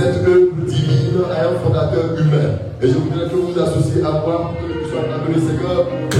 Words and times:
cette 0.00 0.24
le 0.24 0.52
divine 0.66 1.20
à 1.30 1.48
un 1.48 1.58
fondateur 1.62 2.16
humain. 2.18 2.56
Et 2.80 2.88
je 2.88 2.94
voudrais 2.94 3.28
que 3.28 3.34
vous 3.34 3.58
associez 3.60 4.02
à 4.02 4.12
moi 4.12 4.52
pour 4.52 4.56
que 4.56 4.72
nous 4.72 4.80
puissions 4.80 5.00
acclamer 5.00 5.34
le 5.34 5.40
Seigneur. 5.40 6.19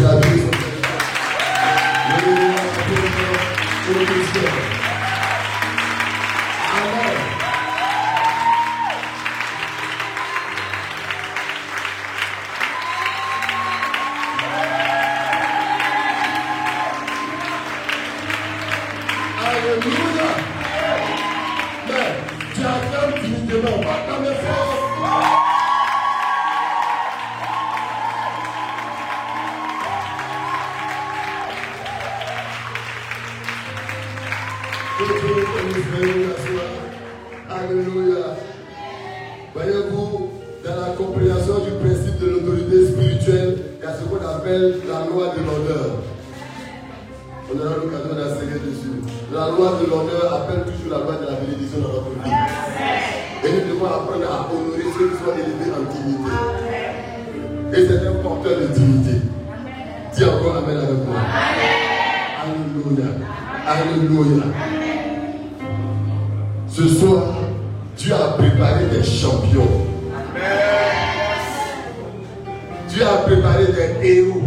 Dieu 72.89 73.07
a 73.07 73.19
préparé 73.19 73.67
des 73.67 74.09
héros. 74.09 74.43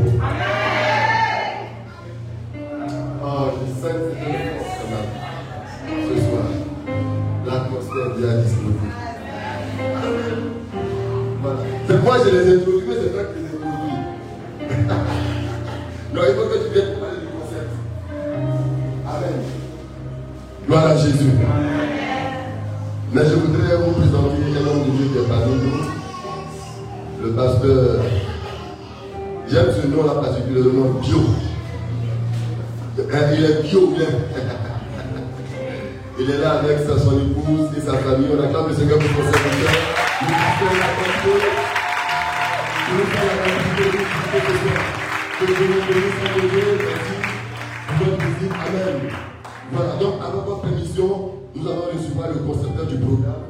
Oh, 3.26 3.50
je 3.56 3.82
sens 3.82 3.94
que 3.94 4.12
c'est 4.20 4.54
Ce 6.04 6.22
soir, 6.22 6.48
l'atmosphère 7.46 8.16
déjà 8.18 8.34
distribuée. 8.42 8.92
Voilà. 11.42 11.60
C'est 11.88 12.04
moi, 12.04 12.18
je 12.26 12.30
les 12.30 12.52
ai 12.52 12.56
introduits, 12.58 12.84
mais 12.88 12.96
c'est 12.96 13.16
pas 13.16 13.24
que 13.24 13.43
que 27.64 28.00
j'aime 29.50 29.72
ce 29.72 29.88
nom-là 29.88 30.16
particulièrement, 30.22 31.00
bio. 31.00 31.20
Hein, 33.00 33.26
il 33.38 33.46
est 33.46 33.64
bio, 33.64 33.88
bien. 33.88 34.08
Il 36.20 36.30
est 36.30 36.38
là 36.38 36.60
avec 36.60 36.80
sa, 36.80 37.00
son 37.00 37.18
épouse 37.18 37.70
et 37.78 37.82
sa 37.82 37.94
famille. 37.94 38.28
On 38.32 38.44
acclame 38.44 38.68
le 38.68 38.76
Seigneur 38.76 39.00
pour 39.00 39.08
son 39.08 39.32
serviteur. 39.32 39.74
Nous 40.22 40.28
disons 40.28 40.72
la 40.78 40.90
qualité. 41.00 41.34
Nous 42.92 43.04
disons 43.04 43.26
la 43.32 43.38
qualité 43.44 43.86
de 43.90 44.02
Que 45.40 45.44
le 45.48 45.56
Seigneur 45.56 45.82
bénisse 45.88 46.18
son 46.20 46.28
Dieu. 46.48 46.68
Merci. 46.84 47.16
Bonne 47.98 48.18
visite. 48.20 48.56
Amen. 48.68 48.96
Voilà. 49.72 49.94
Donc, 49.96 50.14
avec 50.22 50.46
votre 50.46 50.62
permission, 50.62 51.32
nous 51.56 51.68
allons 51.68 51.88
recevoir 51.98 52.28
le 52.30 52.40
concepteur 52.40 52.86
du 52.86 52.98
programme. 52.98 53.43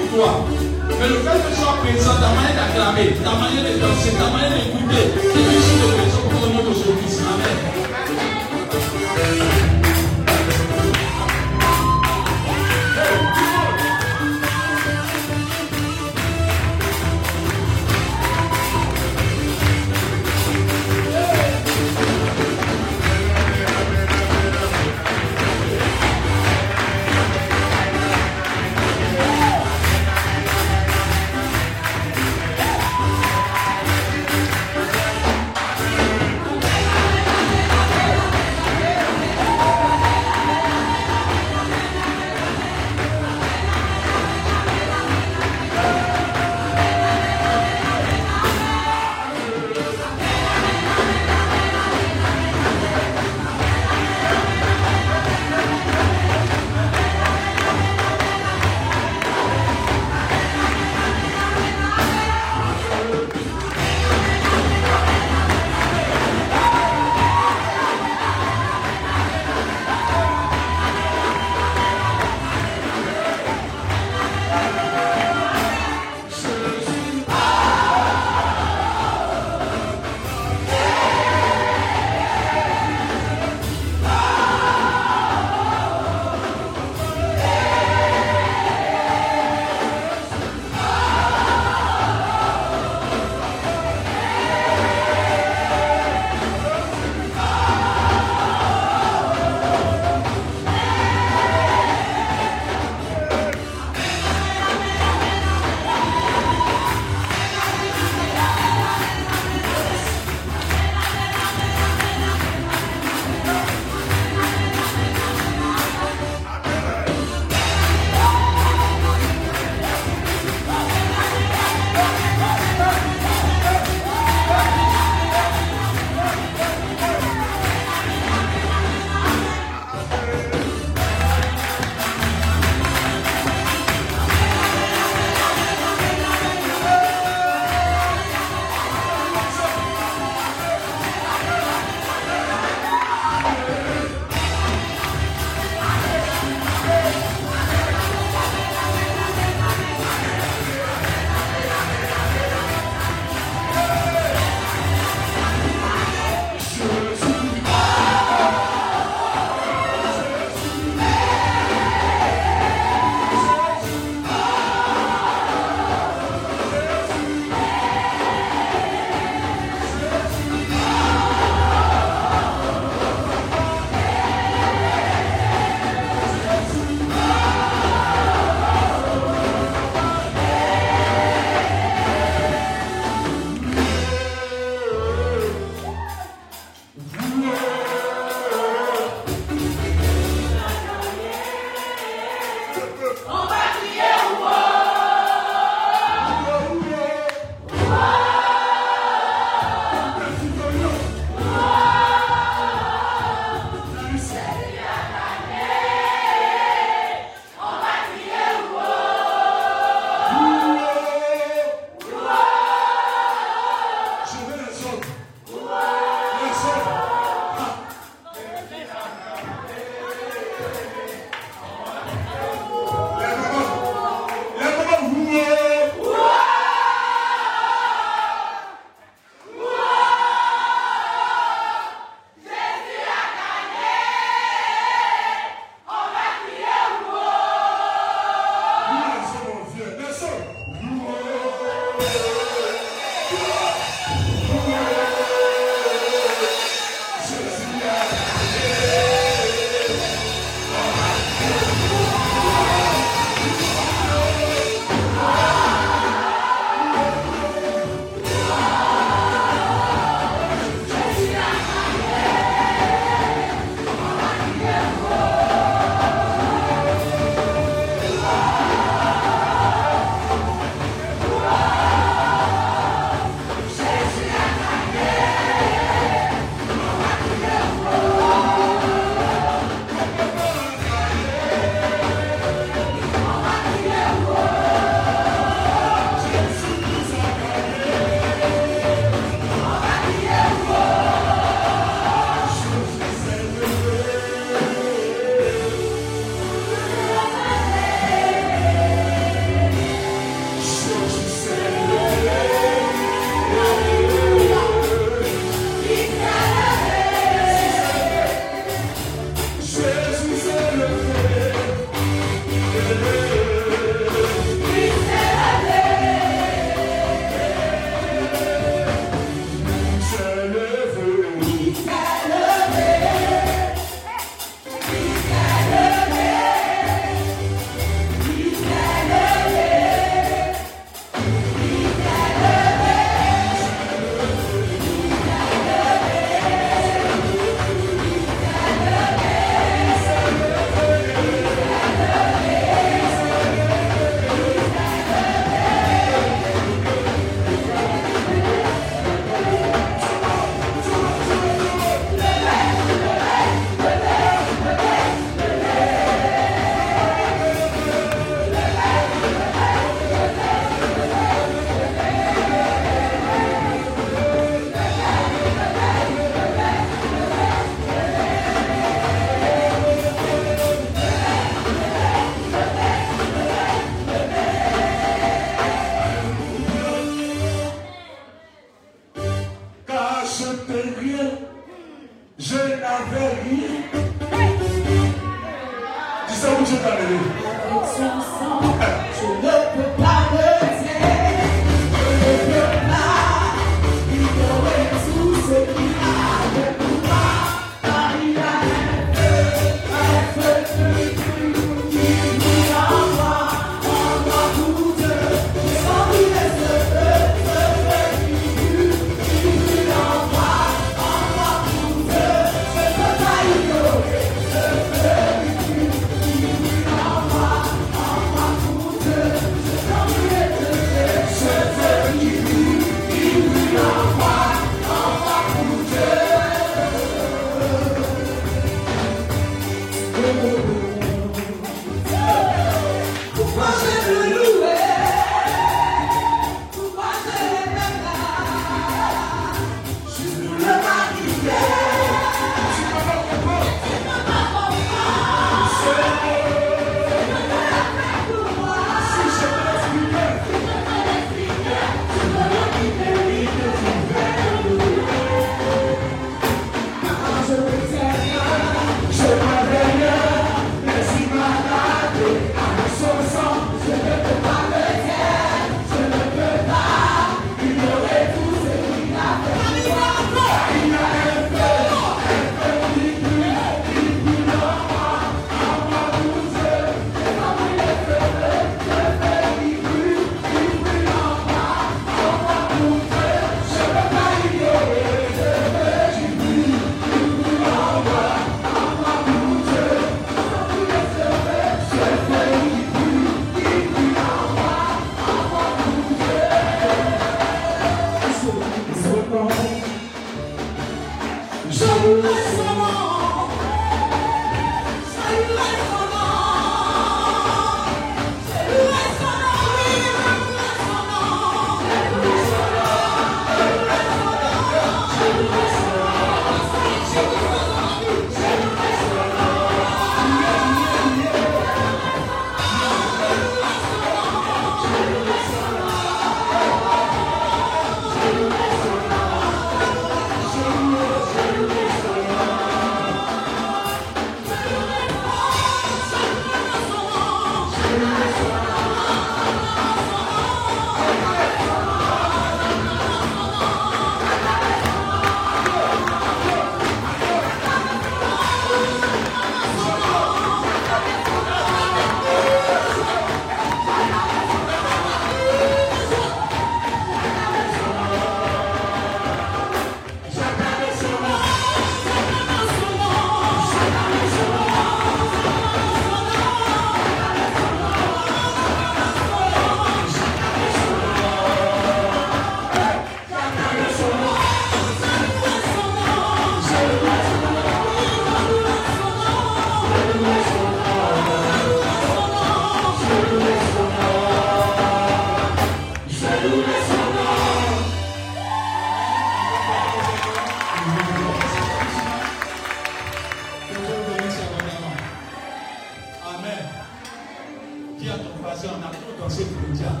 Dis 598.00 598.08
à 598.08 598.14
ton 598.14 598.30
voisin, 598.40 598.68
on 598.80 598.88
a 598.88 598.90
trop 598.90 599.12
dansé 599.20 599.44
pour 599.44 599.60
le. 599.60 599.76
Ah. 599.84 600.00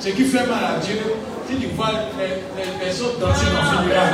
Ce 0.00 0.08
qui 0.08 0.24
fait 0.24 0.46
mal 0.46 0.64
à 0.64 0.78
Dieu, 0.80 0.98
si 1.48 1.56
tu 1.56 1.66
vois 1.68 1.90
les, 2.18 2.84
personnes 2.84 3.20
danser 3.20 3.46
dans 3.46 3.62
ce 3.62 3.76
funérail. 3.82 4.12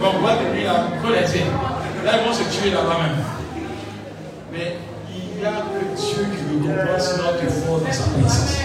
Bon, 0.00 0.06
on 0.14 0.18
voit 0.18 0.32
depuis 0.32 0.64
là, 0.64 0.88
aider. 1.04 1.44
Là, 2.04 2.12
ils 2.18 2.26
vont 2.26 2.34
se 2.34 2.42
tuer 2.58 2.70
là-bas 2.70 2.98
même. 3.00 3.24
Mais 4.52 4.76
il 5.14 5.40
y 5.40 5.44
a 5.44 5.62
que 5.62 5.78
Dieu 5.96 6.26
qui 6.34 6.42
le 6.54 6.74
comprend, 6.74 6.98
sinon 6.98 7.30
tu 7.38 7.46
es 7.46 7.50
fort 7.50 7.78
dans 7.78 7.92
sa 7.92 8.04
présence. 8.10 8.58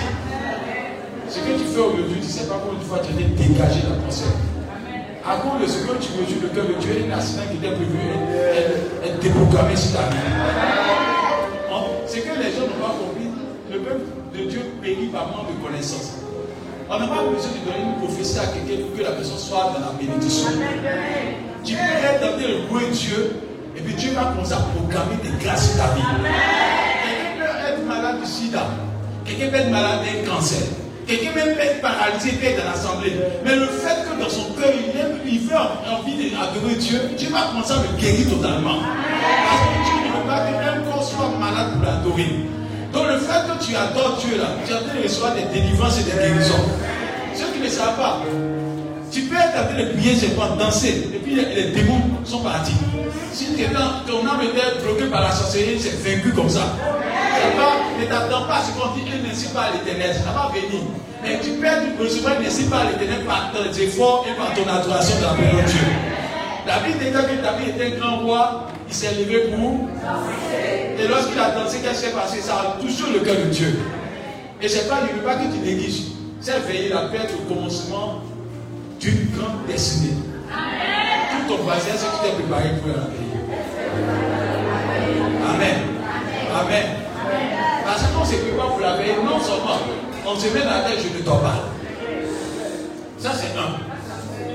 Ce 1.30 1.40
que 1.40 1.60
tu 1.60 1.66
fais 1.66 1.80
aujourd'hui, 1.80 2.20
tu 2.22 2.26
ne 2.26 2.32
sais 2.32 2.48
pas 2.48 2.60
combien 2.64 2.80
de 2.80 2.86
fois 2.86 3.00
tu 3.00 3.14
as 3.14 3.22
été 3.22 3.30
dégagé 3.30 3.82
cerveau. 4.10 4.53
À 5.26 5.38
cause 5.38 5.62
de 5.62 5.68
ce 5.68 5.78
que 5.88 5.96
tu 6.04 6.12
veux 6.12 6.42
le 6.42 6.50
cœur 6.50 6.66
de 6.68 6.74
Dieu, 6.82 6.92
il 7.00 7.08
y 7.08 7.12
a 7.12 7.16
un 7.16 7.18
accident 7.18 7.44
qui 7.50 7.56
était 7.56 7.74
prévu 7.74 7.96
est, 7.96 9.24
déprogrammé 9.24 9.74
sur 9.74 9.94
ta 9.94 10.10
vie. 10.10 10.18
Ce 12.08 12.18
que 12.18 12.36
les 12.38 12.52
gens 12.52 12.68
n'ont 12.68 12.84
pas 12.84 12.94
compris, 13.00 13.32
le 13.72 13.80
peuple 13.80 14.04
de 14.38 14.50
Dieu 14.50 14.60
périt 14.82 15.08
par 15.08 15.28
manque 15.28 15.48
de 15.48 15.66
connaissance. 15.66 16.20
On 16.90 17.00
n'a 17.00 17.08
pas 17.08 17.24
besoin 17.24 17.52
de 17.56 17.64
donner 17.64 17.88
une 17.88 18.06
prophétie 18.06 18.38
à 18.38 18.48
quelqu'un 18.48 18.84
pour 18.84 18.98
que 18.98 19.04
la 19.04 19.12
personne 19.12 19.38
soit 19.38 19.74
dans 19.74 19.80
la 19.80 19.94
bénédiction. 19.98 20.50
Tu 21.64 21.74
peux 21.74 21.80
être 21.80 22.38
le 22.38 22.68
loin 22.68 22.82
Dieu, 22.92 23.32
et 23.78 23.82
puis 23.82 23.94
Dieu 23.94 24.12
va 24.12 24.34
commencer 24.36 24.54
à 24.54 24.68
programmer 24.76 25.16
des 25.24 25.44
grâces 25.44 25.72
sur 25.72 25.78
ta 25.78 25.96
vie. 25.96 26.04
Quelqu'un 26.04 27.40
peut 27.40 27.72
être 27.72 27.88
malade 27.88 28.20
du 28.20 28.28
sida, 28.28 28.68
quelqu'un 29.24 29.48
peut 29.48 29.56
être 29.56 29.72
malade 29.72 30.00
d'un 30.04 30.30
cancer, 30.30 30.68
quelqu'un 31.08 31.32
peut 31.32 31.62
être 31.62 31.82
paralysé, 31.82 32.32
peut 32.34 32.46
être 32.46 32.60
dans 32.60 32.70
l'assemblée. 32.72 33.14
Mais 33.46 33.56
le 33.56 33.68
fait 33.68 34.04
que 34.04 34.22
dans 34.22 34.30
son 34.30 34.53
il, 34.72 35.00
aime, 35.00 35.20
il 35.26 35.40
envie 35.56 36.32
d'adorer 36.32 36.76
Dieu, 36.76 37.00
Dieu 37.18 37.30
va 37.30 37.48
commencer 37.52 37.74
à 37.74 37.84
le 37.84 38.00
guérir 38.00 38.30
totalement. 38.30 38.80
Parce 38.80 39.62
que 39.62 39.84
Dieu 39.86 39.96
ne 40.04 40.18
veut 40.18 40.28
pas 40.28 40.40
qu'un 40.40 40.92
corps 40.92 41.04
soit 41.04 41.32
malade 41.40 41.74
pour 41.74 41.84
l'adorer. 41.84 42.48
Donc 42.94 43.08
le 43.08 43.18
fait 43.18 43.42
que 43.48 43.66
tu 43.66 43.76
adores 43.76 44.18
Dieu 44.24 44.38
là, 44.38 44.48
tu 44.66 44.72
train 44.72 44.96
de 44.96 45.04
recevoir 45.04 45.34
des 45.34 45.60
délivrances 45.60 46.00
et 46.00 46.04
des 46.04 46.12
guérisons. 46.12 46.66
Ceux 47.36 47.48
qui 47.54 47.60
ne 47.60 47.70
savent 47.70 47.98
pas, 47.98 48.22
tu 49.12 49.22
peux 49.22 49.36
être 49.36 49.60
en 49.60 49.74
train 49.74 49.84
de 49.84 49.92
prier, 49.94 50.16
c'est 50.16 50.36
pas 50.36 50.56
danser, 50.60 51.10
et 51.14 51.20
puis 51.20 51.36
les, 51.36 51.72
démons 51.72 52.02
sont 52.24 52.40
partis. 52.40 52.74
Si 53.32 53.48
ton 54.08 54.28
âme 54.28 54.42
était 54.42 54.84
bloquée 54.84 55.10
par 55.10 55.22
la 55.22 55.32
sorcellerie, 55.32 55.80
c'est 55.80 56.04
vaincu 56.04 56.32
comme 56.32 56.50
ça. 56.50 56.76
Ne 58.00 58.06
t'attends 58.06 58.46
pas 58.46 58.56
à 58.56 58.62
ce 58.62 58.72
qu'on 58.72 58.96
dit, 58.96 59.04
n'est 59.04 59.54
pas 59.54 59.62
à 59.62 59.72
l'éternel, 59.72 60.16
ça 60.16 60.32
va 60.32 60.52
venir. 60.54 60.82
Mais 61.24 61.40
tu 61.42 61.52
peux 61.52 62.04
recevoir 62.04 62.36
une 62.40 62.70
pas 62.70 62.78
à 62.80 62.92
l'éternel 62.92 63.26
par 63.26 63.52
tes 63.52 63.84
efforts 63.84 64.26
et 64.30 64.36
par 64.38 64.54
ton 64.54 64.70
adoration 64.70 65.16
de 65.18 65.24
la 65.24 65.62
de 65.62 65.68
Dieu. 65.68 65.80
David 66.66 66.96
était 66.96 67.12
que 67.12 67.42
David 67.42 67.70
était 67.76 67.96
un 67.96 68.00
grand 68.00 68.18
roi, 68.20 68.68
il 68.88 68.94
s'est 68.94 69.14
levé 69.20 69.52
pour. 69.52 69.90
Et 71.00 71.08
lorsqu'il 71.08 71.40
a 71.40 71.52
dansé, 71.52 71.80
qu'est-ce 71.80 72.04
qui 72.04 72.08
s'est 72.08 72.16
passé? 72.16 72.42
Ça 72.42 72.54
a 72.54 72.82
touché 72.82 73.04
le 73.14 73.20
cœur 73.20 73.36
de 73.36 73.50
Dieu. 73.52 73.80
Et 74.62 74.68
c'est 74.68 74.88
pas, 74.88 75.02
veut 75.02 75.22
pas 75.22 75.36
que 75.36 75.52
tu 75.52 75.60
négliges. 75.60 76.04
C'est 76.40 76.60
veiller 76.68 76.90
la 76.90 77.08
paix 77.08 77.28
au 77.34 77.54
commencement 77.54 78.22
d'une 79.00 79.30
grande 79.36 79.66
destinée. 79.68 80.16
Tout 80.48 81.56
ton 81.56 81.64
voisin, 81.64 81.92
que 81.92 82.28
tu 82.28 82.30
t'es 82.30 82.44
préparé 82.44 82.70
pour 82.82 82.90
la 82.90 83.06
paix. 83.06 83.24
Amen. 85.50 85.76
Amen. 86.56 87.03
Parce 87.94 88.06
qu'on 88.08 88.26
se 88.26 88.42
prépare 88.42 88.70
pour 88.70 88.80
la 88.80 88.96
veille, 88.96 89.14
non 89.24 89.40
seulement 89.40 89.78
on 90.26 90.36
se 90.36 90.48
met 90.48 90.62
dans 90.66 90.82
la 90.82 90.90
tête, 90.90 90.98
je 90.98 91.16
ne 91.16 91.24
dors 91.24 91.42
pas. 91.42 91.62
Ça, 93.20 93.30
c'est 93.38 93.54
un. 93.56 93.78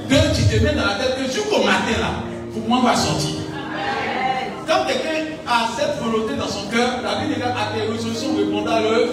Deux, 0.09 0.35
tu 0.35 0.43
te 0.43 0.61
mets 0.61 0.75
dans 0.75 0.87
la 0.87 0.95
tête 0.95 1.15
que 1.19 1.33
jusqu'au 1.33 1.59
matin, 1.59 2.01
là, 2.01 2.15
pour 2.53 2.69
moi, 2.69 2.79
on 2.83 2.87
va 2.87 2.97
sortir. 2.97 3.37
Quand 4.67 4.87
quelqu'un 4.89 5.39
a 5.47 5.69
cette 5.79 6.03
volonté 6.03 6.35
dans 6.35 6.49
son 6.49 6.67
cœur, 6.67 6.99
la 7.05 7.21
Bible 7.21 7.37
dit 7.37 7.43
à 7.43 7.73
tes 7.73 7.87
résolutions 7.87 8.35
répondant 8.37 8.81
le 8.81 9.07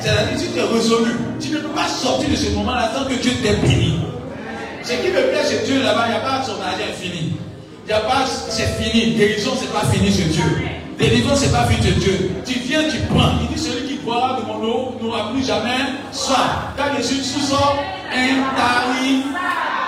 C'est-à-dire 0.00 0.38
tu 0.38 0.58
es 0.58 0.62
résolu, 0.62 1.12
tu 1.38 1.50
ne 1.50 1.58
peux 1.58 1.68
pas 1.68 1.86
sortir 1.86 2.30
de 2.30 2.34
ce 2.34 2.48
moment-là 2.52 2.92
tant 2.96 3.04
que 3.04 3.20
Dieu 3.20 3.32
t'ait 3.42 3.56
béni. 3.56 4.00
Ce 4.82 4.92
qui 4.92 5.08
me 5.08 5.20
plaît 5.28 5.44
chez 5.46 5.66
Dieu 5.66 5.82
là-bas, 5.82 6.04
il 6.06 6.10
n'y 6.12 6.16
a 6.16 6.20
pas 6.20 6.42
son 6.42 6.52
argent 6.52 6.94
fini. 6.98 7.34
Il 7.84 7.88
n'y 7.88 7.92
a 7.92 8.00
pas, 8.00 8.24
c'est 8.48 8.80
fini. 8.80 9.16
Guérison, 9.16 9.50
c'est 9.60 9.70
pas 9.70 9.84
fini 9.92 10.10
chez 10.10 10.24
Dieu. 10.24 10.77
Délivrance, 10.98 11.38
c'est 11.38 11.52
pas 11.52 11.64
fini 11.66 11.80
chez 11.86 11.94
Dieu. 11.94 12.30
Tu 12.44 12.58
viens, 12.58 12.82
tu 12.90 12.98
prends. 13.08 13.30
Il 13.40 13.54
dit 13.54 13.62
celui 13.62 13.86
qui 13.86 13.94
boira 13.98 14.40
de 14.40 14.46
mon 14.46 14.60
eau 14.66 14.94
n'aura 15.00 15.30
plus 15.32 15.44
jamais 15.44 15.94
soif. 16.10 16.74
Quand 16.76 16.96
Jésus 16.96 17.22
sous-sort 17.22 17.76
un 18.12 18.56
tarif, 18.56 19.24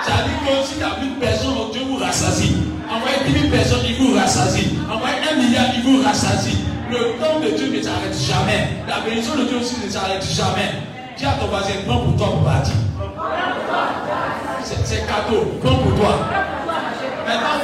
ça 0.05 0.23
dit 0.23 0.31
que 0.45 0.65
si 0.65 0.75
tu 0.75 0.79
n'as 0.79 0.95
plus 0.95 1.09
de 1.09 1.19
personnes, 1.19 1.71
Dieu 1.73 1.81
vous 1.85 1.97
rassasie. 1.97 2.55
Envoyez 2.89 3.17
10 3.27 3.39
000 3.49 3.51
personnes, 3.51 3.85
il 3.87 3.95
vous 3.95 4.15
rassasie. 4.15 4.77
Envoyez 4.89 5.15
un 5.31 5.35
milliard, 5.35 5.65
il 5.75 5.83
vous 5.83 6.01
rassasie. 6.01 6.57
Le 6.89 6.97
temps 7.19 7.39
de 7.39 7.57
Dieu 7.57 7.77
ne 7.77 7.81
s'arrête 7.81 8.15
jamais. 8.15 8.69
La 8.87 9.01
bénédiction 9.01 9.35
de 9.35 9.43
Dieu 9.43 9.57
aussi 9.57 9.75
ne 9.83 9.89
s'arrête 9.89 10.23
jamais. 10.23 10.71
Dis 11.17 11.25
à 11.25 11.33
ton 11.33 11.47
voisin, 11.47 11.73
prends 11.85 11.99
pour 11.99 12.15
toi 12.15 12.27
pour 12.27 12.43
partir. 12.43 12.73
C'est 14.63 15.05
cadeau, 15.07 15.59
prends 15.61 15.75
pour 15.75 15.95
toi. 15.99 16.19
Maintenant, 17.27 17.59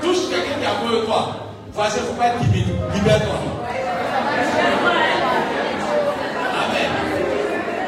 touche 0.00 0.30
quelqu'un 0.30 0.58
qui 0.60 0.66
a 0.66 0.74
peur 0.80 1.00
de 1.00 1.04
toi. 1.04 1.51
Voisin, 1.74 2.00
il 2.00 2.06
faut 2.06 2.12
pas 2.12 2.26
être 2.26 2.38
timide. 2.40 2.68
Libère-toi. 2.94 3.34
Amen. 6.52 6.90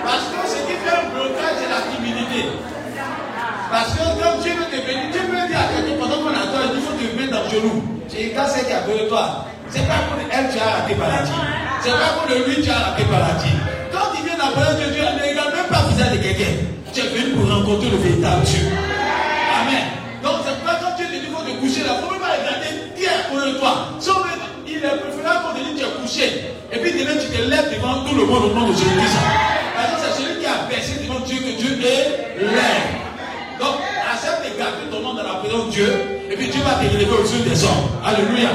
Parce 0.02 0.24
que 0.32 0.40
ce 0.48 0.56
qui 0.64 0.72
fait 0.72 0.96
un 0.96 1.12
blocage, 1.12 1.56
c'est 1.60 1.68
la 1.68 1.84
timidité. 1.92 2.48
Parce 3.70 3.92
que 3.92 4.04
quand 4.22 4.40
Dieu 4.40 4.52
veut 4.56 4.70
te 4.72 4.86
bénir, 4.86 5.10
Dieu 5.12 5.20
veut 5.28 5.48
dire 5.48 5.60
à 5.60 5.68
quelqu'un 5.68 6.00
pendant 6.00 6.16
qu'on 6.16 6.32
attend, 6.32 6.72
il 6.72 6.80
faut 6.80 6.96
te 6.96 7.20
mettre 7.20 7.32
dans 7.32 7.44
le 7.44 7.50
genou. 7.50 7.82
J'ai 8.08 8.32
quand 8.32 8.46
c'est 8.48 8.64
qui 8.64 8.72
a 8.72 8.80
peur 8.80 8.96
de 8.96 9.08
toi. 9.08 9.44
C'est 9.68 9.86
pas 9.86 10.00
pour 10.08 10.16
elle 10.16 10.48
tu 10.50 10.58
as 10.58 10.80
raté 10.80 10.94
paradis. 10.94 11.32
C'est 11.82 11.90
pas 11.90 12.16
pour 12.16 12.28
lui 12.30 12.62
tu 12.62 12.70
as 12.70 12.78
raté 12.88 13.04
paradis. 13.04 13.56
Quand 13.92 14.16
il 14.16 14.24
vient 14.24 14.38
d'appeler 14.38 14.80
Dieu, 14.80 14.92
Dieu 14.94 15.02
ne 15.02 15.28
regarde 15.28 15.52
même 15.52 15.68
pas 15.68 15.84
vous 15.84 15.92
de 15.92 16.22
quelqu'un. 16.22 16.56
Tu 16.92 17.00
es 17.00 17.08
venu 17.08 17.34
pour 17.34 17.50
rencontrer 17.52 17.90
le 17.90 17.96
véritable 17.98 18.44
Dieu. 18.44 18.73
Préférable. 24.98 25.44
Et 26.74 26.78
puis 26.78 26.92
demain 26.92 27.16
tu 27.20 27.28
te 27.28 27.42
lèves 27.48 27.74
devant 27.74 28.04
tout 28.04 28.14
le 28.14 28.24
monde 28.24 28.44
au 28.44 28.54
nom 28.54 28.68
de 28.68 28.72
Jésus-Christ. 28.72 29.16
Parce 29.76 29.92
que 29.92 30.08
c'est 30.08 30.22
celui 30.22 30.40
qui 30.40 30.46
a 30.46 30.68
versé 30.68 31.02
devant 31.02 31.20
Dieu 31.20 31.36
que 31.38 31.56
Dieu 31.60 31.78
est 31.84 32.40
lève. 32.40 33.60
Donc 33.60 33.76
accepte 34.12 34.42
de 34.42 34.58
garder 34.58 34.90
ton 34.90 35.00
nom 35.00 35.14
dans 35.14 35.22
la 35.22 35.34
présence 35.34 35.66
de 35.66 35.70
Dieu. 35.70 35.92
Et 36.30 36.36
puis 36.36 36.48
Dieu 36.48 36.62
va 36.62 36.74
te 36.74 36.92
relever 36.92 37.12
au-dessus 37.12 37.48
des 37.48 37.64
hommes. 37.64 37.88
Alléluia. 38.04 38.50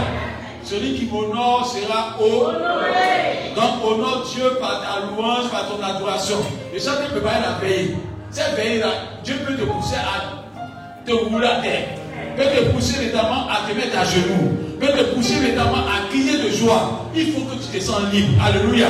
Celui 0.63 0.95
qui 0.95 1.05
m'honore 1.05 1.65
sera 1.65 2.17
honoré. 2.19 3.53
Donc 3.55 3.83
honore 3.83 4.29
Dieu 4.33 4.57
par 4.59 4.81
ta 4.81 5.07
louange, 5.07 5.49
par 5.49 5.67
ton 5.67 5.81
adoration. 5.81 6.37
Et 6.73 6.79
ça 6.79 6.91
ne 7.01 7.07
peut 7.13 7.21
pas 7.21 7.39
la 7.39 7.53
payer. 7.59 7.95
Cette 8.31 8.55
veille-là, 8.55 8.89
Dieu 9.23 9.35
peut 9.47 9.55
te 9.55 9.63
pousser 9.63 9.95
à 9.95 11.05
te 11.05 11.11
rouler 11.11 11.47
à 11.47 11.61
terre. 11.61 11.98
Peut 12.37 12.43
te 12.43 12.71
pousser 12.71 13.05
notamment 13.05 13.47
à 13.49 13.69
te 13.69 13.75
mettre 13.75 13.99
à 13.99 14.05
genoux. 14.05 14.57
Peut 14.79 14.87
te 14.87 15.03
pousser 15.15 15.39
notamment 15.41 15.85
à 15.87 16.07
crier 16.09 16.37
de 16.37 16.49
joie. 16.49 17.09
Il 17.15 17.33
faut 17.33 17.41
que 17.41 17.55
tu 17.55 17.77
te 17.77 17.83
sens 17.83 18.01
libre. 18.13 18.29
Alléluia. 18.43 18.87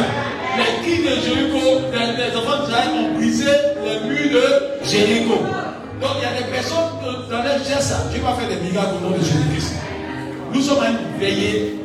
Les 0.58 0.84
cris 0.84 1.04
de 1.04 1.22
Jéricho, 1.22 1.82
les, 1.92 2.36
enfants 2.36 2.66
d'Israël 2.66 2.90
ont 2.94 3.18
brisé 3.18 3.46
les 3.46 4.10
murs 4.10 4.34
de 4.34 4.86
Jéricho. 4.86 5.36
Donc 6.02 6.12
il 6.18 6.24
y 6.24 6.26
a 6.26 6.42
des 6.42 6.52
personnes 6.52 6.78
dans 7.30 7.44
les 7.44 7.64
gestes, 7.64 7.96
Dieu 8.12 8.22
va 8.22 8.34
faire 8.34 8.50
des 8.50 8.70
miracles 8.70 8.96
au 9.00 9.10
nom 9.10 9.18
de 9.18 9.24
Jésus-Christ. 9.24 9.76
Nous 10.54 10.62
sommes 10.62 10.84
à 10.84 10.90
une 10.90 11.20
veillée 11.20 11.80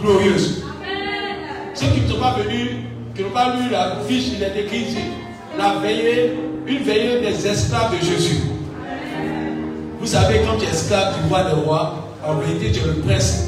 glorieuse. 0.00 0.64
Ceux 1.74 1.86
qui 1.86 2.00
ne 2.02 2.08
sont 2.08 2.20
pas 2.20 2.36
venus, 2.38 2.70
qui 3.14 3.22
n'ont 3.22 3.30
pas 3.30 3.56
lu 3.56 3.70
la 3.70 3.96
fiche, 4.08 4.32
il 4.36 4.42
est 4.42 4.64
écrit 4.64 4.82
ici, 4.82 4.98
la 5.58 5.74
veillée, 5.80 6.32
une 6.66 6.82
veillée 6.82 7.20
des 7.20 7.46
esclaves 7.46 7.98
de 7.98 8.04
Jésus. 8.04 8.40
Vous 10.04 10.10
savez, 10.10 10.42
quand 10.46 10.58
tu 10.58 10.66
es 10.66 10.68
esclave 10.68 11.14
du 11.14 11.30
roi 11.30 11.44
des 11.44 11.62
rois, 11.62 11.94
en 12.22 12.38
réalité, 12.38 12.70
tu 12.72 12.80
es 12.80 12.88
le 12.88 12.96
prince 12.96 13.44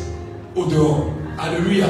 au 0.55 0.65
dehors. 0.65 1.05
Alléluia. 1.39 1.85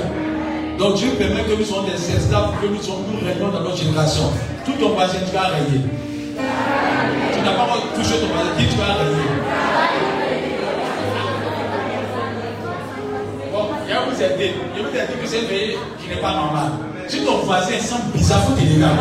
Donc 0.77 0.97
Dieu 0.97 1.11
permet 1.11 1.45
que 1.45 1.57
nous 1.57 1.65
soyons 1.65 1.85
des 1.85 1.93
esclaves, 1.95 2.51
que 2.61 2.67
nous, 2.67 2.83
soyons, 2.83 3.05
nous 3.13 3.25
régnons 3.25 3.53
dans 3.53 3.61
notre 3.61 3.77
génération. 3.77 4.25
Tout 4.65 4.73
ton 4.73 4.89
voisin, 4.89 5.19
tu 5.25 5.33
vas 5.33 5.55
régner. 5.55 5.83
Tu 6.35 7.41
n'as 7.45 7.53
pas 7.53 7.79
touché 7.95 8.19
ton 8.19 8.27
voisin, 8.27 8.51
dis 8.59 8.67
tu 8.67 8.77
vas 8.77 8.95
régner. 8.95 9.23
Bon, 13.53 13.67
il 13.87 13.95
va 13.95 14.01
vous 14.11 14.21
aider. 14.21 14.55
Je 14.77 14.83
vous 14.83 14.89
ai 14.89 14.91
dit 14.91 15.23
que 15.23 15.29
c'est 15.29 15.43
une 15.43 15.47
veillée 15.47 15.79
qui 16.03 16.09
n'est 16.09 16.21
pas 16.21 16.35
normale. 16.35 16.73
Si 17.07 17.25
ton 17.25 17.37
voisin 17.37 17.79
semble 17.79 18.11
bizarre, 18.13 18.43
faut 18.43 18.55
te 18.55 18.63
regarder. 18.63 19.01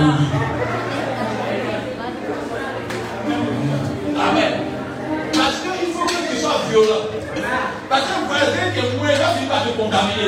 Amen. 4.30 4.54
Parce 5.38 5.60
qu'il 5.60 5.92
faut 5.94 6.06
que 6.06 6.32
tu 6.32 6.38
sois 6.38 6.62
Parce 6.76 8.02
que 8.02 8.28
voisin 8.28 8.68
qui 8.74 8.80
est 8.80 8.98
mouillé 8.98 9.16
va 9.16 9.32
finir 9.32 9.50
par 9.50 9.64
te 9.64 9.70
contaminer. 9.70 10.28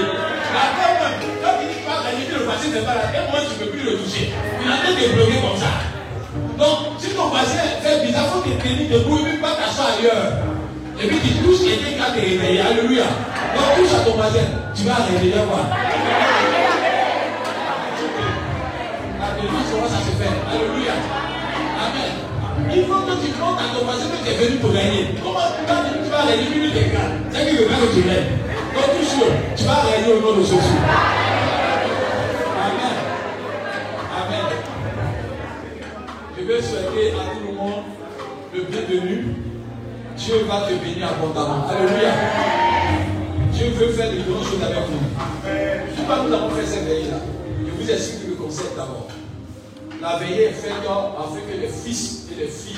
Quand 1.43 1.59
il 1.59 1.67
dit 1.67 1.83
pas 1.83 1.99
gagner, 2.07 2.23
le 2.31 2.45
voisin 2.45 2.69
n'est 2.71 2.85
pas 2.87 2.95
là, 2.95 3.03
et 3.11 3.29
moi, 3.29 3.39
tu 3.43 3.51
ne 3.51 3.65
peux 3.65 3.71
plus 3.71 3.83
le 3.83 3.97
toucher. 3.97 4.31
Il 4.63 4.71
a 4.71 4.79
de 4.79 5.13
bloquer 5.13 5.41
comme 5.43 5.59
ça. 5.59 5.71
Donc, 6.57 6.95
si 6.99 7.09
ton 7.09 7.27
voisin 7.27 7.67
fait 7.83 8.05
bizarre, 8.05 8.27
faut 8.27 8.41
qu'il 8.41 8.57
tenir 8.57 8.87
debout 8.97 9.27
et 9.27 9.37
pas 9.41 9.59
t'asseoir 9.59 9.89
ailleurs. 9.99 10.39
Et 11.03 11.07
puis 11.07 11.19
tu 11.19 11.33
touches 11.43 11.67
quelqu'un 11.67 11.91
qui 11.91 12.01
a 12.01 12.11
te 12.15 12.19
réveillé. 12.19 12.61
Alléluia. 12.61 13.03
Donc, 13.53 13.75
touche 13.75 13.93
à 13.93 13.99
ton 14.05 14.15
voisin. 14.15 14.47
Tu 14.73 14.83
vas 14.83 15.03
réveiller 15.03 15.43
quoi? 15.43 15.67
Alléluia. 20.49 20.93
Il 22.73 22.85
faut 22.85 23.01
que 23.01 23.25
tu 23.25 23.31
comptes 23.33 23.59
à 23.59 23.67
ton 23.73 23.85
que 23.85 24.23
tu 24.23 24.29
es 24.29 24.37
venu 24.37 24.57
pour 24.57 24.73
gagner. 24.73 25.07
Comment 25.23 25.39
quand 25.67 25.81
tu 26.03 26.09
vas 26.09 26.25
gagner 26.27 26.47
une 26.55 26.73
des 26.73 26.89
gars? 26.91 27.11
C'est 27.31 27.45
qu'il 27.47 27.57
veut 27.59 27.65
pas 27.65 27.75
que 27.75 27.93
tu. 27.93 28.01
Donc 28.03 28.87
touche-le. 28.93 29.27
Tu 29.55 29.63
vas 29.63 29.83
gagner 29.89 30.13
au 30.13 30.21
nom 30.21 30.37
de 30.37 30.43
Jésus. 30.43 30.77
Amen. 32.65 32.97
Amen. 34.17 34.45
Je 36.37 36.43
veux 36.43 36.61
souhaiter 36.61 37.13
à 37.13 37.33
tout 37.33 37.47
le 37.47 37.53
monde 37.53 37.83
le 38.53 38.61
bienvenu. 38.63 39.35
Dieu 40.17 40.35
va 40.47 40.61
te 40.61 40.73
bénir 40.73 41.07
abondamment. 41.07 41.67
Alléluia. 41.69 42.11
Dieu 43.53 43.69
veut 43.69 43.89
faire 43.89 44.11
de 44.11 44.29
grandes 44.29 44.43
choses 44.43 44.63
avec 44.63 44.89
nous. 44.89 45.95
Pourquoi 45.95 46.23
nous 46.23 46.33
avons 46.33 46.49
fait 46.49 46.65
cette 46.65 46.85
veillée-là 46.85 47.17
Je 47.65 47.71
vous 47.71 47.91
explique 47.91 48.29
le 48.29 48.35
concept 48.35 48.75
d'abord. 48.75 49.07
La 50.01 50.17
veillée 50.17 50.45
est 50.45 50.53
faite 50.53 50.73
afin 50.85 51.39
que 51.39 51.59
les 51.59 51.69
fils 51.69 52.27
et 52.31 52.35
les 52.39 52.47
filles 52.47 52.75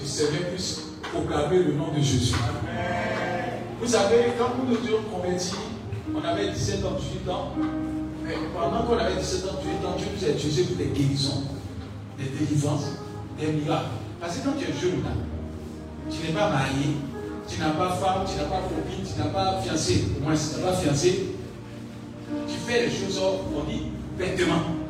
du 0.00 0.06
Seigneur 0.06 0.42
puissent 0.50 0.82
proclamer 1.12 1.58
le 1.58 1.72
nom 1.74 1.92
de 1.92 2.00
Jésus. 2.00 2.34
Vous 3.80 3.86
savez, 3.86 4.32
quand 4.38 4.50
nous 4.58 4.70
nous 4.70 4.84
étions 4.84 5.02
convertis, 5.12 5.54
on 6.14 6.24
avait 6.24 6.50
17 6.50 6.84
ans, 6.84 6.96
18 6.98 7.30
ans. 7.30 7.52
Mais 8.24 8.34
pendant 8.54 8.82
qu'on 8.84 8.98
avait 8.98 9.16
17 9.16 9.44
ans, 9.50 9.58
18 9.62 9.86
ans, 9.86 9.94
Dieu 9.96 10.06
nous 10.16 10.24
a 10.24 10.30
utilisé 10.30 10.64
pour 10.64 10.76
des 10.76 10.86
guérisons, 10.86 11.44
des 12.18 12.24
délivrances, 12.24 12.86
des 13.38 13.52
miracles. 13.52 13.86
Parce 14.20 14.38
que 14.38 14.44
quand 14.44 14.54
tu 14.58 14.64
es 14.64 14.72
jeune, 14.72 15.02
là, 15.02 15.10
tu 16.10 16.26
n'es 16.26 16.32
pas 16.32 16.50
marié, 16.50 16.96
tu 17.48 17.60
n'as 17.60 17.70
pas 17.70 17.90
femme, 17.96 18.24
tu 18.26 18.36
n'as 18.36 18.48
pas 18.48 18.62
copine, 18.62 19.04
tu 19.04 19.18
n'as 19.20 19.30
pas 19.30 19.60
fiancé. 19.60 20.04
Au 20.18 20.24
moins, 20.24 20.36
si 20.36 20.54
tu 20.54 20.60
n'as 20.60 20.70
pas 20.70 20.76
fiancé, 20.76 21.26
tu 22.48 22.54
fais 22.66 22.86
les 22.86 22.90
choses, 22.90 23.20
on 23.20 23.70
dit, 23.70 23.90
bêtement. 24.18 24.82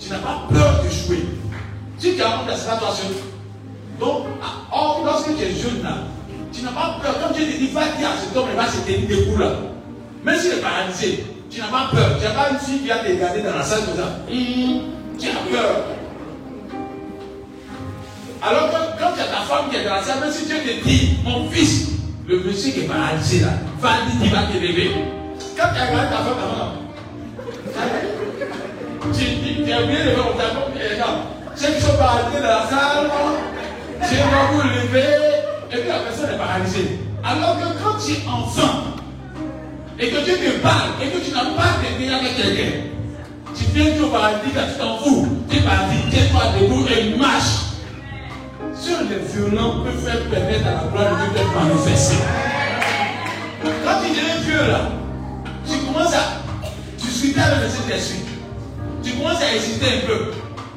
Tu 0.00 0.08
n'as 0.10 0.18
pas 0.18 0.46
peur 0.50 0.82
de 0.82 0.88
jouer. 0.88 1.24
Si 1.98 2.16
tu 2.16 2.22
as 2.22 2.28
honte, 2.28 2.48
c'est 2.56 2.66
pas 2.66 2.76
toi 2.76 2.94
seul. 2.94 3.14
Donc, 3.98 4.26
or, 4.72 5.02
lorsque 5.04 5.36
tu 5.36 5.42
es 5.42 5.50
jeune 5.50 5.82
là, 5.82 5.98
tu 6.52 6.62
n'as 6.62 6.70
pas 6.70 6.98
peur. 7.02 7.14
Quand 7.22 7.34
Dieu 7.34 7.44
te 7.44 7.58
dit, 7.58 7.68
va 7.68 7.82
dire 7.98 8.08
à 8.08 8.16
cet 8.16 8.34
homme, 8.34 8.48
il 8.50 8.56
va 8.56 8.66
se 8.66 8.78
tenir 8.78 9.08
debout 9.08 9.38
là. 9.38 9.52
Même 10.24 10.38
s'il 10.38 10.52
est 10.52 10.56
paralysé, 10.62 11.24
Tu 11.50 11.60
n'as 11.60 11.66
pas 11.66 11.90
peur. 11.92 12.16
Tu 12.18 12.24
n'as 12.24 12.30
pas 12.30 12.50
une 12.50 12.58
fille 12.58 12.78
qui 12.78 12.84
vient 12.84 12.98
te 12.98 13.08
regarder 13.08 13.42
dans 13.42 13.56
la 13.56 13.62
salle 13.62 13.80
comme 13.84 13.96
ça. 13.96 14.18
Hum, 14.30 14.80
tu 15.18 15.28
as 15.28 15.56
peur. 15.56 15.84
Alors 18.42 18.70
que 18.70 19.02
quand 19.02 19.12
tu 19.14 19.20
as 19.20 19.24
ta 19.24 19.42
femme 19.42 19.68
qui 19.70 19.76
est 19.76 19.84
dans 19.84 19.96
la 19.96 20.02
salle, 20.02 20.20
même 20.20 20.32
si 20.32 20.46
Dieu 20.46 20.56
te 20.56 20.88
dit, 20.88 21.18
mon 21.24 21.50
fils, 21.50 21.88
le 22.26 22.40
monsieur 22.40 22.72
qui 22.72 22.80
est 22.80 22.84
paralysé 22.84 23.40
là, 23.40 23.48
va 23.80 23.90
dire 24.06 24.20
qu'il 24.22 24.30
va 24.30 24.42
te 24.44 24.54
lever. 24.54 24.90
Quand 25.56 25.68
tu 25.74 25.80
as 25.80 25.86
regardé 25.86 26.08
ta 26.08 26.22
femme 26.22 26.59
tu 29.70 29.86
tu 29.86 30.82
et 30.82 30.94
regarde, 30.94 31.18
ceux 31.54 31.72
qui 31.72 31.80
sont 31.80 31.96
paralysés 31.96 32.40
dans 32.42 32.48
la 32.48 32.66
salle, 32.68 33.10
tu 34.08 34.16
vas 34.16 34.52
vous 34.52 34.62
lever, 34.62 35.14
et 35.70 35.76
puis 35.76 35.88
la 35.88 35.98
personne 36.00 36.34
est 36.34 36.38
paralysée. 36.38 36.98
Alors 37.22 37.58
que 37.58 37.82
quand 37.82 37.98
tu 38.04 38.12
es 38.12 38.28
enfant, 38.28 38.84
et 39.98 40.08
que 40.08 40.24
Dieu 40.24 40.36
te 40.36 40.58
parle, 40.58 40.90
et 41.02 41.08
que 41.08 41.18
tu 41.18 41.32
n'as 41.32 41.44
pas 41.54 41.76
d'aider 41.82 42.12
avec 42.12 42.36
quelqu'un, 42.36 42.72
tu 43.54 43.64
viens 43.74 44.02
au 44.02 44.08
paradis, 44.08 44.50
quand 44.54 44.66
tu 44.72 44.78
t'en 44.78 44.96
fous, 44.98 45.28
tu 45.48 45.56
es 45.56 45.60
parti, 45.60 45.96
tiens-toi 46.10 46.42
debout 46.58 46.86
et 46.88 47.16
marche. 47.16 47.68
Sur 48.74 48.96
les 49.10 49.18
violents 49.18 49.84
peut 49.84 49.98
faire 49.98 50.20
permettre 50.30 50.66
à 50.66 50.70
la 50.70 50.88
gloire 50.90 51.10
de 51.10 51.24
Dieu 51.24 51.34
d'être 51.34 51.52
manifestée. 51.54 52.16
Quand 53.62 54.00
tu 54.02 54.08
deviens 54.08 54.40
vieux 54.42 54.70
là, 54.70 54.80
tu 55.68 55.78
commences 55.80 56.14
à. 56.14 56.40
Tu 56.98 57.06
suis 57.08 57.38
avec 57.38 57.60
le 57.62 57.68
Saint-Esprit. 57.68 58.29
Tu 59.02 59.12
commences 59.12 59.42
à 59.42 59.54
hésiter 59.54 59.86
un 59.86 60.06
peu. 60.06 60.32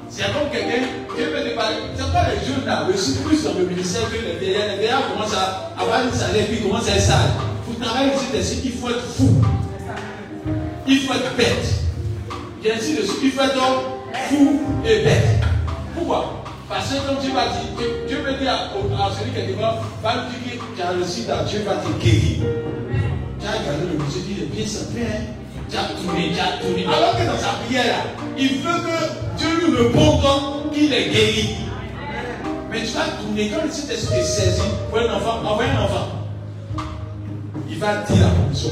C'est 0.09 0.23
comme 0.25 0.49
quelqu'un, 0.51 0.88
Dieu 1.15 1.25
veut 1.25 1.49
te 1.49 1.55
parler. 1.55 1.75
C'est 1.95 2.13
pas 2.13 2.27
les 2.29 2.45
jeunes 2.45 2.65
là, 2.65 2.88
je 2.91 2.97
suis 2.97 3.13
plus 3.23 3.43
dans 3.43 3.53
le 3.57 3.65
ministère 3.65 4.03
que 4.09 4.15
les 4.15 4.38
vieillards. 4.39 4.67
Les 4.73 4.77
vieillards 4.77 5.12
commencent 5.12 5.33
à 5.33 5.73
avoir 5.77 6.03
une 6.05 6.13
salaire, 6.13 6.45
puis 6.47 6.62
commencent 6.62 6.88
à 6.88 6.95
être 6.95 7.01
sales. 7.01 7.31
Pour 7.65 7.79
travailler 7.79 8.12
le 8.12 8.19
Saint-Esprit, 8.19 8.62
il 8.65 8.71
faut 8.73 8.89
être 8.89 9.05
fou. 9.05 9.41
Il 10.88 10.99
faut 10.99 11.13
être 11.13 11.36
bête. 11.36 11.65
Et 12.63 12.71
ainsi 12.71 12.95
de 12.95 13.01
suite, 13.01 13.19
il 13.23 13.31
faut 13.31 13.41
être 13.41 13.59
fou 14.29 14.62
et 14.86 15.03
bête. 15.03 15.43
Pourquoi? 15.95 16.43
Parce 16.69 16.89
que 16.89 17.07
comme 17.07 17.17
Dieu 17.17 17.31
va 17.33 17.47
dire, 17.47 17.88
Dieu 18.07 18.17
veut 18.17 18.33
dire 18.33 18.51
à, 18.51 19.12
celui 19.19 19.31
qui 19.31 19.39
est 19.39 19.47
devant, 19.47 19.73
va 20.01 20.27
lui 20.29 20.51
dire 20.51 20.59
que 20.59 20.75
tu 20.75 20.81
as 20.81 20.93
le 20.93 21.45
Dieu 21.47 21.63
va 21.65 21.73
te 21.75 22.03
guérir. 22.03 22.38
Tu 23.39 23.47
as 23.47 23.51
regardé 23.51 23.88
le 23.91 24.03
monsieur, 24.03 24.21
dit, 24.21 24.45
bien 24.51 24.65
simple, 24.65 24.99
hein. 25.01 25.42
Alors 25.75 27.17
que 27.17 27.25
dans 27.25 27.38
sa 27.38 27.53
prière, 27.65 28.05
il 28.38 28.59
veut 28.59 28.79
que 28.81 29.38
Dieu 29.38 29.67
lui 29.67 29.77
réponde 29.77 30.71
qu'il 30.71 30.93
est 30.93 31.09
guéri. 31.09 31.55
Mais 32.71 32.81
tu 32.81 32.93
vas 32.93 33.05
tourner, 33.19 33.49
quand 33.49 33.63
le 33.63 33.71
Saint-Esprit 33.71 34.19
est 34.19 34.23
saisi 34.23 34.62
pour 34.89 34.99
un 34.99 35.13
enfant, 35.15 35.39
envoie 35.43 35.65
un 35.65 35.83
enfant. 35.83 36.07
Il 37.69 37.77
va 37.79 37.97
dire 37.97 38.27
la 38.27 38.43
condition. 38.43 38.69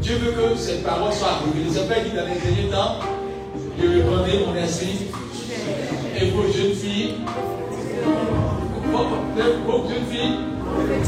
Dieu 0.00 0.16
veut 0.16 0.32
que 0.32 0.56
ses 0.56 0.78
paroles 0.78 1.12
soient 1.12 1.40
révélées. 1.44 1.70
C'est 1.72 1.88
pas 1.88 2.00
dit 2.00 2.10
dans 2.10 2.26
les 2.26 2.40
derniers 2.40 2.70
temps, 2.70 2.98
je 3.80 3.86
vais 3.86 4.00
prendre 4.00 4.26
mon 4.46 4.54
esprit 4.56 5.08
et 6.20 6.30
vos 6.30 6.42
jeunes 6.42 6.74
filles, 6.74 7.14
vos 8.92 9.88
jeunes 9.88 10.06
filles, 10.10 10.38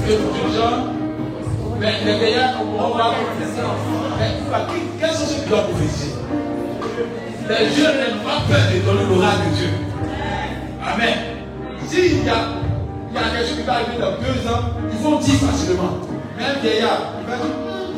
et 0.08 0.16
vos 0.16 0.34
jeunes 0.34 0.54
gens, 0.54 0.99
les 1.80 2.18
veillards, 2.18 2.62
on 2.62 2.96
va. 2.96 3.14
Mais 4.18 4.26
quels 4.98 5.10
sont 5.10 5.26
ceux 5.26 5.42
qui 5.42 5.48
doivent 5.48 5.68
prophétiser 5.70 6.14
Les 7.48 7.82
jeunes 7.82 8.16
n'ont 8.16 8.24
pas 8.24 8.42
peur 8.48 8.60
de 8.72 8.80
donner 8.84 9.14
l'oracle 9.14 9.50
de 9.50 9.56
Dieu. 9.56 9.68
Amen. 10.84 11.14
S'il 11.88 12.24
y 12.24 12.28
a, 12.28 12.34
il 13.10 13.14
y 13.14 13.18
a 13.18 13.22
quelque 13.30 13.48
chose 13.48 13.56
qui 13.58 13.62
va 13.62 13.72
arriver 13.74 13.98
dans 13.98 14.12
deux 14.20 14.48
ans, 14.48 14.64
ils 14.92 14.98
vont 14.98 15.18
dire 15.18 15.34
facilement. 15.34 15.98
Même 16.38 16.56
vieillard, 16.62 17.14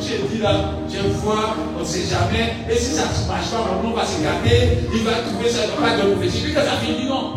j'ai 0.00 0.18
dit 0.18 0.42
là, 0.42 0.72
je 0.88 1.08
vois, 1.20 1.56
on 1.76 1.80
ne 1.80 1.84
sait 1.84 2.08
jamais. 2.08 2.54
Et 2.70 2.76
si 2.76 2.92
ça 2.94 3.08
ne 3.08 3.14
se 3.14 3.28
marche 3.28 3.50
pas, 3.50 3.82
nom 3.82 3.94
va 3.94 4.04
se 4.04 4.22
garder, 4.22 4.78
il 4.92 5.02
va 5.04 5.12
trouver 5.12 5.48
ça, 5.48 5.60
il 5.64 5.80
va 5.80 5.88
pas 5.88 5.96
de 5.96 6.10
prophétie. 6.12 6.40
Puis 6.42 6.54
que 6.54 6.60
ça 6.60 6.76
finit, 6.82 7.08
non. 7.08 7.34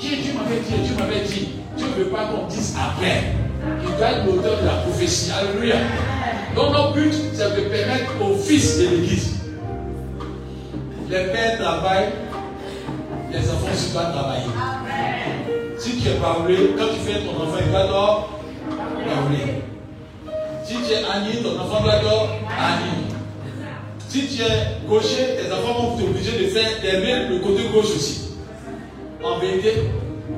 Dieu 0.00 0.32
m'avait 0.34 0.60
dit, 0.60 0.86
Dieu 0.86 0.94
m'avait 0.98 1.24
dit, 1.26 1.48
Dieu 1.76 1.86
ne 1.86 2.04
veut 2.04 2.10
pas 2.10 2.24
qu'on 2.26 2.46
dise 2.46 2.74
après. 2.76 3.47
Il 3.82 3.96
doit 3.96 4.10
être 4.10 4.26
l'auteur 4.26 4.60
de 4.60 4.66
la 4.66 4.72
prophétie. 4.82 5.30
Alléluia. 5.30 5.76
Donc 6.54 6.72
notre 6.72 6.92
but, 6.94 7.12
c'est 7.34 7.56
de 7.56 7.68
permettre 7.68 8.12
aux 8.20 8.36
fils 8.36 8.78
de 8.78 8.88
l'Église. 8.88 9.34
Les 11.08 11.24
pères 11.32 11.58
travaillent, 11.58 12.12
les 13.32 13.50
enfants 13.50 13.72
aussi 13.72 13.92
doivent 13.92 14.12
travailler. 14.12 14.44
Si 15.78 15.96
tu 15.96 16.08
es 16.08 16.14
parlé, 16.14 16.74
quand 16.76 16.86
tu 16.92 17.00
fais 17.00 17.20
ton 17.20 17.42
enfant, 17.42 17.58
il 17.64 17.72
va 17.72 17.86
dehors, 17.86 18.40
parler. 18.68 19.62
Si 20.64 20.74
tu 20.74 20.92
es 20.92 20.96
Annie, 20.96 21.42
ton 21.42 21.58
enfant 21.60 21.82
doit 21.82 21.94
être 21.94 22.28
Annie. 22.58 23.06
Si 24.08 24.26
tu 24.26 24.42
es 24.42 24.86
gaucher, 24.88 25.36
tes 25.36 25.52
enfants 25.52 25.80
vont 25.80 25.96
t'obliger 25.96 26.32
de 26.32 26.46
faire 26.48 26.80
d'aimer 26.82 27.28
le 27.28 27.38
côté 27.38 27.62
gauche 27.72 27.94
aussi. 27.94 28.30
En 29.22 29.38
vérité, 29.38 29.84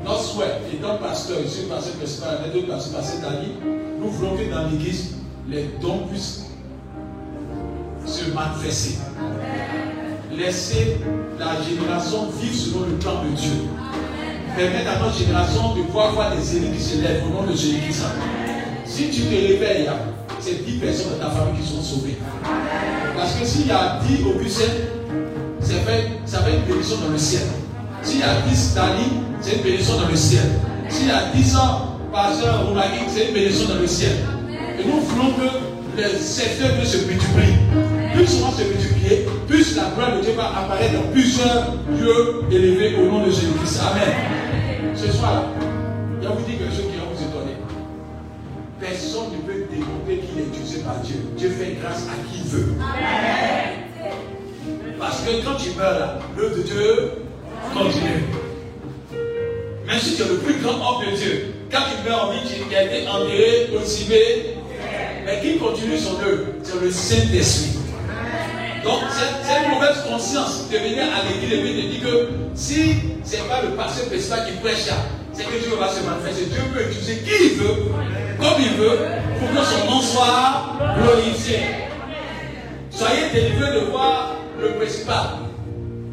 notre 0.05 0.23
souhait, 0.23 0.61
étant 0.73 0.99
pasteur, 0.99 1.39
je 1.43 1.49
suis 1.49 1.65
pasteur 1.65 1.95
principal, 1.95 2.39
les 2.45 2.61
deux 2.61 2.67
pasteurs, 2.67 3.01
pasteur 3.01 3.31
Dani, 3.31 3.53
nous 3.99 4.09
voulons 4.11 4.37
que 4.37 4.51
dans 4.51 4.69
l'église, 4.69 5.17
les 5.49 5.71
dons 5.81 6.07
puissent 6.11 6.47
se 8.07 8.31
manifester. 8.33 8.99
Laisser 10.33 10.97
la 11.39 11.61
génération 11.63 12.29
vivre 12.41 12.55
selon 12.55 12.87
le 12.87 12.95
plan 12.95 13.25
de 13.25 13.31
Dieu. 13.31 13.51
Permettre 14.57 14.91
à 14.91 14.99
notre 15.05 15.17
génération 15.17 15.75
de 15.75 15.83
pouvoir 15.83 16.13
voir 16.13 16.37
des 16.37 16.57
élus 16.57 16.77
qui 16.77 16.83
se 16.83 17.01
lèvent 17.01 17.25
au 17.27 17.43
nom 17.43 17.51
de 17.51 17.57
Jésus-Christ. 17.57 18.05
Si 18.85 19.11
tu 19.11 19.23
te 19.23 19.35
réveilles, 19.35 19.91
c'est 20.41 20.65
10 20.65 20.79
personnes 20.79 21.15
de 21.15 21.19
ta 21.19 21.31
famille 21.31 21.61
qui 21.61 21.69
sont 21.69 21.83
sauvées. 21.83 22.17
Parce 23.17 23.35
que 23.35 23.45
s'il 23.45 23.67
y 23.67 23.71
a 23.71 24.01
10 24.07 24.25
au 24.25 24.49
ça 25.61 25.75
fait, 25.75 26.09
ça 26.25 26.39
fait 26.41 26.57
une 26.57 26.63
bénédiction 26.63 26.97
dans 27.05 27.13
le 27.13 27.19
ciel. 27.19 27.43
S'il 28.03 28.21
y 28.21 28.23
a 28.23 28.41
10 28.49 28.75
Dali, 28.75 29.05
c'est 29.41 29.57
une 29.57 29.63
bénédiction 29.63 30.01
dans 30.01 30.09
le 30.09 30.17
ciel. 30.17 30.43
S'il 30.89 31.09
y 31.09 31.11
a 31.11 31.31
10 31.35 31.57
ans, 31.57 31.99
pasteur 32.13 32.67
Roumaki, 32.67 33.01
c'est 33.09 33.29
une 33.29 33.35
bénédiction 33.35 33.69
dans 33.69 33.81
le 33.81 33.87
ciel. 33.87 34.13
Et 34.79 34.85
nous 34.85 35.01
voulons 35.01 35.33
que 35.35 36.01
les 36.01 36.19
secteurs 36.19 36.71
se 36.85 36.97
multiplient. 37.07 37.59
Plus 38.15 38.43
on 38.43 38.49
va 38.49 38.57
se 38.57 38.65
multiplier, 38.65 39.27
plus 39.47 39.77
la 39.77 39.85
gloire 39.95 40.17
de 40.17 40.23
Dieu 40.23 40.33
va 40.37 40.49
apparaître 40.59 40.95
dans 40.95 41.13
plusieurs 41.13 41.75
lieux 41.91 42.43
élevés 42.51 42.97
au 42.97 43.11
nom 43.11 43.27
de 43.27 43.31
Jésus-Christ. 43.31 43.81
Amen. 43.81 44.97
Ce 44.97 45.13
soir-là, 45.13 45.45
il 46.19 46.25
y 46.25 46.27
a 46.27 46.31
vous 46.31 46.45
dit 46.45 46.57
quelque 46.57 46.75
chose 46.75 46.91
qui 46.91 46.97
va 46.97 47.05
vous 47.13 47.23
étonner. 47.23 47.57
Personne 48.81 49.33
ne 49.33 49.39
peut 49.47 49.67
démontrer 49.71 50.27
qu'il 50.27 50.41
est 50.41 50.47
utilisé 50.49 50.81
par 50.81 50.97
Dieu. 51.01 51.17
Dieu 51.37 51.51
fait 51.51 51.77
grâce 51.81 52.07
à 52.09 52.17
qui 52.27 52.41
il 52.43 52.51
veut. 52.51 52.75
Parce 54.99 55.21
que 55.21 55.45
quand 55.45 55.57
tu 55.57 55.71
meurs 55.79 55.99
là, 55.99 56.19
l'œuvre 56.37 56.57
de 56.57 56.63
Dieu 56.63 57.13
continue. 57.73 58.25
Même 59.87 59.99
si 59.99 60.17
tu 60.17 60.23
es 60.23 60.27
le 60.27 60.37
plus 60.37 60.55
grand 60.63 60.75
homme 60.75 61.07
de 61.11 61.17
Dieu, 61.17 61.55
quand 61.71 61.81
tu 61.81 62.09
meurs 62.09 62.29
en 62.29 62.33
vie, 62.33 62.41
tu 62.45 62.77
as 62.77 62.85
été 62.85 63.09
enterré 63.09 63.71
cimetière, 63.85 64.57
mais 65.25 65.41
qui 65.41 65.59
continue 65.59 65.99
son 65.99 66.21
œuvre? 66.21 66.47
C'est 66.63 66.81
le 66.81 66.91
Saint-Esprit. 66.91 67.79
Donc, 68.85 69.01
c'est 69.11 69.65
une 69.65 69.75
mauvaise 69.75 70.03
conscience 70.09 70.69
de 70.71 70.79
venir 70.79 71.05
à 71.05 71.29
l'église 71.29 71.53
et 71.53 71.83
de 71.83 71.89
dire 71.89 72.03
que 72.03 72.29
si 72.55 72.95
ce 73.25 73.37
n'est 73.37 73.43
pas 73.43 73.63
le 73.63 73.77
pasteur 73.77 74.07
principal 74.07 74.47
qui 74.47 74.53
prêche 74.59 74.87
là, 74.87 74.95
c'est 75.33 75.45
que 75.45 75.63
Dieu 75.63 75.77
va 75.79 75.89
se 75.89 76.01
manifester. 76.01 76.47
Dieu 76.47 76.63
peut 76.73 76.91
utiliser 76.91 77.17
qui 77.19 77.45
il 77.45 77.59
veut, 77.59 77.93
comme 78.41 78.59
il 78.59 78.75
veut, 78.77 78.99
pour 79.39 79.51
que 79.51 79.67
son 79.67 79.91
nom 79.91 80.01
soit 80.01 80.79
glorifié. 81.03 81.61
Soyez 82.91 83.31
délivrés 83.33 83.81
de 83.81 83.91
voir 83.91 84.37
le 84.61 84.75
principal. 84.75 85.50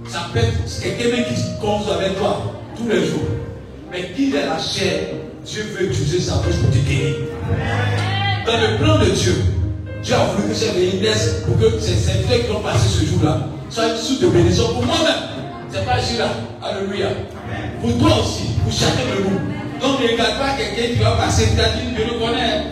Ça 0.09 0.29
peut 0.31 0.39
être 0.39 0.81
quelqu'un 0.81 1.23
qui 1.23 1.41
compte 1.59 1.89
avec 1.89 2.17
toi 2.17 2.53
tous 2.75 2.87
les 2.87 3.05
jours. 3.05 3.27
Mais 3.91 4.11
qui 4.15 4.33
est 4.33 4.45
la 4.45 4.59
chair, 4.59 5.09
Dieu 5.45 5.63
veut 5.77 5.87
utiliser 5.87 6.19
sa 6.19 6.35
bouche 6.35 6.55
pour 6.61 6.69
te 6.71 6.77
guérir. 6.77 7.15
Dans 8.45 8.59
le 8.59 8.77
plan 8.77 8.99
de 8.99 9.11
Dieu, 9.11 9.35
Dieu 10.03 10.15
a 10.15 10.25
voulu 10.25 10.49
que 10.49 10.55
ces 10.55 10.99
naissent 11.01 11.43
pour 11.45 11.57
que 11.59 11.79
ces 11.79 11.95
serviteurs 11.95 12.45
qui 12.45 12.51
ont 12.51 12.61
passé 12.61 12.87
ce 12.87 13.05
jour-là 13.05 13.47
soient 13.69 13.95
sous 13.97 14.19
de 14.19 14.27
bénédiction 14.27 14.67
pour 14.73 14.85
moi-même. 14.85 15.23
C'est 15.71 15.85
pas 15.85 15.99
juste 15.99 16.19
là. 16.19 16.29
Alléluia. 16.63 17.07
Pour 17.81 17.97
toi 17.97 18.19
aussi, 18.21 18.43
pour 18.63 18.71
chacun 18.71 19.03
de 19.15 19.23
nous. 19.23 19.39
Donc 19.81 20.01
ne 20.01 20.07
regarde 20.07 20.39
pas 20.39 20.55
quelqu'un 20.57 20.93
qui 20.93 20.99
va 21.03 21.11
passer, 21.11 21.49
tu 21.53 21.61
as 21.61 21.69
dit, 21.69 21.95
le 21.95 22.19
connais. 22.19 22.63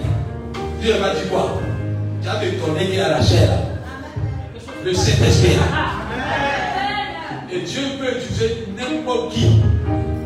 Dieu 0.82 0.94
va 1.00 1.14
dire 1.14 1.30
quoi? 1.30 1.62
Tu 2.22 2.30
as 2.30 2.36
t'étonner 2.36 2.90
qu'il 2.90 3.00
a 3.00 3.10
la 3.10 3.24
chair 3.24 3.48
là. 3.48 3.58
Le 4.84 4.94
Saint-Esprit. 4.94 5.58
Et 7.56 7.62
Dieu 7.62 7.82
peut 7.98 8.18
utiliser 8.18 8.68
n'importe 8.76 9.34
qui. 9.34 9.46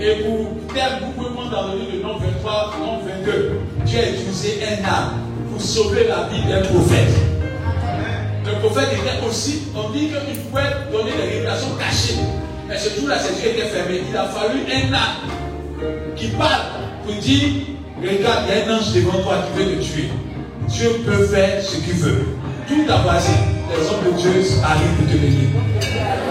Et 0.02 0.24
pour 0.24 0.74
faire 0.74 1.00
beaucoup 1.00 1.30
de 1.30 1.52
dans 1.52 1.68
le 1.68 1.80
livre 1.80 1.98
de 1.98 2.02
nom 2.02 2.18
23, 2.18 2.76
nom 2.80 3.00
22, 3.24 3.52
Dieu 3.86 4.00
a 4.00 4.10
utilisé 4.10 4.60
un 4.66 4.84
âme 4.84 5.12
pour 5.52 5.62
sauver 5.62 6.08
la 6.08 6.28
vie 6.30 6.42
d'un 6.50 6.62
prophète. 6.62 7.14
Le 8.46 8.60
prophète 8.60 8.90
était 8.94 9.28
aussi, 9.28 9.68
on 9.76 9.90
dit 9.90 10.08
qu'il 10.08 10.40
pouvait 10.40 10.64
donner 10.92 11.12
des 11.12 11.34
révélations 11.34 11.76
cachées. 11.78 12.20
Mais 12.68 12.78
ce 12.78 13.00
jour-là, 13.00 13.20
ses 13.20 13.44
yeux 13.44 13.52
étaient 13.52 13.68
fermés. 13.68 14.02
Il 14.10 14.18
a 14.18 14.26
fallu 14.26 14.62
un 14.62 14.94
âme 14.94 16.16
qui 16.16 16.30
parle 16.30 16.64
pour 17.06 17.14
dire 17.14 17.50
Regarde, 18.02 18.46
il 18.48 18.58
y 18.58 18.62
a 18.62 18.74
un 18.74 18.78
ange 18.78 18.94
devant 18.94 19.22
toi 19.22 19.36
qui 19.46 19.64
veut 19.64 19.76
te 19.76 19.84
tuer. 19.84 20.10
Dieu 20.68 20.90
peut 21.06 21.26
faire 21.26 21.62
ce 21.62 21.76
qu'il 21.78 21.94
veut. 21.94 22.26
Tout 22.68 22.86
a 22.90 23.00
passé. 23.00 23.34
Les 23.70 23.76
personne 23.76 24.04
de 24.06 24.18
Dieu 24.18 24.32
arrive 24.64 24.96
pour 24.98 25.06
te 25.06 25.18
bénir. 25.18 26.29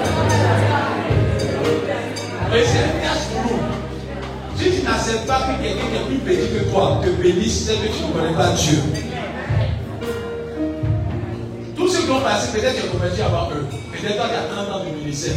Et 2.55 2.65
c'est 2.65 3.35
pour 3.35 3.53
nous. 3.53 3.59
Si 4.57 4.81
tu 4.81 4.83
n'acceptes 4.83 5.27
pas 5.27 5.41
que 5.41 5.63
quelqu'un 5.63 5.87
qui 5.87 5.97
est 5.97 6.07
plus 6.07 6.19
petit 6.19 6.49
que 6.49 6.71
toi 6.71 7.01
te 7.05 7.11
bénisse, 7.11 7.67
c'est 7.67 7.75
que 7.75 7.93
tu 7.95 8.03
ne 8.05 8.13
connais 8.13 8.35
pas 8.35 8.53
Dieu. 8.53 8.79
Tous 11.77 11.89
ceux 11.89 12.03
qui 12.03 12.11
ont 12.11 12.21
passé, 12.21 12.59
peut-être 12.59 12.75
tu 12.75 12.87
es 12.87 12.89
converti 12.89 13.21
avant 13.21 13.51
eux. 13.53 13.67
Peut-être 13.93 14.17
toi, 14.17 14.27
tu 14.29 14.35
as 14.35 14.65
30 14.65 14.75
ans 14.75 14.85
de 14.85 14.97
ministère, 14.97 15.35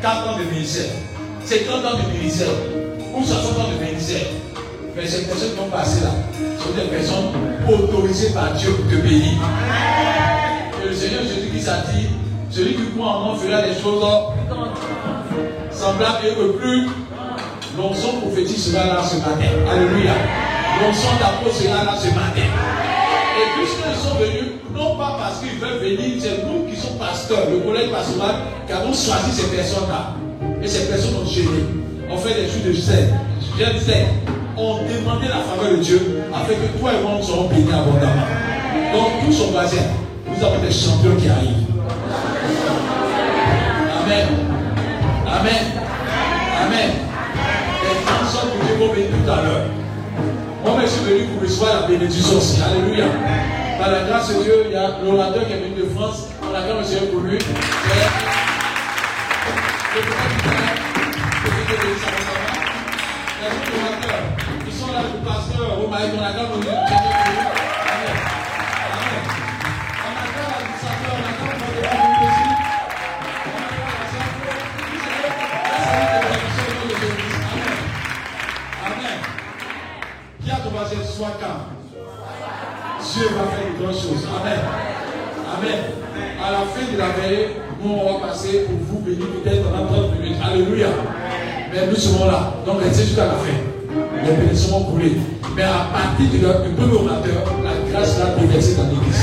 4 0.00 0.28
ans 0.28 0.38
de 0.38 0.44
ministère, 0.44 0.90
50 1.44 1.84
ans 1.84 1.98
de 1.98 2.18
ministère, 2.18 2.48
ou 3.14 3.22
60 3.24 3.58
ans 3.58 3.68
de 3.76 3.84
ministère. 3.84 4.26
Mais 4.96 5.06
ces 5.06 5.24
personnes 5.24 5.54
qui 5.54 5.60
ont 5.60 5.70
passé 5.70 6.02
là 6.04 6.10
sont 6.58 6.72
des 6.72 6.88
personnes 6.88 7.32
autorisées 7.68 8.30
par 8.32 8.52
Dieu 8.54 8.70
te 8.88 8.94
bénir. 8.94 9.42
Et 10.82 10.88
le 10.88 10.94
Seigneur 10.94 11.22
Jésus-Christ 11.22 11.68
a 11.68 11.92
dit 11.92 12.06
celui 12.50 12.74
qui 12.74 12.86
croit 12.96 13.08
en 13.08 13.20
moi 13.24 13.36
fera 13.36 13.62
des 13.62 13.74
choses 13.74 14.04
semblables 15.70 16.26
et 16.26 16.34
que 16.34 16.58
plus 16.58 16.88
l'onction 17.76 18.20
prophétique 18.20 18.58
sera 18.58 18.86
là 18.86 19.02
ce 19.02 19.16
matin. 19.16 19.50
Alléluia. 19.70 20.12
L'onction 20.80 21.10
d'apôtre 21.18 21.54
sera 21.54 21.84
là 21.84 21.94
ce 21.98 22.08
matin. 22.08 22.46
Et 23.36 23.58
puisqu'ils 23.58 24.00
sont 24.00 24.14
venus, 24.16 24.52
non 24.74 24.96
pas 24.96 25.16
parce 25.18 25.40
qu'ils 25.40 25.58
veulent 25.58 25.78
venir, 25.78 26.20
c'est 26.20 26.46
nous 26.46 26.66
qui 26.70 26.76
sommes 26.76 26.98
pasteurs, 26.98 27.50
le 27.50 27.58
collège 27.58 27.90
pastoral, 27.90 28.34
qui 28.66 28.72
avons 28.72 28.92
choisi 28.92 29.32
ces 29.32 29.48
personnes-là. 29.48 30.14
Et 30.62 30.68
ces 30.68 30.88
personnes 30.88 31.16
ont 31.22 31.26
gêné. 31.26 31.64
On 32.10 32.16
fait 32.16 32.34
des 32.34 32.46
choses 32.46 32.64
de 32.64 32.72
sel. 32.72 33.14
Je 33.58 33.78
sais, 33.78 34.06
on 34.56 34.78
demandait 34.82 35.28
la 35.28 35.42
faveur 35.42 35.72
de 35.72 35.82
Dieu 35.82 36.22
afin 36.32 36.54
que 36.54 36.78
toi 36.78 36.90
et 36.92 37.02
moi 37.02 37.12
nous 37.18 37.26
serons 37.26 37.48
bénis 37.48 37.72
abondamment. 37.72 38.26
Donc, 38.92 39.26
tous 39.26 39.32
sont 39.32 39.50
basés. 39.52 39.78
Nous 40.28 40.44
avons 40.44 40.60
des 40.60 40.72
champions 40.72 41.16
qui 41.20 41.28
arrivent. 41.28 41.66
Amen. 44.04 44.43
Amen. 45.38 45.64
Amen. 46.66 46.90
Les 47.82 48.04
Dieu 48.66 48.74
vont 48.78 48.92
venir 48.92 49.06
tout 49.10 49.30
à 49.30 49.42
l'heure. 49.42 49.66
Moi, 50.64 50.80
je 50.82 50.86
suis 50.86 51.04
venu 51.04 51.24
pour 51.26 51.42
recevoir 51.42 51.82
la 51.82 51.86
bénédiction 51.88 52.36
aussi. 52.38 52.60
Alléluia. 52.62 53.06
Par 53.78 53.90
la 53.90 54.04
grâce 54.04 54.28
de 54.34 54.42
Dieu, 54.42 54.54
il 54.66 54.72
y 54.72 54.76
a 54.76 54.98
l'orateur 55.04 55.46
qui 55.46 55.52
est 55.52 55.56
venu 55.56 55.74
de 55.82 55.88
France. 55.94 56.28
On 56.42 56.54
le 56.78 56.84
Seigneur 56.84 57.10
pour 57.10 57.20
lui. 57.20 57.38
C'est- 57.38 57.48
ils 64.66 64.72
sont 64.72 64.92
là, 64.92 65.00
le 65.12 65.26
pasteur, 65.26 65.76
Romaï, 65.80 66.10
on 66.16 66.22
acclame 66.24 66.46
le 66.54 67.23
Dieu 83.14 83.28
va 83.30 83.46
faire 83.46 83.70
de 83.70 83.80
grandes 83.80 83.94
choses. 83.94 84.26
Amen. 84.26 84.58
Amen. 85.54 85.78
À 86.42 86.50
la 86.50 86.58
fin 86.66 86.82
de 86.92 86.98
la 86.98 87.10
veille, 87.14 87.46
nous 87.80 87.92
on 87.94 88.18
va 88.18 88.26
passer 88.26 88.66
pour 88.66 88.74
vous 88.90 89.04
bénir 89.04 89.26
peut-être 89.38 89.62
pendant 89.70 89.86
30 89.86 90.18
minutes. 90.18 90.38
Alléluia. 90.42 90.88
Mais 91.72 91.86
nous 91.86 91.94
serons 91.94 92.26
là. 92.26 92.54
Donc 92.66 92.82
restez 92.82 93.04
jusqu'à 93.04 93.26
la 93.26 93.34
fin. 93.34 93.54
Les 94.24 94.32
bénédictions 94.32 94.80
vont 94.80 94.84
couler. 94.86 95.12
Mais 95.54 95.62
à 95.62 95.86
partir 95.94 96.26
du 96.26 96.38
premier 96.74 96.94
orateur, 96.94 97.54
la 97.62 97.92
grâce 97.92 98.18
va 98.18 98.34
déverser 98.34 98.74
dans 98.74 98.90
l'église. 98.90 99.22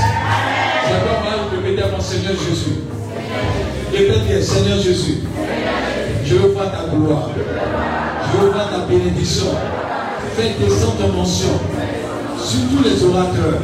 J'adore 0.87 1.19
moi 1.23 1.51
de 1.51 1.83
à 1.83 1.91
mon 1.91 2.01
Seigneur 2.01 2.31
Jésus. 2.31 2.87
Répète 3.91 4.25
bien, 4.25 4.41
Seigneur 4.41 4.77
Jésus. 4.79 5.17
Je 6.23 6.35
veux 6.35 6.53
voir 6.53 6.71
ta 6.71 6.95
gloire. 6.95 7.29
Je 7.35 8.37
veux 8.37 8.51
voir 8.51 8.69
ta 8.69 8.85
bénédiction. 8.87 9.47
Fais 10.37 10.55
descendre 10.63 10.95
ton 10.97 11.09
mention 11.09 11.59
sur 12.37 12.59
tous 12.69 12.83
les 12.85 13.03
orateurs. 13.03 13.59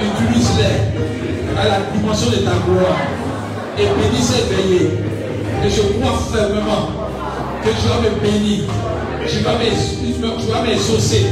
Utilise-les 0.00 1.58
à 1.58 1.68
la 1.68 1.78
dimension 1.92 2.30
de 2.30 2.36
ta 2.36 2.52
gloire. 2.66 2.98
Et 3.78 3.82
bénis 3.84 4.22
cette 4.22 4.48
veillée. 4.48 4.90
Et 5.64 5.70
je 5.70 5.82
crois 5.98 6.18
fermement 6.32 6.88
que 7.62 7.68
tu 7.68 7.88
vas 7.88 8.00
me 8.00 8.20
bénir. 8.20 8.64
Tu 9.26 9.38
vas 9.40 10.62
m'exaucer. 10.62 11.26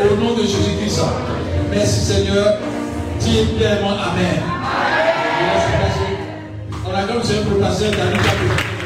Au 0.00 0.16
nom 0.16 0.34
de 0.34 0.42
Jésus-Christ. 0.42 1.00
Merci 1.70 2.00
Seigneur. 2.00 2.58
Dis 3.20 3.46
moi 3.82 3.92
Amen. 3.92 4.42
On 6.86 6.94
a 6.94 7.02
comme 7.02 7.22
Seigneur 7.22 7.44
pour 7.44 7.60
passer 7.60 7.86
Chapelle. 7.86 8.76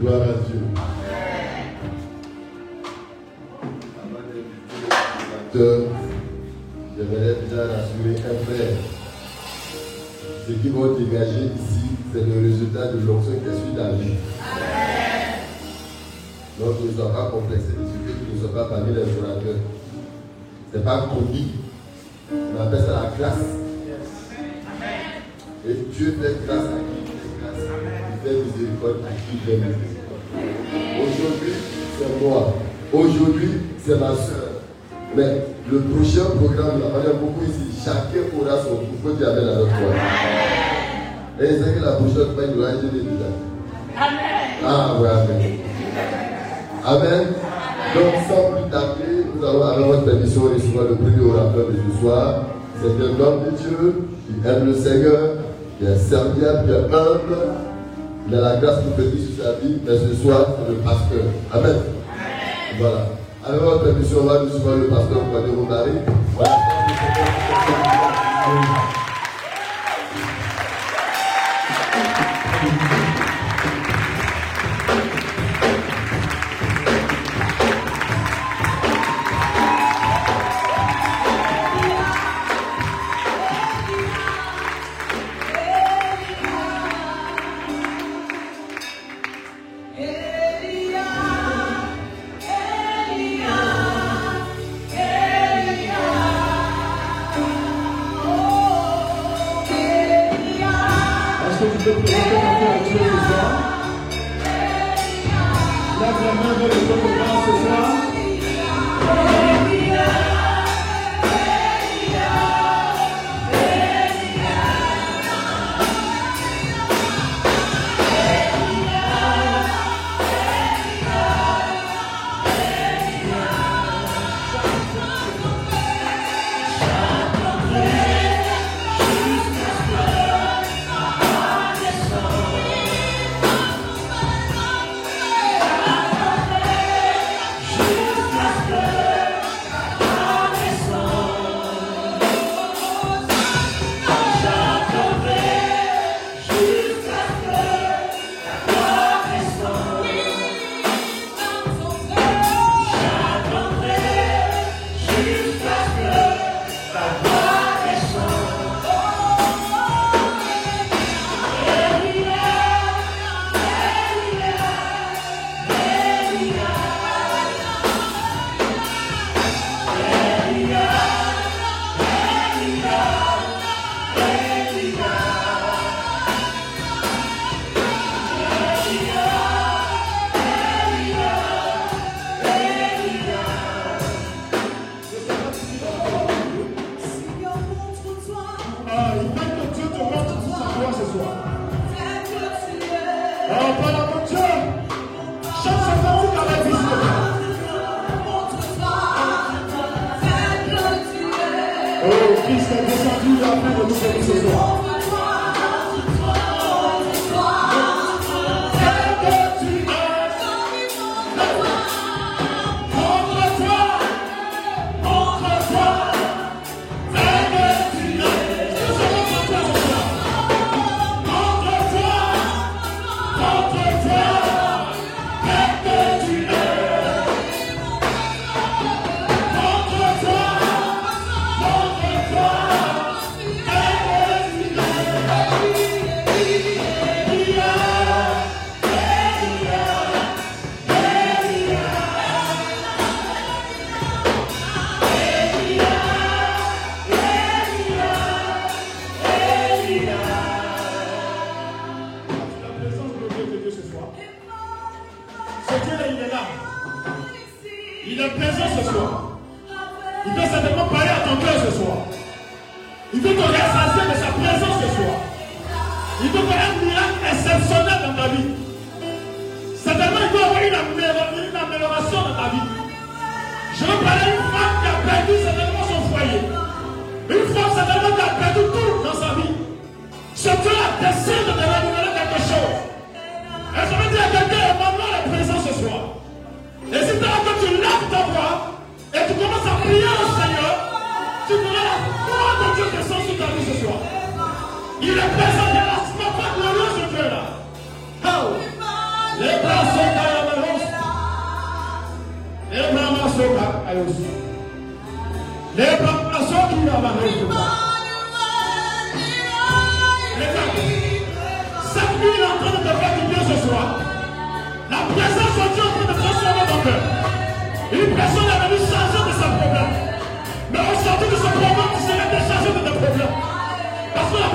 Gloire 0.00 0.22
à 0.22 0.48
Dieu. 0.48 0.73
Dégager 10.96 11.50
ici, 11.56 11.90
c'est 12.12 12.24
le 12.24 12.40
résultat 12.40 12.92
de 12.92 13.04
l'onction 13.04 13.32
qui 13.32 13.48
est 13.48 13.58
sur 13.58 13.74
ta 13.76 13.90
vie. 13.90 14.14
Donc 16.60 16.74
ne 16.84 16.92
sois 16.92 17.12
pas 17.12 17.30
complexé, 17.32 17.72
tu 17.74 18.34
ne 18.34 18.40
sois 18.40 18.54
pas 18.54 18.68
parmi 18.68 18.94
les 18.94 19.02
orateurs. 19.02 19.60
Ce 20.72 20.78
n'est 20.78 20.84
pas 20.84 21.08
comique. 21.12 21.54
On 22.32 22.62
appelle 22.62 22.80
ça 22.80 22.92
la 22.92 23.10
grâce. 23.18 23.44
Et 25.68 25.74
Dieu 25.92 26.18
fait 26.22 26.36
grâce 26.46 26.64
à 26.64 26.78
qui? 26.78 26.98
Il 27.02 27.10
fait 27.10 27.34
grâce. 27.42 27.62
Il 28.12 28.18
fait 28.22 28.36
miséricorde 28.44 29.00
à 29.04 29.10
qui? 29.18 29.34
Fait 29.44 29.56
miséricorde. 29.56 30.24
Aujourd'hui, 31.02 31.54
c'est 31.98 32.24
moi. 32.24 32.54
Aujourd'hui, 32.92 33.50
c'est 33.84 33.98
ma 33.98 34.14
soeur. 34.14 34.62
Mais 35.16 35.30
le 35.70 35.80
prochain 35.80 36.26
programme, 36.36 36.78
là, 36.80 36.86
on 36.94 36.98
a 37.00 37.12
beaucoup 37.14 37.44
ici. 37.44 37.82
Chacun 37.84 38.24
aura 38.40 38.62
son 38.62 38.76
tour. 38.76 38.94
Faut 39.02 39.12
dire 39.12 39.28
à 39.30 39.32
notre 39.34 39.68
foi. 39.68 40.73
Et 41.40 41.46
c'est 41.46 41.74
que 41.74 41.84
la 41.84 41.90
aura 41.92 42.68
un 42.68 42.80
jeûne 42.80 42.90
déjà. 42.92 43.26
Ah, 44.66 44.94
ouais, 45.00 45.08
Amen. 45.08 45.58
Amen. 46.86 47.26
Donc, 47.94 48.14
sans 48.28 48.52
plus 48.52 48.70
tarder, 48.70 49.26
nous 49.34 49.44
allons, 49.44 49.62
avec 49.64 49.86
votre 49.86 50.04
permission, 50.04 50.42
recevoir 50.42 50.84
le 50.90 50.94
premier 50.96 51.28
orateur 51.28 51.66
de 51.66 51.74
ce 51.74 52.00
soir. 52.00 52.34
C'est 52.80 52.86
un 52.86 53.20
homme 53.20 53.40
de 53.46 53.50
Dieu 53.56 54.06
qui 54.26 54.48
aime 54.48 54.66
le 54.66 54.74
Seigneur, 54.74 55.20
qui 55.78 55.86
est 55.86 55.96
serviable, 55.96 56.66
qui 56.66 56.72
est 56.72 56.94
humble. 56.94 57.36
Il 58.28 58.34
a 58.36 58.40
la 58.40 58.56
grâce 58.56 58.80
prophétique 58.82 59.34
sur 59.34 59.44
sa 59.44 59.52
vie, 59.54 59.78
mais 59.84 59.98
ce 59.98 60.14
soir, 60.22 60.46
c'est 60.56 60.72
le 60.72 60.78
pasteur. 60.78 61.24
Amen. 61.52 61.76
Voilà. 62.78 63.06
Avec 63.46 63.60
votre 63.60 63.82
permission, 63.82 64.18
on 64.22 64.26
va 64.26 64.38
recevoir 64.40 64.76
le 64.76 64.86
pasteur 64.86 65.18
Kouadé 65.30 65.50
Romari. 65.50 65.92
Voilà. 66.36 66.54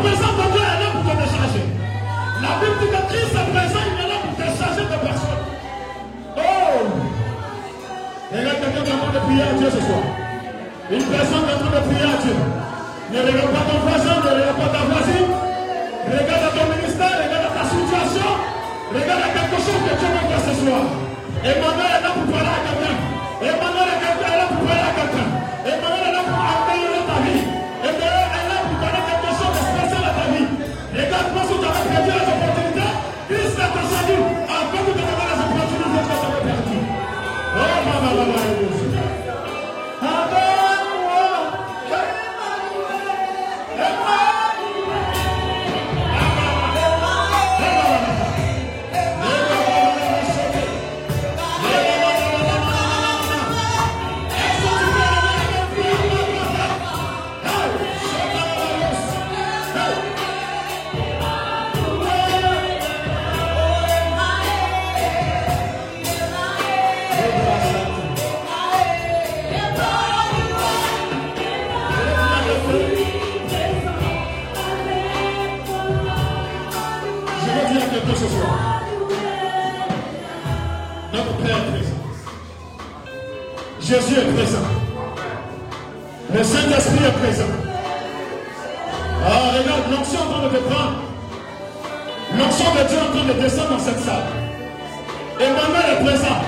Présence 0.04 0.36
de 0.40 0.46
Dieu 0.54 0.64
est 0.64 0.80
là 0.80 0.90
pour 0.94 1.04
te 1.04 1.14
décharger. 1.20 1.66
La 2.40 2.52
Bible 2.60 2.78
dit 2.80 2.90
que 2.94 3.02
Christ 3.10 3.34
est 3.36 3.50
présent, 3.52 3.84
il 3.84 3.98
est 4.00 4.10
là 4.10 4.18
pour 4.24 4.34
décharger 4.40 4.86
de 4.88 4.98
personnes. 5.04 5.44
Oh! 6.38 6.80
Regarde 8.32 8.60
quelqu'un 8.62 8.84
qui 8.84 8.92
est 8.92 8.96
en 8.96 9.02
train 9.04 9.14
de 9.14 9.24
prier 9.28 9.44
à 9.44 9.54
Dieu 9.60 9.70
ce 9.70 9.82
soir. 9.84 10.04
Une 10.90 11.06
personne 11.06 11.44
qui 11.44 11.52
est 11.52 11.58
en 11.58 11.62
train 11.64 11.76
de 11.76 11.84
prier 11.90 12.08
à 12.08 12.18
Dieu. 12.24 12.38
Ne 13.10 13.20
regarde 13.26 13.52
pas 13.52 13.66
ton 13.66 13.80
voisin, 13.84 14.16
ne 14.22 14.30
regarde 14.30 14.58
pas 14.62 14.72
ta 14.72 14.84
voisine. 14.86 15.30
Regarde 16.10 16.46
à 16.46 16.52
ton 16.54 16.66
ministère, 16.70 17.16
regarde 17.20 17.50
ta 17.58 17.66
situation. 17.66 18.30
Regarde 18.94 19.24
à 19.26 19.30
quelque 19.36 19.58
chose 19.60 19.82
que 19.84 19.94
Dieu 20.00 20.10
veut 20.14 20.28
faire 20.30 20.44
ce 20.48 20.54
soir. 20.62 20.84
Emmanuel 21.44 21.86
est 21.86 21.89
Jésus 84.00 84.20
est 84.20 84.34
présent. 84.34 84.66
Le 86.34 86.44
Saint-Esprit 86.44 87.04
est 87.06 87.20
présent. 87.20 87.52
Ah, 89.26 89.58
regarde, 89.58 89.92
l'onction 89.92 90.20
en 90.22 90.32
train 90.32 90.44
de 90.44 90.50
te 90.56 90.62
prendre. 90.64 90.96
L'onction 92.38 92.66
de 92.76 92.88
Dieu 92.88 92.98
est 92.98 93.02
en 93.02 93.12
train 93.12 93.28
de 93.28 93.42
descendre 93.42 93.70
dans 93.72 93.80
cette 93.80 94.00
salle. 94.00 94.24
Emmanuel 95.40 95.86
est 95.92 96.04
présent. 96.06 96.40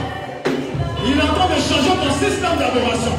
Il 1.05 1.17
est 1.17 1.21
en 1.21 1.33
train 1.33 1.47
de 1.47 1.59
changer 1.59 1.93
ton 1.99 2.13
système 2.25 2.57
d'adoration. 2.57 3.15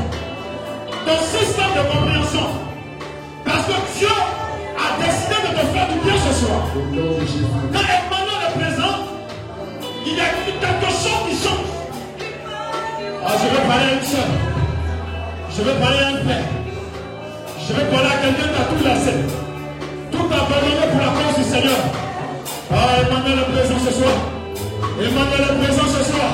Ton 1.05 1.19
système 1.39 1.73
de 1.77 1.93
compréhension. 1.93 2.47
Parce 3.45 3.67
que 3.67 3.99
Dieu 3.99 4.15
a 4.79 5.05
décidé 5.05 5.37
de 5.43 5.61
te 5.61 5.67
faire 5.67 5.89
du 5.89 5.99
bien 6.05 6.15
ce 6.17 6.47
soir. 6.47 8.02
Je 13.43 13.49
vais 13.49 13.67
parler 13.67 13.87
à 13.91 13.95
une 13.95 14.07
soeur. 14.07 14.29
Je 15.55 15.63
vais 15.63 15.77
parler 15.83 15.99
à 15.99 16.09
un 16.09 16.25
père. 16.27 16.47
Je 17.67 17.73
vais 17.75 17.87
parler 17.91 18.11
à 18.15 18.19
quelqu'un 18.23 18.49
qui 18.53 18.61
a 18.63 18.67
tout 18.71 18.83
laissé. 18.87 19.15
Tout 20.13 20.27
abandonné 20.31 20.85
pour 20.91 21.01
la 21.03 21.11
cause 21.17 21.37
du 21.39 21.45
Seigneur. 21.51 21.81
Ah, 22.71 23.03
Emmanuel 23.03 23.39
est 23.43 23.51
présent 23.53 23.81
ce 23.87 23.93
soir. 23.99 24.17
Emmanuel 25.01 25.43
est 25.43 25.59
présent 25.59 25.89
ce 25.97 26.03
soir. 26.11 26.31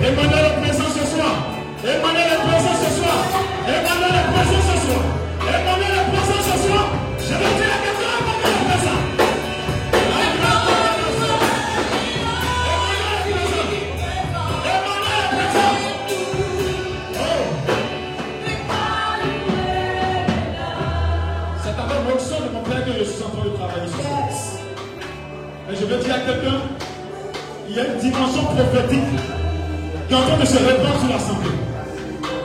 Emmanuel 0.00 0.44
est 0.48 0.60
présent 0.62 0.90
ce 0.96 1.04
soir. 1.12 1.32
Emmanuel 1.84 2.30
est 2.32 2.42
présent 2.48 2.76
ce 2.82 2.90
soir. 2.96 3.18
Emmanuel 3.68 4.14
est 4.16 4.28
présent 4.32 4.62
ce 4.70 4.76
soir. 4.86 5.17
le 25.98 26.04
dis 26.04 26.10
à 26.10 26.20
quelqu'un, 26.22 26.60
il 27.68 27.74
y 27.74 27.80
a 27.80 27.84
une 27.84 27.98
dimension 27.98 28.44
prophétique 28.54 29.12
qui 30.06 30.14
est 30.14 30.16
en 30.16 30.22
train 30.22 30.38
de 30.38 30.46
se 30.46 30.58
répandre 30.58 30.98
sur 31.02 31.10
l'Assemblée. 31.10 31.58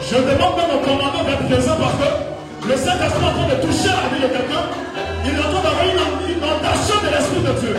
Je 0.02 0.18
demande 0.18 0.56
même 0.58 0.74
au 0.74 0.82
commandant 0.82 1.24
d'être 1.24 1.46
présent 1.46 1.78
parce 1.78 1.98
que 2.02 2.10
le 2.70 2.76
Saint-Esprit 2.76 3.24
est 3.24 3.30
en 3.30 3.36
train 3.38 3.50
de 3.54 3.58
toucher 3.62 3.94
la 3.94 4.06
vie 4.10 4.22
de 4.26 4.30
quelqu'un. 4.34 4.64
Il 5.26 5.32
est 5.38 5.44
en 5.44 5.50
train 5.54 5.64
d'avoir 5.64 5.86
une 5.86 6.04
inondation 6.34 6.98
de 7.04 7.10
l'Esprit 7.14 7.44
de 7.46 7.54
Dieu. 7.62 7.76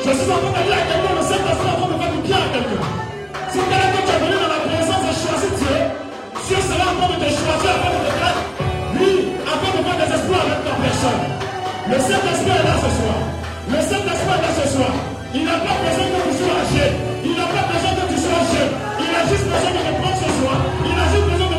Je 0.00 0.10
suis 0.14 0.30
en 0.30 0.38
train 0.40 0.52
de 0.54 0.62
dire 0.62 0.78
à 0.78 0.84
quelqu'un, 0.86 1.14
le 1.18 1.24
Saint-Esprit 1.26 1.66
est 1.66 1.74
en 1.74 1.78
train 1.80 1.90
de 1.90 1.98
faire 2.00 2.12
du 2.14 2.20
bien 2.24 2.40
à 2.40 2.48
quelqu'un. 2.54 2.82
Si 3.50 3.58
quelqu'un 3.58 4.02
qui 4.06 4.12
est 4.14 4.22
venu 4.24 4.36
dans 4.40 4.52
la 4.54 4.62
présence 4.62 5.04
a 5.10 5.14
choisi 5.14 5.48
Dieu, 5.58 5.76
Dieu 6.46 6.58
sera 6.70 6.84
en 6.86 6.94
train 6.96 7.10
de 7.10 7.18
te 7.18 7.28
choisir 7.34 7.70
afin 7.76 7.90
de 7.92 8.00
te 8.06 8.12
faire, 8.14 8.38
lui, 8.94 9.14
avant 9.42 9.72
de 9.74 9.80
faire 9.84 9.98
des 10.00 10.10
espoirs 10.14 10.44
avec 10.46 10.60
ta 10.64 10.74
personne. 10.78 11.22
Le 11.90 11.98
Saint-Esprit 11.98 12.54
est 12.54 12.66
là 12.68 12.76
ce 12.78 12.90
soir. 12.94 13.39
Le 13.70 13.78
Saint-Esprit 13.78 14.34
est 14.34 14.42
là 14.42 14.52
ce 14.58 14.68
soir. 14.74 14.92
Il 15.32 15.44
n'a 15.44 15.58
pas 15.62 15.78
besoin 15.78 16.06
que 16.10 16.20
tu 16.26 16.34
sois 16.42 16.58
âgé. 16.58 16.86
Il 17.22 17.34
n'a 17.38 17.46
pas 17.54 17.64
besoin 17.70 17.92
que 17.94 18.06
tu 18.10 18.18
sois 18.18 18.42
jeune. 18.50 18.72
Il 18.98 19.14
a 19.14 19.22
juste 19.30 19.46
besoin 19.46 19.70
de 19.70 19.82
réponse 19.86 20.18
ce 20.18 20.30
soir. 20.42 20.58
Il 20.90 20.98
a 20.98 21.06
juste 21.14 21.28
besoin 21.30 21.49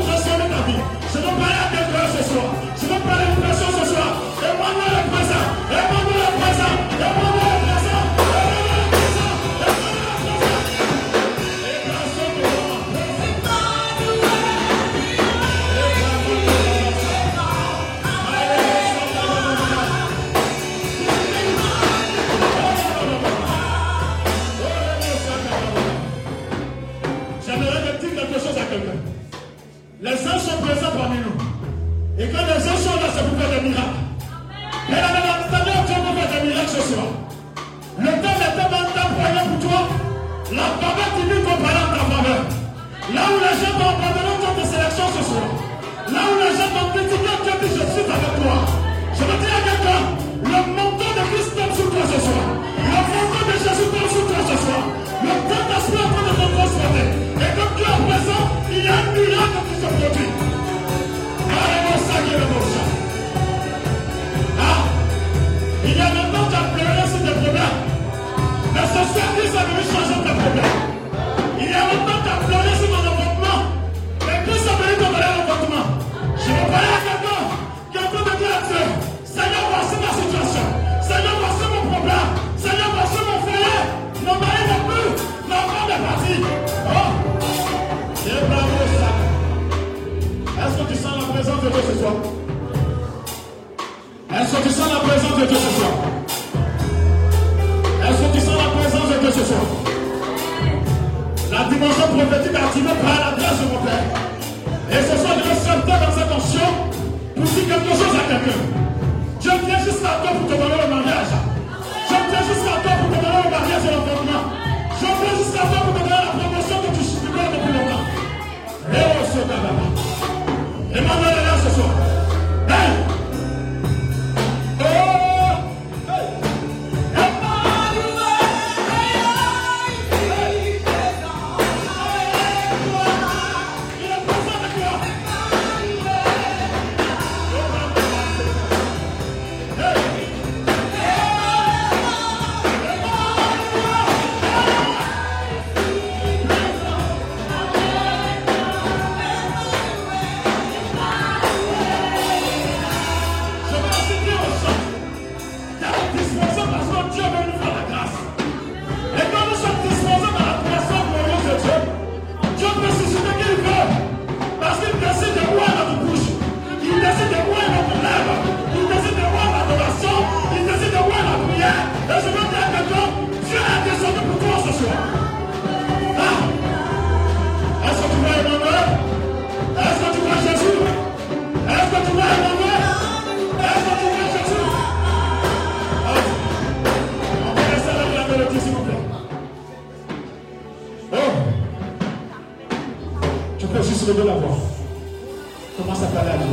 Commence 195.78 196.04
à 196.04 196.08
parler 196.12 196.32
à 196.32 196.38
Dieu. 196.38 196.52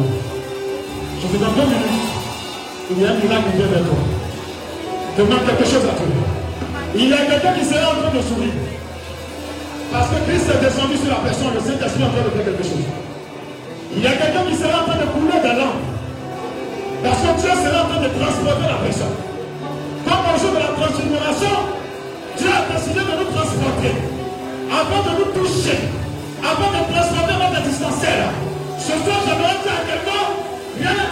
Je 1.20 1.26
vais 1.26 1.38
dans 1.42 1.50
deux 1.50 1.66
minutes. 1.66 2.06
Il 2.90 3.02
y 3.02 3.04
a 3.04 3.10
un 3.10 3.18
miracle 3.18 3.50
qui 3.50 3.56
vient 3.58 3.66
vers 3.66 3.82
toi. 3.82 3.98
Demande 5.18 5.42
quelque 5.42 5.66
chose 5.66 5.82
à 5.90 5.94
Dieu. 5.98 6.22
Il 6.94 7.08
y 7.10 7.12
a 7.12 7.26
quelqu'un 7.26 7.52
qui 7.58 7.64
sera 7.66 7.90
en 7.90 7.98
train 7.98 8.14
de 8.14 8.22
sourire. 8.22 8.54
Parce 9.90 10.08
que 10.14 10.18
Christ 10.22 10.46
est 10.46 10.62
descendu 10.62 10.96
sur 11.02 11.10
la 11.10 11.20
personne, 11.26 11.50
le 11.50 11.60
Saint-Esprit 11.66 11.98
est 11.98 12.06
en 12.06 12.14
train 12.14 12.22
de 12.22 12.30
faire 12.30 12.46
quelque 12.46 12.62
chose. 12.62 12.86
Il 13.90 14.02
y 14.02 14.06
a 14.06 14.14
quelqu'un 14.14 14.44
qui 14.46 14.54
sera 14.54 14.74
en 14.78 14.84
train 14.86 15.00
de 15.02 15.08
couler 15.10 15.40
de 15.42 15.52
l'âme. 15.58 15.82
Parce 17.02 17.18
que 17.18 17.30
Dieu 17.42 17.52
sera 17.58 17.78
en 17.82 17.88
train 17.90 18.02
de 18.06 18.10
transporter 18.14 18.66
la 18.70 18.78
personne. 18.86 19.16
Comme 20.06 20.24
au 20.30 20.36
jour 20.38 20.52
de 20.54 20.62
la 20.62 20.72
transfiguration, 20.78 21.54
Dieu 22.38 22.50
a 22.54 22.62
décidé 22.70 23.02
de 23.02 23.14
nous 23.18 23.30
transporter. 23.34 23.92
Avant 24.70 25.02
de 25.02 25.12
nous 25.18 25.30
toucher. 25.34 25.90
Avant 26.38 26.70
de 26.70 26.80
transporter 26.86 27.34
notre 27.34 27.58
existentiel. 27.66 28.30
Surtout, 28.88 29.04
je 29.04 29.34
dois 29.36 30.28
rien 30.78 30.92
n'est 30.94 31.10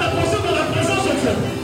la 0.54 0.64
présence 0.72 1.04
de 1.04 1.20
Dieu. 1.20 1.56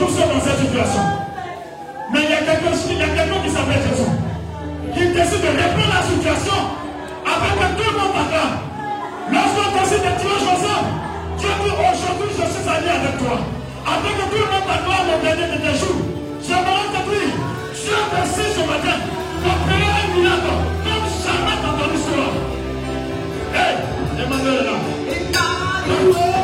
nous 0.00 0.08
sommes 0.08 0.30
dans 0.30 0.44
cette 0.44 0.60
situation. 0.60 1.04
Mais 2.12 2.20
il 2.24 2.30
y 2.30 2.32
a 2.32 2.42
quelqu'un 2.46 2.72
quelqu 2.72 3.36
qui 3.44 3.50
s'appelle 3.50 3.82
Jésus, 3.84 4.12
qui 4.94 5.02
décide 5.12 5.42
de 5.42 5.52
répondre 5.52 5.92
à 5.92 6.00
la 6.00 6.04
situation 6.06 6.58
afin 7.26 7.52
que 7.58 7.66
tout 7.76 7.90
le 7.90 7.94
monde 7.98 8.14
t'acclame. 8.16 8.54
Lorsqu'on 9.28 9.68
décide 9.76 10.04
de 10.06 10.12
tuer 10.16 10.38
Joseph, 10.40 10.86
Dieu 11.38 11.52
dit 11.62 11.74
aujourd'hui 11.74 12.30
je 12.32 12.46
suis 12.48 12.64
allé 12.64 12.88
avec 12.88 13.14
toi. 13.18 13.36
Afin 13.84 14.12
que 14.16 14.24
tout 14.30 14.40
le 14.40 14.48
monde 14.48 14.66
t'acclame 14.66 15.04
Mon 15.08 15.18
dernier 15.20 15.48
de 15.52 15.58
tes 15.60 15.74
jours. 15.76 16.00
Je 16.40 16.54
me 16.54 16.70
rends 16.72 16.90
te 16.94 17.00
prie. 17.04 17.32
Dieu 17.76 17.98
merci 18.14 18.44
ce 18.56 18.62
matin 18.64 18.96
d'opérer 19.42 19.92
un 20.00 20.08
miracle 20.16 20.54
comme 20.84 21.06
jamais 21.20 21.56
t'as 21.60 21.70
entendu 21.76 21.98
cela. 22.06 22.28
Hey, 23.52 23.74
Emmanuel 24.24 24.60
est 24.60 24.64
là. 24.64 26.37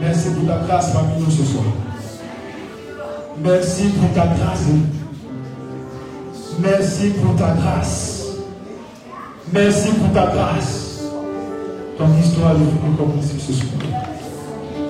Merci 0.00 0.30
pour 0.30 0.46
ta 0.46 0.58
grâce 0.66 0.92
parmi 0.92 1.22
nous 1.22 1.30
ce 1.30 1.44
soir. 1.44 1.64
Merci 3.42 3.84
pour 3.90 4.12
ta 4.14 4.26
grâce. 4.26 4.66
Merci 6.58 7.10
pour 7.10 7.36
ta 7.36 7.54
grâce. 7.54 8.26
Merci 9.52 9.88
pour 9.92 10.12
ta 10.12 10.26
grâce. 10.26 11.02
Ton 11.98 12.06
histoire 12.18 12.52
est 12.52 12.54
venue 12.54 12.96
commencer 12.96 13.38
ce 13.38 13.52
soir. 13.52 13.72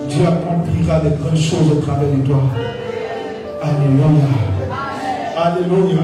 Dieu 0.08 0.26
accomplira 0.26 1.00
des 1.00 1.16
grandes 1.16 1.36
choses 1.36 1.72
au 1.72 1.80
travers 1.80 2.08
de 2.08 2.26
toi. 2.26 2.42
Alléluia. 3.62 4.06
Alléluia. 5.36 6.02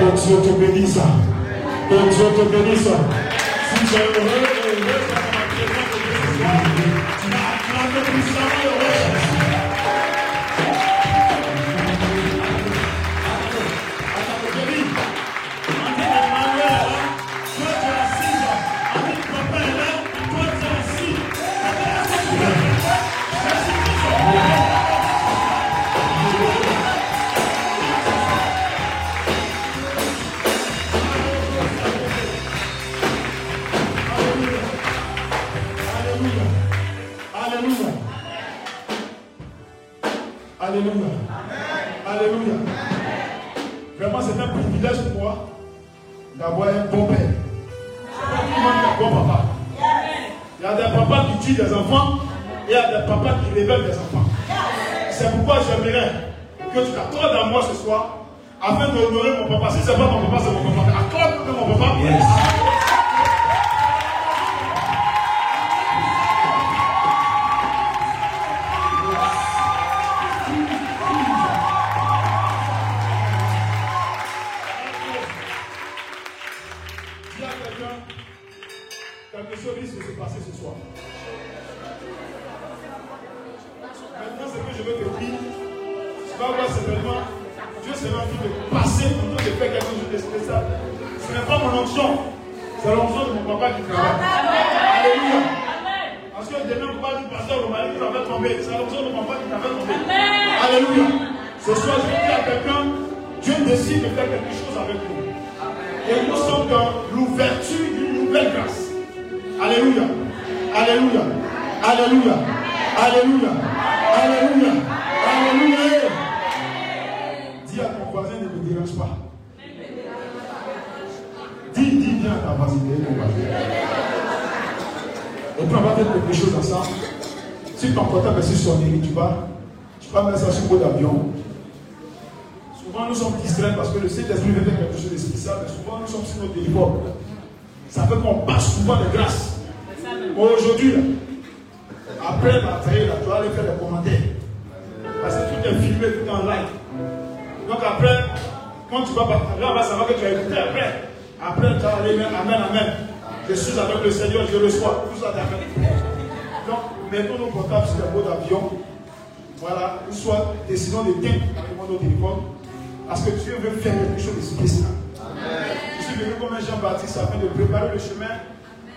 Que 0.00 0.26
Dieu 0.26 0.36
te 0.42 0.58
bénisse. 0.58 0.98
Que 1.88 1.94
Dieu 1.94 2.26
te 2.36 2.50
bénisse. 2.50 2.88
Si 3.74 3.86
tu 3.86 3.94
es 3.94 3.98
heureux, 3.98 4.55
Deus, 4.76 4.88
essa 4.88 5.30
batida, 5.32 5.72
essa 5.72 5.96
batida, 5.96 6.16
essa 6.16 6.36
batida, 6.36 7.00
essa 7.16 7.28
batida, 7.28 7.64
essa 7.64 8.02
batida, 8.02 8.18
essa 8.18 8.40
batida, 8.40 8.75
privilège 44.76 45.12
pour 45.12 45.22
moi 45.22 45.36
d'avoir 46.36 46.68
un 46.68 46.84
bon 46.90 47.06
père. 47.06 47.18
Un 48.28 49.02
bon 49.02 49.10
papa. 49.10 49.44
Il 50.58 50.64
y 50.64 50.66
a 50.66 50.74
des 50.74 50.96
papas 50.96 51.26
qui 51.32 51.46
tuent 51.46 51.62
des 51.62 51.72
enfants 51.72 52.18
et 52.68 52.70
il 52.70 52.72
y 52.72 52.76
a 52.76 53.00
des 53.00 53.06
papas 53.06 53.36
qui 53.44 53.60
révèlent 53.60 53.84
des 53.84 53.92
enfants. 53.92 54.28
C'est 55.10 55.30
pourquoi 55.32 55.58
j'aimerais 55.60 56.12
que 56.74 56.80
tu 56.80 56.92
t'accordes 56.92 57.36
à 57.36 57.46
moi 57.46 57.62
ce 57.62 57.82
soir 57.82 58.18
afin 58.62 58.88
d'honorer 58.88 59.30
mon 59.38 59.58
papa. 59.58 59.72
Si 59.72 59.82
ce 59.82 59.90
n'est 59.90 59.96
pas 59.96 60.10
mon 60.10 60.26
papa, 60.26 60.42
c'est 60.44 60.52
mon 60.52 60.70
papa. 60.70 60.92
Accorde-moi 60.98 61.66
mon 61.68 61.74
papa. 61.74 62.85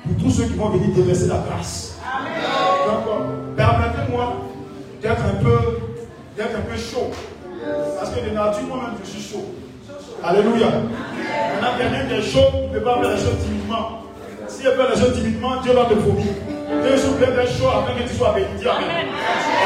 pour 0.04 0.24
tous 0.24 0.32
ceux 0.32 0.43
qui 0.45 0.54
vont 0.54 0.70
venir 0.70 0.95
déverser 0.95 1.28
la 1.28 1.43
grâce. 1.50 1.97
D'accord 2.86 3.28
Permettez-moi 3.56 4.36
d'être 5.02 5.22
un 5.22 5.43
peu 5.43 5.58
d'être 6.38 6.56
un 6.56 6.62
peu 6.62 6.78
chaud. 6.78 7.12
Parce 8.00 8.12
que 8.12 8.30
de 8.30 8.34
nature, 8.34 8.64
moi-même, 8.68 8.95
je 9.04 9.10
suis 9.10 9.32
chaud. 9.32 9.45
Alléluia. 10.24 10.68
On 10.68 11.64
a 11.64 11.78
quelqu'un 11.78 12.06
qui 12.08 12.14
est 12.14 12.32
chaud, 12.32 12.50
il 12.54 12.74
ne 12.74 12.80
peut 12.80 12.84
pas 12.84 13.02
faire 13.02 13.12
les 13.12 13.18
choses 13.18 13.39
timidement. 13.43 14.00
Si 14.47 14.66
elle 14.66 14.74
fait 14.74 14.95
les 14.95 15.02
choses 15.02 15.14
timidement, 15.14 15.62
Dieu 15.62 15.74
va 15.74 15.86
te 15.86 15.93
vomir. 15.93 16.26
Dieu, 16.26 16.97
s'il 16.97 17.18
d'être 17.18 17.58
chaud 17.58 17.68
afin 17.68 17.93
que 18.00 18.08
tu 18.08 18.16
sois 18.16 18.34
béni. 18.34 18.47
Amen. 18.68 19.08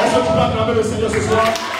Est-ce 0.04 0.16
que 0.16 0.26
tu 0.26 0.32
peux 0.32 0.40
acclamer 0.40 0.74
le 0.74 0.82
Seigneur 0.82 1.10
ce 1.10 1.20
soir? 1.20 1.73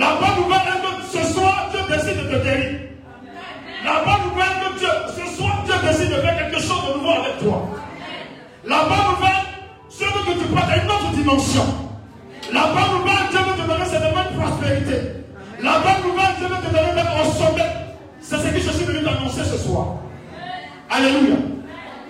La 0.00 0.14
bonne 0.14 0.44
nouvelle 0.44 0.60
est 0.66 0.80
que 0.80 1.18
ce 1.18 1.32
soir, 1.34 1.68
Dieu 1.70 1.80
décide 1.94 2.16
de 2.16 2.34
te 2.34 2.42
guérir. 2.42 2.80
La 3.84 3.96
bonne 4.02 4.30
nouvelle 4.30 4.48
est 4.56 4.72
que 4.72 4.78
Dieu, 4.78 4.88
ce 5.14 5.36
soir, 5.36 5.62
Dieu 5.66 5.74
décide 5.86 6.08
de 6.08 6.20
faire 6.22 6.38
quelque 6.38 6.58
chose 6.58 6.88
de 6.88 6.98
nouveau 6.98 7.10
avec 7.10 7.38
toi. 7.38 7.68
La 8.64 8.78
bonne 8.84 9.14
nouvelle, 9.14 9.44
c'est 9.90 10.06
que 10.06 10.40
tu 10.40 10.46
prends 10.46 10.68
une 10.72 10.90
autre 10.90 11.10
dimension. 11.12 11.66
La 12.50 12.62
bonne 12.68 12.98
nouvelle, 12.98 13.28
Dieu 13.30 13.40
veut 13.40 13.62
te 13.62 13.68
donner 13.68 13.84
cette 13.84 14.00
même 14.00 14.40
prospérité. 14.40 14.96
La 15.62 15.78
bonne 15.80 16.10
nouvelle, 16.10 16.34
Dieu 16.38 16.48
veut 16.48 16.66
te 16.66 16.74
donner 16.74 16.94
même 16.94 17.12
au 17.20 17.30
sommet. 17.32 17.70
C'est 18.22 18.38
ce 18.38 18.48
que 18.54 18.58
je 18.58 18.70
suis 18.70 18.84
venu 18.86 19.04
t'annoncer 19.04 19.44
ce 19.44 19.58
soir. 19.58 19.96
Alléluia. 20.88 21.36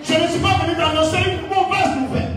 Je 0.01 0.13
ne 0.13 0.27
suis 0.29 0.39
pas 0.39 0.55
venu 0.63 0.77
t'annoncer 0.77 1.17
une 1.27 1.49
mauvaise 1.49 1.93
nouvelle. 1.99 2.30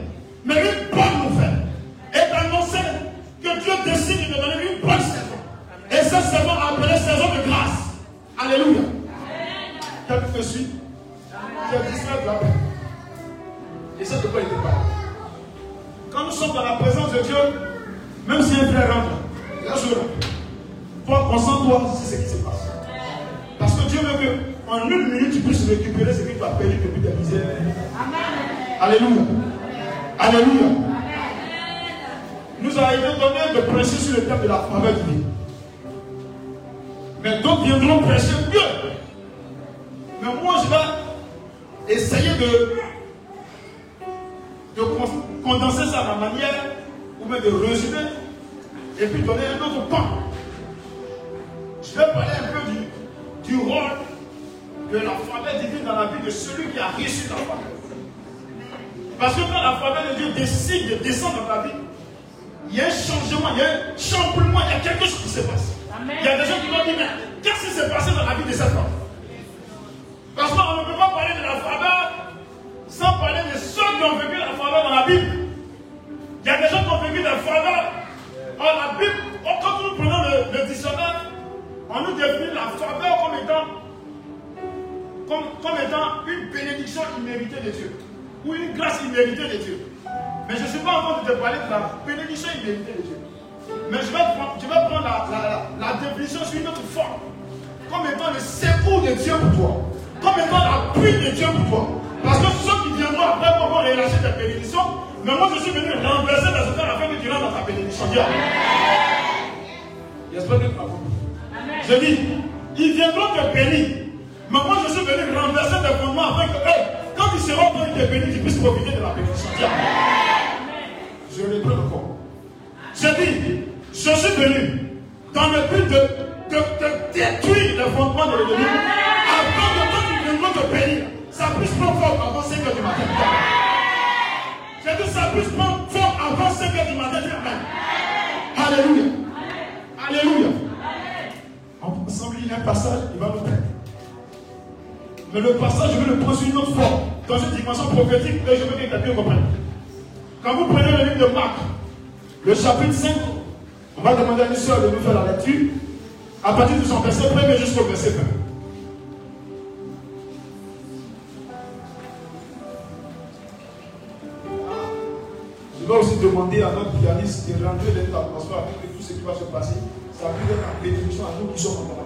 ça 169.62 170.26
peut 170.32 170.52
être 170.52 170.66
en 170.66 170.82
bénédiction 170.82 171.24
à 171.24 171.40
nous 171.40 171.52
qui 171.52 171.62
sommes 171.62 171.74
dans 171.88 171.96
la. 171.96 172.05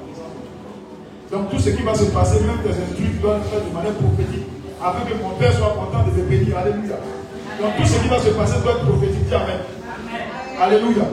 Donc 1.30 1.50
tout 1.50 1.58
ce 1.58 1.70
qui 1.70 1.82
va 1.82 1.94
se 1.94 2.04
passer, 2.04 2.40
même 2.40 2.58
tes 2.62 2.70
instruits 2.70 3.20
doivent 3.20 3.42
faire 3.48 3.60
de 3.60 3.74
manière 3.74 3.94
prophétique, 3.94 4.46
afin 4.82 5.04
que 5.04 5.22
mon 5.22 5.30
Père 5.36 5.52
soit 5.52 5.76
content 5.76 6.04
de 6.04 6.10
te 6.10 6.26
bénir. 6.28 6.56
Alléluia. 6.56 6.96
Donc 7.60 7.76
tout 7.76 7.86
ce 7.86 8.00
qui 8.00 8.08
va 8.08 8.18
se 8.18 8.30
passer 8.30 8.60
doit 8.62 8.72
être 8.72 8.86
prophétique. 8.86 9.32
Amen. 9.32 9.60
Amen. 9.84 10.60
Alléluia. 10.60 11.04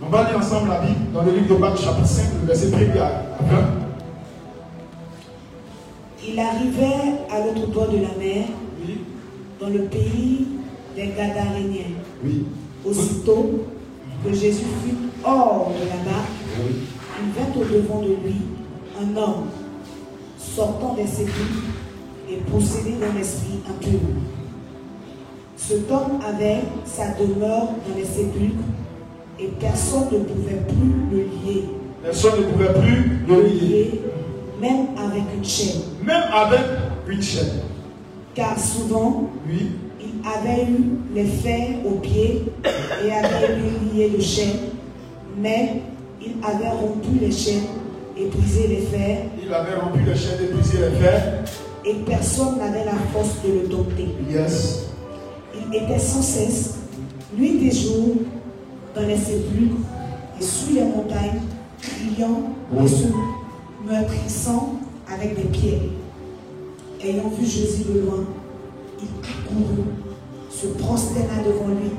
On 0.00 0.08
va 0.08 0.28
lire 0.28 0.38
ensemble 0.38 0.68
la 0.70 0.80
Bible 0.80 1.12
dans 1.12 1.22
le 1.22 1.32
livre 1.32 1.54
de 1.54 1.60
Marc 1.60 1.78
chapitre 1.78 2.06
5, 2.06 2.24
le 2.40 2.46
verset 2.46 2.68
1 2.74 3.00
à 3.00 3.08
20. 3.42 3.78
Il 6.26 6.38
arrivait 6.38 7.14
à 7.30 7.40
l'autre 7.44 7.66
bord 7.72 7.88
de 7.88 7.96
la 7.96 8.14
mer, 8.18 8.46
dans 9.60 9.68
le 9.68 9.80
pays 9.84 10.46
des 10.94 11.08
Gadaréniens. 11.08 11.96
Oui. 12.24 12.46
Aussitôt, 12.86 13.66
que 14.24 14.32
Jésus 14.32 14.64
fut 14.84 14.96
hors 15.24 15.72
de 15.80 15.88
la 15.88 16.10
barque, 16.10 16.28
il 17.20 17.32
vint 17.32 17.60
au-devant 17.60 18.02
de 18.02 18.16
lui 18.24 18.40
un 19.00 19.16
homme 19.16 19.46
sortant 20.38 20.94
des 20.94 21.06
sépulcres 21.06 21.68
et 22.30 22.36
possédé 22.50 22.92
d'un 22.92 23.18
esprit 23.18 23.60
impur. 23.68 24.00
Cet 25.56 25.90
homme 25.90 26.20
avait 26.26 26.62
sa 26.84 27.08
demeure 27.14 27.68
dans 27.86 27.96
les 27.96 28.04
sépulcres 28.04 28.64
et 29.38 29.48
personne 29.60 30.06
ne 30.12 30.18
pouvait 30.18 30.62
plus 30.66 31.16
le 31.16 31.18
lier. 31.18 31.64
Personne 32.02 32.40
ne 32.40 32.46
pouvait 32.46 32.74
plus 32.74 33.18
le 33.26 33.42
lier. 33.42 34.00
Même 34.60 34.86
avec 34.96 35.22
une 35.36 35.44
chaîne. 35.44 35.82
Même 36.04 36.24
avec 36.32 36.60
une 37.08 37.22
chaîne. 37.22 37.60
Car 38.34 38.58
souvent, 38.58 39.30
avait 40.36 40.64
eu 40.64 40.98
les 41.14 41.24
fers 41.24 41.68
aux 41.86 41.96
pieds 41.98 42.44
et 43.04 43.12
avait 43.12 43.56
lui 43.56 43.70
lié 43.98 44.10
de 44.10 44.20
chaînes, 44.20 44.58
mais 45.40 45.82
il 46.20 46.32
avait 46.44 46.68
rompu 46.70 47.18
les 47.20 47.30
chaînes 47.30 47.64
et 48.16 48.26
brisé 48.26 48.66
les 48.68 48.82
fers, 48.82 49.18
Il 49.42 49.52
avait 49.52 49.76
rompu 49.76 50.00
les 50.04 50.14
chaînes 50.16 50.38
et 50.42 50.52
brisé 50.52 50.78
les 50.78 50.96
fers. 51.00 51.44
et 51.84 51.94
personne 52.06 52.58
n'avait 52.58 52.84
la 52.84 52.94
force 53.12 53.36
de 53.46 53.52
le 53.62 53.68
dompter. 53.68 54.08
Yes. 54.28 54.86
Il 55.54 55.74
était 55.74 55.98
sans 55.98 56.22
cesse, 56.22 56.74
nuit 57.36 57.66
et 57.66 57.70
jour, 57.70 58.16
dans 58.94 59.02
les 59.06 59.16
sépulcres 59.16 59.76
et 60.40 60.42
sous 60.42 60.74
les 60.74 60.82
montagnes, 60.82 61.40
criant 61.80 62.42
et 62.84 62.88
se 62.88 63.06
meurtrissant 63.86 64.74
avec 65.12 65.36
des 65.36 65.48
pierres. 65.48 65.80
Ayant 67.02 67.28
vu 67.38 67.46
Jésus 67.46 67.84
de 67.84 68.00
loin, 68.00 68.24
il 69.00 69.06
accourut, 69.22 69.84
se 70.60 70.66
prosterna 70.66 71.42
devant 71.44 71.68
lui 71.68 71.90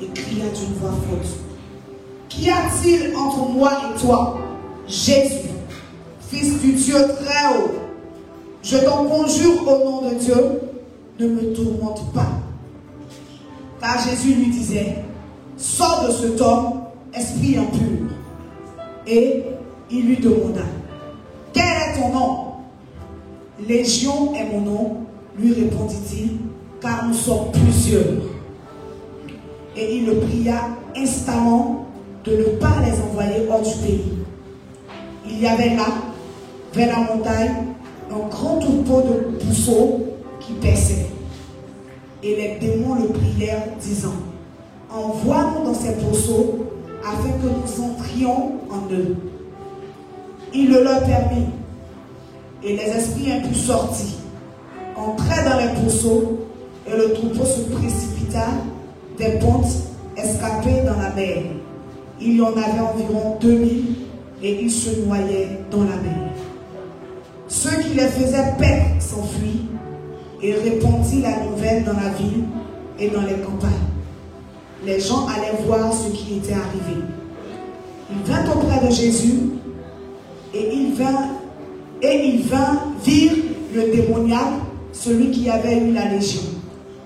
et 0.00 0.06
cria 0.08 0.44
d'une 0.44 0.74
voix 0.74 0.90
forte. 0.90 1.36
Qu'y 2.28 2.48
a-t-il 2.48 3.14
entre 3.16 3.48
moi 3.50 3.72
et 3.72 4.00
toi, 4.00 4.38
Jésus, 4.86 5.48
Fils 6.28 6.60
du 6.60 6.72
Dieu 6.72 6.94
très 6.94 7.56
haut 7.56 7.70
Je 8.62 8.76
t'en 8.78 9.04
conjure 9.04 9.62
au 9.66 9.84
nom 9.84 10.10
de 10.10 10.14
Dieu, 10.14 10.60
ne 11.18 11.26
me 11.26 11.52
tourmente 11.54 12.12
pas. 12.12 12.28
Car 13.80 13.98
Jésus 14.08 14.34
lui 14.34 14.50
disait, 14.50 14.96
sors 15.56 16.06
de 16.06 16.12
cet 16.12 16.40
homme, 16.40 16.80
esprit 17.14 17.56
impur. 17.58 18.10
Et 19.06 19.44
il 19.90 20.06
lui 20.06 20.16
demanda, 20.18 20.62
quel 21.52 21.64
est 21.64 22.00
ton 22.00 22.12
nom? 22.12 22.44
Légion 23.66 24.34
est 24.34 24.52
mon 24.52 24.60
nom, 24.60 24.96
lui 25.38 25.54
répondit-il, 25.54 26.47
car 26.80 27.06
nous 27.06 27.14
sommes 27.14 27.50
plusieurs. 27.52 28.04
Et 29.76 29.96
il 29.96 30.06
le 30.06 30.16
pria 30.20 30.68
instamment 30.96 31.86
de 32.24 32.36
ne 32.36 32.44
pas 32.58 32.76
les 32.84 32.92
envoyer 33.00 33.48
hors 33.50 33.62
du 33.62 33.74
pays. 33.86 34.12
Il 35.26 35.40
y 35.40 35.46
avait 35.46 35.76
là, 35.76 35.86
vers 36.72 36.88
la 36.88 37.14
montagne, 37.14 37.54
un 38.10 38.28
grand 38.28 38.58
troupeau 38.58 39.02
de 39.02 39.44
pousseaux 39.44 40.06
qui 40.40 40.52
paissaient. 40.54 41.06
Et 42.22 42.34
les 42.34 42.66
démons 42.66 42.96
le 42.96 43.08
prièrent, 43.08 43.68
disant 43.80 44.14
Envoie-nous 44.90 45.64
dans 45.64 45.74
ces 45.74 45.92
pourceaux 45.96 46.64
afin 47.04 47.30
que 47.30 47.46
nous 47.46 47.84
entrions 47.84 48.52
en 48.70 48.92
eux. 48.92 49.16
Il 50.54 50.70
le 50.70 50.82
leur 50.82 51.00
permit. 51.00 51.46
Et 52.64 52.76
les 52.76 52.82
esprits 52.82 53.30
impurs 53.30 53.56
sortis, 53.56 54.16
entrèrent 54.96 55.48
dans 55.48 55.58
les 55.58 55.80
pourceaux, 55.80 56.47
et 56.88 56.96
le 56.96 57.12
troupeau 57.12 57.44
se 57.44 57.60
précipita 57.60 58.46
des 59.18 59.38
pontes 59.38 59.66
escapées 60.16 60.82
dans 60.86 61.00
la 61.00 61.10
mer. 61.14 61.42
Il 62.20 62.36
y 62.36 62.42
en 62.42 62.52
avait 62.52 62.80
environ 62.80 63.36
2000 63.40 63.84
et 64.42 64.62
ils 64.62 64.70
se 64.70 65.00
noyaient 65.00 65.60
dans 65.70 65.82
la 65.82 65.96
mer. 65.96 66.32
Ceux 67.46 67.76
qui 67.82 67.94
les 67.94 68.08
faisaient 68.08 68.54
paix 68.58 68.82
s'enfuient 68.98 69.66
et 70.42 70.54
répandit 70.54 71.22
la 71.22 71.44
nouvelle 71.44 71.84
dans 71.84 71.94
la 71.94 72.10
ville 72.10 72.44
et 72.98 73.08
dans 73.08 73.22
les 73.22 73.34
campagnes. 73.34 73.70
Les 74.84 75.00
gens 75.00 75.26
allaient 75.26 75.58
voir 75.66 75.92
ce 75.92 76.10
qui 76.10 76.36
était 76.36 76.52
arrivé. 76.52 77.02
Il 78.10 78.32
vint 78.32 78.44
auprès 78.52 78.86
de 78.86 78.92
Jésus 78.92 79.40
et 80.54 80.70
il 80.72 80.94
vint 80.94 81.28
et 82.00 82.28
il 82.28 82.42
vint 82.42 82.80
dire 83.04 83.32
le 83.74 83.92
démoniaque, 83.92 84.62
celui 84.92 85.30
qui 85.30 85.50
avait 85.50 85.78
eu 85.78 85.92
la 85.92 86.06
légion, 86.06 86.42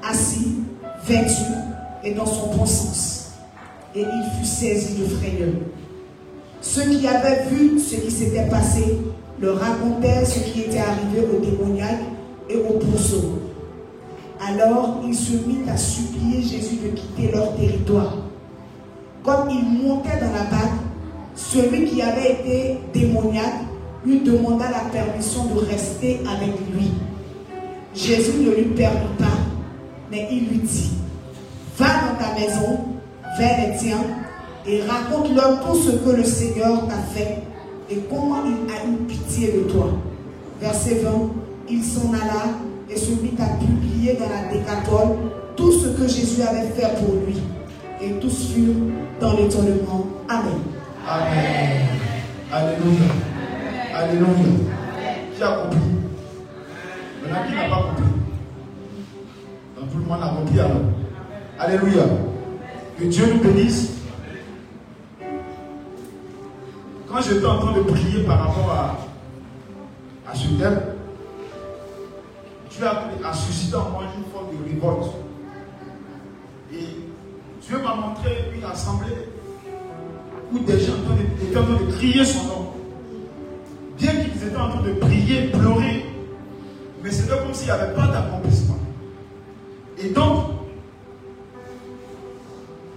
assis, 0.08 0.54
vêtu 1.06 1.42
et 2.04 2.12
dans 2.12 2.26
son 2.26 2.54
bon 2.56 2.66
sens. 2.66 3.32
Et 3.94 4.00
il 4.00 4.38
fut 4.38 4.46
saisi 4.46 5.00
de 5.00 5.06
frayeur. 5.06 5.54
Ceux 6.60 6.84
qui 6.84 7.06
avaient 7.06 7.46
vu 7.50 7.78
ce 7.78 7.96
qui 7.96 8.10
s'était 8.10 8.48
passé 8.48 8.98
leur 9.40 9.58
racontèrent 9.58 10.26
ce 10.26 10.38
qui 10.38 10.62
était 10.62 10.78
arrivé 10.78 11.26
au 11.32 11.40
démoniaque 11.40 12.00
et 12.48 12.56
au 12.56 12.78
pourceau. 12.78 13.40
Alors 14.40 15.00
il 15.04 15.14
se 15.14 15.32
mit 15.32 15.68
à 15.68 15.76
supplier 15.76 16.42
Jésus 16.42 16.76
de 16.84 16.88
quitter 16.90 17.32
leur 17.32 17.54
territoire. 17.56 18.16
Comme 19.24 19.50
il 19.50 19.84
montait 19.84 20.18
dans 20.20 20.32
la 20.32 20.44
barque, 20.44 20.80
celui 21.34 21.86
qui 21.86 22.02
avait 22.02 22.32
été 22.32 22.78
démoniaque 22.92 23.62
lui 24.04 24.20
demanda 24.20 24.66
la 24.70 24.90
permission 24.90 25.44
de 25.46 25.60
rester 25.60 26.20
avec 26.28 26.54
lui. 26.74 26.90
Jésus 27.94 28.38
ne 28.40 28.50
lui 28.50 28.74
permit 28.74 29.16
pas, 29.18 29.31
mais 30.12 30.28
il 30.30 30.40
lui 30.40 30.58
dit, 30.58 30.90
va 31.78 31.86
dans 31.86 32.22
ta 32.22 32.38
maison, 32.38 32.80
vers 33.38 33.56
les 33.66 33.78
tiens, 33.78 34.04
et 34.66 34.82
raconte-leur 34.82 35.64
tout 35.64 35.74
ce 35.74 35.92
que 35.92 36.14
le 36.14 36.22
Seigneur 36.22 36.86
t'a 36.86 36.98
fait 37.14 37.38
et 37.90 37.96
comment 38.10 38.42
il 38.44 38.70
a 38.70 38.86
eu 38.86 38.96
pitié 39.08 39.52
de 39.52 39.70
toi. 39.70 39.88
Verset 40.60 41.00
20, 41.02 41.10
il 41.70 41.82
s'en 41.82 42.12
alla 42.12 42.52
et 42.90 42.96
se 42.96 43.12
mit 43.12 43.32
à 43.40 43.56
publier 43.56 44.18
dans 44.18 44.28
la 44.28 44.52
décatole 44.52 45.16
tout 45.56 45.72
ce 45.72 45.88
que 45.88 46.06
Jésus 46.06 46.42
avait 46.42 46.68
fait 46.68 46.94
pour 46.98 47.14
lui. 47.26 47.38
Et 48.02 48.10
tous 48.20 48.52
furent 48.52 48.74
dans 49.18 49.32
l'étonnement. 49.32 50.06
Amen. 50.28 50.60
Amen. 51.08 51.86
Alléluia. 52.52 53.08
Alléluia. 53.96 54.28
Qui 55.34 55.42
a 55.42 55.52
compris? 55.52 55.78
Maintenant, 57.22 57.48
qui 57.48 57.54
n'a 57.54 57.68
pas 57.68 57.82
compris 57.88 58.11
Donc, 60.12 60.20
tout 60.20 60.20
le 60.20 60.20
monde 60.20 60.22
a 60.22 60.28
compris 60.28 60.60
alors. 60.60 60.82
Alléluia. 61.58 62.02
Que 62.98 63.04
Dieu 63.04 63.24
nous 63.32 63.40
bénisse. 63.40 63.90
Quand 67.08 67.20
j'étais 67.20 67.46
en 67.46 67.58
train 67.58 67.72
de 67.72 67.82
prier 67.82 68.22
par 68.24 68.38
rapport 68.46 68.70
à, 68.70 70.30
à 70.30 70.34
ce 70.34 70.48
thème, 70.48 70.80
Dieu 72.70 72.86
a, 72.86 73.28
a 73.28 73.32
suscité 73.34 73.76
en 73.76 73.90
moi 73.90 74.04
une 74.16 74.24
forme 74.32 74.46
de 74.56 74.64
révolte. 74.70 75.12
Et 76.72 76.86
Dieu 77.60 77.78
m'a 77.78 77.94
montré 77.94 78.50
une 78.54 78.64
assemblée 78.64 79.28
où 80.52 80.58
des 80.58 80.80
gens 80.80 80.92
étaient 81.42 81.58
en 81.58 81.64
train 81.64 81.84
de 81.84 81.92
crier 81.92 82.24
son 82.24 82.44
nom. 82.44 82.72
Bien 83.98 84.12
qu'ils 84.12 84.48
étaient 84.48 84.56
en 84.56 84.70
train 84.70 84.82
de 84.82 84.92
prier, 84.94 85.48
pleurer, 85.48 86.06
mais 87.02 87.10
c'était 87.10 87.38
comme 87.38 87.52
s'il 87.52 87.66
n'y 87.66 87.72
avait 87.72 87.94
pas 87.94 88.06
d'accomplissement. 88.06 88.76
Et 90.04 90.08
donc, 90.08 90.46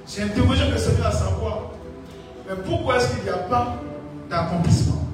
j'ai 0.08 0.24
interrogé 0.24 0.64
le 0.72 0.78
Seigneur 0.78 1.08
à 1.08 1.12
savoir, 1.12 1.60
mais 2.48 2.56
pourquoi 2.66 2.98
est-ce 2.98 3.14
qu'il 3.14 3.24
n'y 3.24 3.30
a 3.30 3.38
pas 3.38 3.76
d'accomplissement? 4.30 5.06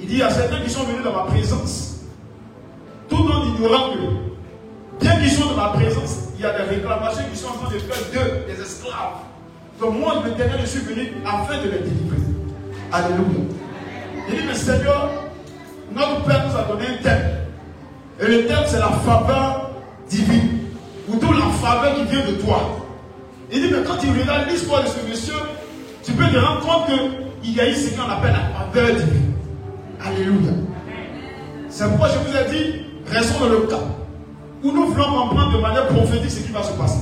Il 0.00 0.06
dit, 0.06 0.14
il 0.14 0.18
y 0.20 0.22
a 0.22 0.30
certains 0.30 0.60
qui 0.60 0.70
sont 0.70 0.84
venus 0.84 1.04
dans 1.04 1.12
ma 1.12 1.24
présence, 1.24 2.00
tout 3.10 3.16
en 3.16 3.44
ignorant 3.44 3.92
que, 3.92 5.04
bien 5.04 5.20
qu'ils 5.20 5.32
soient 5.32 5.52
dans 5.54 5.62
ma 5.62 5.68
présence, 5.68 6.28
il 6.36 6.42
y 6.42 6.44
a 6.46 6.52
des 6.52 6.76
réclamations 6.76 7.24
qui 7.30 7.38
sont 7.38 7.48
en 7.48 7.64
train 7.64 7.74
de 7.74 7.78
faire 7.78 7.96
d'eux 8.12 8.46
des 8.46 8.60
esclaves. 8.62 9.20
Donc 9.78 9.98
moi, 9.98 10.22
l'éternel, 10.24 10.60
je 10.62 10.66
suis 10.66 10.80
venu 10.80 11.12
afin 11.26 11.58
de 11.58 11.64
les 11.64 11.78
délivrer. 11.78 12.16
Alléluia. 12.90 13.24
Il 14.28 14.36
dit, 14.36 14.42
mais 14.46 14.54
Seigneur, 14.54 15.10
notre 15.94 16.24
Père 16.24 16.48
nous 16.48 16.56
a 16.56 16.62
donné 16.62 16.86
un 16.86 17.02
thème. 17.02 17.36
Et 18.18 18.26
le 18.28 18.46
thème, 18.46 18.64
c'est 18.66 18.78
la 18.78 18.90
faveur 18.90 19.72
divine. 20.08 20.61
Ou 21.12 21.18
d'où 21.18 21.32
la 21.32 21.46
faveur 21.60 21.94
qui 21.94 22.04
vient 22.04 22.26
de 22.26 22.32
toi. 22.42 22.78
Il 23.50 23.60
dit, 23.60 23.68
mais 23.70 23.82
quand 23.84 23.96
tu 23.98 24.08
regardes 24.08 24.48
l'histoire 24.48 24.82
de 24.82 24.88
ce 24.88 25.06
monsieur, 25.08 25.34
tu 26.02 26.12
peux 26.12 26.24
te 26.24 26.38
rendre 26.38 26.60
compte 26.60 26.86
qu'il 27.42 27.54
y 27.54 27.60
a 27.60 27.68
eu 27.68 27.74
ce 27.74 27.94
qu'on 27.94 28.08
appelle 28.08 28.32
la 28.32 28.58
faveur 28.58 28.96
divine. 28.96 29.34
Alléluia. 30.04 30.52
C'est 31.68 31.88
pourquoi 31.88 32.08
je 32.08 32.18
vous 32.18 32.36
ai 32.36 32.50
dit, 32.50 32.86
restons 33.06 33.40
dans 33.40 33.50
le 33.50 33.66
cas 33.66 33.84
où 34.62 34.70
nous 34.70 34.86
voulons 34.86 35.04
comprendre 35.04 35.56
de 35.56 35.60
manière 35.60 35.88
prophétique 35.88 36.30
ce 36.30 36.40
qui 36.40 36.52
va 36.52 36.62
se 36.62 36.72
passer. 36.72 37.00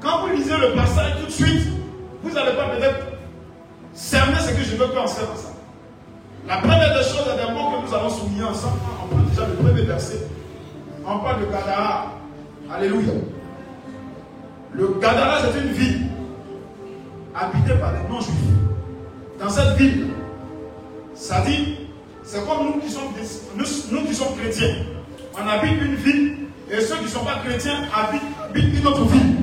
Quand 0.00 0.20
vous 0.20 0.36
lisez 0.36 0.56
le 0.56 0.74
passage 0.74 1.16
tout 1.20 1.26
de 1.26 1.30
suite, 1.30 1.68
vous 2.22 2.30
n'allez 2.30 2.56
pas 2.56 2.68
peut-être 2.68 3.06
cerner 3.94 4.36
ce 4.38 4.50
que 4.50 4.62
je 4.62 4.76
veux 4.76 4.86
qu'on 4.88 5.06
serve 5.06 5.30
ensemble. 5.32 5.56
La 6.46 6.56
première 6.58 6.96
des 6.96 7.04
choses, 7.04 7.26
des 7.36 7.52
mots 7.52 7.70
que 7.70 7.88
nous 7.88 7.94
allons 7.94 8.10
souligner 8.10 8.44
ensemble. 8.44 8.78
On 9.02 9.06
prend 9.14 9.22
déjà 9.22 9.46
le 9.46 9.54
premier 9.54 9.82
verset. 9.82 10.26
On 11.06 11.18
parle 11.18 11.40
de 11.40 11.46
Gadara. 11.46 12.21
Alléluia. 12.70 13.12
Le 14.74 14.88
Gadara, 15.00 15.38
c'est 15.40 15.60
une 15.60 15.72
ville 15.72 16.06
habitée 17.34 17.74
par 17.80 17.92
des 17.92 18.08
non-juifs. 18.08 18.34
Dans 19.38 19.48
cette 19.50 19.76
ville, 19.76 20.06
Ça 21.14 21.40
dit, 21.46 21.76
c'est 22.24 22.44
comme 22.46 22.66
nous 22.66 22.80
qui 22.80 22.90
sommes, 22.90 23.12
nous, 23.56 24.02
qui 24.06 24.14
sommes 24.14 24.34
chrétiens. 24.40 24.74
On 25.34 25.46
habite 25.46 25.80
une 25.82 25.94
ville 25.94 26.34
et 26.70 26.80
ceux 26.80 26.96
qui 26.96 27.04
ne 27.04 27.08
sont 27.08 27.24
pas 27.24 27.40
chrétiens 27.44 27.84
habitent, 27.94 28.22
habitent 28.48 28.78
une 28.78 28.86
autre 28.86 29.04
ville. 29.04 29.36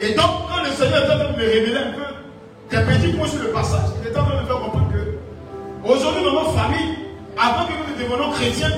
Et 0.00 0.14
donc, 0.14 0.48
quand 0.48 0.62
le 0.64 0.70
Seigneur 0.70 1.04
est 1.04 1.14
en 1.14 1.18
train 1.18 1.32
de 1.32 1.38
me 1.38 1.44
révéler 1.44 1.76
un 1.76 1.92
peu 1.92 2.76
des 2.76 2.82
petits 2.92 3.16
points 3.16 3.28
sur 3.28 3.42
le 3.42 3.48
passage, 3.50 3.90
il 4.02 4.08
est 4.08 4.16
en 4.18 4.24
train 4.24 4.36
de 4.36 4.42
me 4.42 4.46
faire 4.46 4.60
comprendre 4.60 4.90
que 4.92 5.88
aujourd'hui 5.90 6.22
dans 6.24 6.32
nos 6.44 6.50
familles, 6.50 6.96
avant 7.36 7.66
que 7.66 7.72
nous 7.72 8.04
devenions 8.04 8.32
chrétiens, 8.32 8.70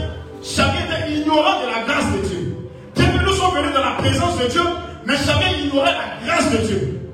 chacun 0.42 0.84
était 0.86 1.12
ignorant 1.12 1.60
de 1.62 1.66
la 1.66 1.84
grâce 1.86 2.12
de 2.12 2.28
Dieu. 2.28 2.39
Sommes 3.51 3.62
venus 3.62 3.74
dans 3.74 3.84
la 3.84 3.96
présence 3.96 4.38
de 4.38 4.46
Dieu, 4.46 4.62
mais 5.05 5.16
chacun 5.16 5.51
ignorait 5.59 5.92
la 5.92 6.24
grâce 6.24 6.53
de 6.53 6.57
Dieu. 6.59 7.11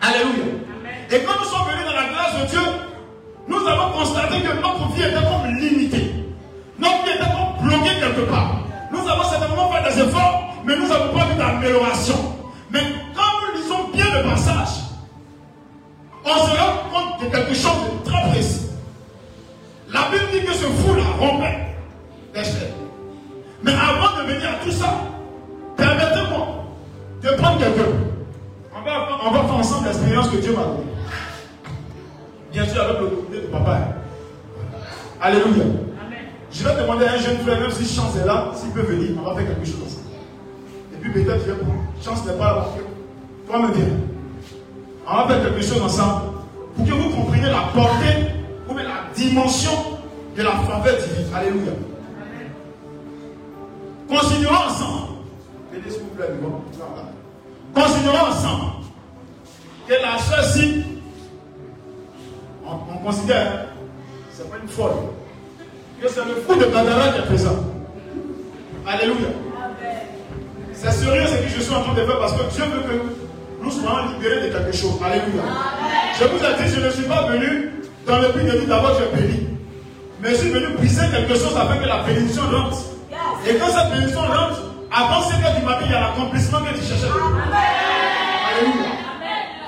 Alléluia. 0.00 0.44
Et 1.10 1.22
quand 1.24 1.32
nous 1.40 1.44
sommes 1.44 1.66
venus 1.66 1.86
dans 1.86 1.96
la 1.96 2.08
grâce 2.08 2.40
de 2.40 2.46
Dieu, 2.46 2.60
nous 3.48 3.66
avons 3.66 3.98
constaté 3.98 4.42
que 4.42 4.60
notre 4.60 4.92
vie 4.92 5.02
était 5.02 5.14
comme 5.14 5.54
limitée. 5.56 6.14
Notre 6.78 7.02
vie 7.04 7.10
était 7.10 7.24
comme 7.24 7.66
bloquée 7.66 7.98
quelque 7.98 8.30
part. 8.30 8.60
Nous 8.92 9.08
avons 9.08 9.24
certainement 9.24 9.72
fait 9.72 9.92
des 9.92 10.02
efforts, 10.02 10.54
mais 10.64 10.76
nous 10.76 10.86
n'avons 10.86 11.18
pas 11.18 11.24
vu 11.24 11.34
d'amélioration. 11.36 12.36
Mais 12.70 12.82
quand 13.16 13.22
nous 13.42 13.60
lisons 13.60 13.88
bien 13.92 14.22
le 14.22 14.30
passage, 14.30 14.84
on 16.24 16.28
se 16.28 16.56
rend 16.60 16.76
compte 16.92 17.24
de 17.24 17.26
quelque 17.28 17.54
chose 17.54 18.04
de 18.04 18.08
très 18.08 18.30
précis. 18.30 18.70
La 19.92 20.02
Bible 20.12 20.26
dit 20.32 20.46
que 20.46 20.52
ce 20.52 20.66
fou-là 20.66 21.02
rompait 21.18 21.58
les 22.36 22.44
chaînes. 22.44 22.74
Mais 23.64 23.72
avant 23.72 24.22
de 24.22 24.32
venir 24.32 24.48
à 24.48 24.64
tout 24.64 24.70
ça, 24.70 24.94
permettez-moi 25.76 26.46
de 27.22 27.28
prendre 27.36 27.58
quelqu'un. 27.58 27.90
On 28.74 28.82
va, 28.82 29.08
on 29.24 29.30
va 29.30 29.40
faire 29.44 29.56
ensemble 29.56 29.86
l'expérience 29.86 30.28
que 30.28 30.36
Dieu 30.36 30.52
m'a 30.52 30.62
donnée. 30.62 30.86
Bien 32.52 32.66
sûr, 32.66 32.82
avec 32.82 33.00
le 33.00 33.06
comité 33.08 33.40
de 33.42 33.46
papa. 33.46 33.78
Alléluia. 35.20 35.64
Je 36.52 36.64
vais 36.64 36.80
demander 36.80 37.04
à 37.04 37.12
un 37.12 37.18
jeune 37.18 37.38
frère, 37.38 37.60
même 37.60 37.70
si 37.70 37.94
Chance 37.94 38.16
est 38.16 38.26
là, 38.26 38.50
s'il 38.54 38.70
peut 38.70 38.80
venir, 38.80 39.10
on 39.20 39.28
va 39.28 39.36
faire 39.36 39.48
quelque 39.48 39.66
chose 39.66 39.82
ensemble. 39.84 40.06
Et 40.94 40.96
puis 41.02 41.12
peut-être, 41.12 41.44
je 41.44 41.52
vais 41.52 41.58
prendre. 41.58 41.82
Chance 42.02 42.24
n'est 42.24 42.38
pas 42.38 42.56
là. 42.56 42.66
Toi, 43.46 43.58
me 43.58 43.74
viens. 43.74 43.84
On 45.08 45.16
va 45.16 45.26
faire 45.28 45.42
quelque 45.42 45.62
chose 45.62 45.82
ensemble 45.82 46.22
pour 46.76 46.86
que 46.86 46.92
vous 46.92 47.10
compreniez 47.10 47.50
la 47.50 47.70
portée 47.74 48.26
ou 48.68 48.74
bien 48.74 48.84
la 48.84 49.14
dimension 49.14 49.70
de 50.36 50.42
la 50.42 50.50
faveur 50.52 50.96
divine. 50.96 51.34
Alléluia. 51.34 51.72
Considérons 54.08 54.54
ensemble. 54.54 55.05
S'il 55.90 56.00
vous 56.02 56.08
plaît, 56.16 56.28
Considérons 57.74 58.26
ensemble 58.30 58.72
que 59.86 59.92
la 59.94 60.18
soeur-ci, 60.18 60.82
on, 62.66 62.70
on 62.94 62.98
considère, 63.04 63.66
c'est 64.32 64.50
pas 64.50 64.56
une 64.62 64.68
folle, 64.68 64.92
que 66.00 66.08
c'est 66.08 66.24
le 66.24 66.34
fou 66.46 66.54
de 66.54 66.64
Gadara 66.66 67.08
qui 67.12 67.18
est 67.20 67.26
présent. 67.26 67.56
Alléluia. 68.86 69.28
C'est 70.72 70.92
sérieux 70.92 71.26
ce 71.26 71.36
que 71.42 71.48
je 71.56 71.62
suis 71.62 71.74
en 71.74 71.82
train 71.82 71.94
de 71.94 72.00
faire 72.04 72.18
parce 72.18 72.32
que 72.32 72.54
Dieu 72.54 72.64
veut 72.64 72.80
que 72.82 73.64
nous 73.64 73.70
soyons 73.70 74.12
libérés 74.12 74.48
de 74.48 74.52
quelque 74.52 74.76
chose. 74.76 74.98
Alléluia. 75.04 75.42
Je 76.18 76.24
vous 76.24 76.36
ai 76.44 76.64
dit, 76.68 76.74
je 76.74 76.80
ne 76.80 76.90
suis 76.90 77.04
pas 77.04 77.26
venu 77.28 77.72
dans 78.06 78.18
le 78.18 78.28
but 78.28 78.44
de 78.44 78.50
dire 78.58 78.68
d'abord 78.68 78.92
je 78.98 79.16
bénis. 79.16 79.46
Mais 80.22 80.30
je 80.30 80.36
suis 80.36 80.50
venu 80.50 80.68
briser 80.76 81.06
quelque 81.10 81.34
chose 81.34 81.54
afin 81.56 81.76
que 81.76 81.86
la 81.86 82.02
bénédiction 82.04 82.42
rentre. 82.50 82.78
Et 83.48 83.54
quand 83.56 83.66
cette 83.66 83.90
bénédiction 83.92 84.20
rentre, 84.20 84.62
avant 84.92 85.22
5 85.22 85.44
heures 85.44 85.56
du 85.58 85.64
matin, 85.64 85.84
il 85.84 85.92
y 85.92 85.94
a 85.94 86.00
l'accomplissement 86.00 86.60
que 86.60 86.78
tu 86.78 86.84
cherchais. 86.86 87.10
Alléluia. 87.10 89.06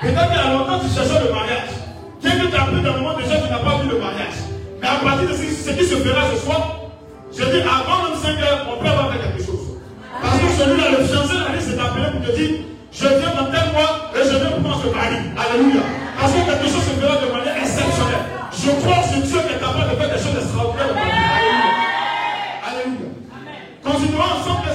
Peut-être 0.01 0.27
qu'il 0.31 0.37
y 0.37 0.43
a 0.43 0.53
longtemps 0.53 0.79
tu 0.79 0.89
cherchais 0.93 1.19
le 1.19 1.33
mariage. 1.33 1.71
Dieu 2.21 2.31
que 2.31 2.47
tu 2.47 2.55
as 2.55 2.65
pris 2.65 2.81
dans 2.81 2.93
le 2.93 2.99
moment 3.01 3.17
déjà, 3.17 3.35
tu 3.35 3.49
n'as 3.51 3.59
pas 3.59 3.77
vu 3.83 3.89
le 3.89 3.99
mariage. 3.99 4.39
Mais 4.81 4.87
à 4.87 4.95
partir 5.03 5.27
de 5.27 5.33
ce 5.33 5.43
qui 5.43 5.85
se 5.85 5.95
fera 5.95 6.23
ce 6.31 6.37
soir, 6.39 6.79
je 7.31 7.43
dis 7.43 7.61
avant 7.61 8.15
25 8.15 8.39
heures, 8.41 8.67
on 8.71 8.81
peut 8.81 8.89
avoir 8.89 9.11
fait 9.11 9.19
quelque 9.19 9.43
chose. 9.45 9.75
Parce 10.21 10.39
que 10.39 10.47
celui-là, 10.55 10.97
le 10.97 11.03
fiancé, 11.05 11.35
la 11.35 11.55
liste 11.55 11.71
s'est 11.71 11.79
appelé 11.79 12.11
pour 12.11 12.21
te 12.25 12.31
dire 12.35 12.51
Je 12.91 13.07
viens 13.07 13.33
dans 13.35 13.51
tel 13.51 13.71
mois 13.71 14.11
et 14.15 14.23
je 14.23 14.35
viens 14.39 14.51
pour 14.55 14.63
prendre 14.63 14.83
ce 14.83 14.89
mari. 14.89 15.19
Alléluia. 15.35 15.83
Parce 16.19 16.31
que 16.31 16.41
quelque 16.47 16.67
chose 16.67 16.83
se 16.83 16.95
fera 16.95 17.15
de 17.19 17.27
manière 17.31 17.57
exceptionnelle. 17.59 18.25
Je 18.55 18.71
crois 18.81 19.03
que 19.03 19.19
Dieu 19.19 19.39
qui 19.39 19.53
est 19.55 19.59
capable 19.59 19.91
de 19.91 19.95
faire 19.99 20.11
des 20.15 20.21
choses 20.23 20.37
extraordinaires. 20.39 20.95
Alléluia. 20.95 21.67
Alléluia. 22.63 23.09
Considérons 23.83 24.31
ensemble 24.39 24.63
que 24.63 24.73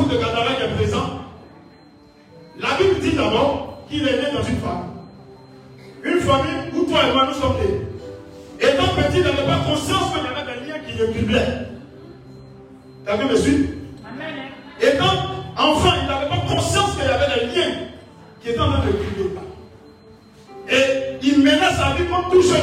de 0.00 0.16
Gadara 0.16 0.54
qui 0.54 0.62
est 0.62 0.74
présent. 0.76 1.20
La 2.58 2.68
Bible 2.78 3.00
dit 3.00 3.12
d'abord 3.16 3.84
qu'il 3.88 4.06
est 4.06 4.12
né 4.12 4.32
dans 4.32 4.42
une 4.42 4.56
famille. 4.58 4.92
Une 6.04 6.20
famille 6.20 6.72
où 6.74 6.84
toi 6.84 7.00
et 7.08 7.12
moi 7.12 7.26
nous 7.28 7.34
sommes 7.40 7.56
nés. 7.58 7.80
Étant 8.60 8.94
petit, 8.94 9.18
il 9.18 9.22
n'avait 9.22 9.46
pas 9.46 9.60
conscience 9.66 10.12
qu'il 10.12 10.22
y 10.22 10.26
avait 10.26 10.52
des 10.52 10.66
liens 10.66 10.78
qui 10.86 10.98
le 10.98 11.06
cumulaient. 11.08 11.68
Quelqu'un 13.06 13.26
me 13.26 13.36
suit 13.36 13.68
Étant 14.80 15.04
enfant, 15.56 15.92
il 16.00 16.08
n'avait 16.08 16.28
pas 16.28 16.54
conscience 16.54 16.92
qu'il 16.96 17.04
y 17.04 17.08
avait 17.08 17.40
des 17.40 17.54
liens 17.54 17.74
qui 18.40 18.48
étaient 18.50 18.60
en 18.60 18.72
train 18.72 18.80
de 18.80 18.86
le 18.86 18.92
cumuler. 18.92 19.30
Et 20.70 21.26
il 21.26 21.38
menait 21.38 21.72
sa 21.76 21.94
vie 21.94 22.04
comme 22.06 22.30
tout 22.30 22.42
jeune. 22.42 22.60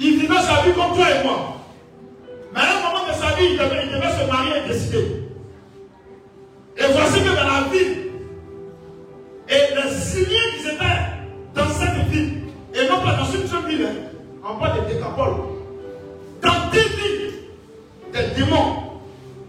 Il 0.00 0.20
vivait 0.20 0.34
sa 0.34 0.62
vie 0.62 0.72
comme 0.74 0.94
toi 0.96 1.06
et 1.10 1.24
moi. 1.24 1.56
Mais 2.54 2.60
à 2.60 2.64
un 2.64 2.92
moment 2.92 3.06
de 3.06 3.12
sa 3.12 3.36
vie, 3.36 3.48
il 3.52 3.58
devait, 3.58 3.84
il 3.84 3.92
devait 3.92 4.12
se 4.12 4.30
marier 4.30 4.52
et 4.64 4.68
décider. 4.68 5.21
Et 6.76 6.84
voici 6.92 7.20
que 7.20 7.28
dans 7.28 7.34
la 7.34 7.68
vie, 7.70 8.02
et 9.48 9.74
les 9.74 10.24
liens 10.24 10.50
qui 10.56 10.66
étaient 10.66 11.54
dans 11.54 11.68
cette 11.68 12.08
ville, 12.08 12.42
et 12.74 12.88
non 12.88 13.00
pas 13.02 13.14
dans 13.14 13.26
une 13.26 13.46
seule 13.46 13.66
ville, 13.68 13.86
hein, 13.86 14.48
en 14.48 14.54
bas 14.54 14.74
des 14.78 14.94
décapoles, 14.94 15.34
dans 16.40 16.70
des 16.70 16.80
villes, 16.80 17.34
des 18.12 18.40
démons 18.40 18.82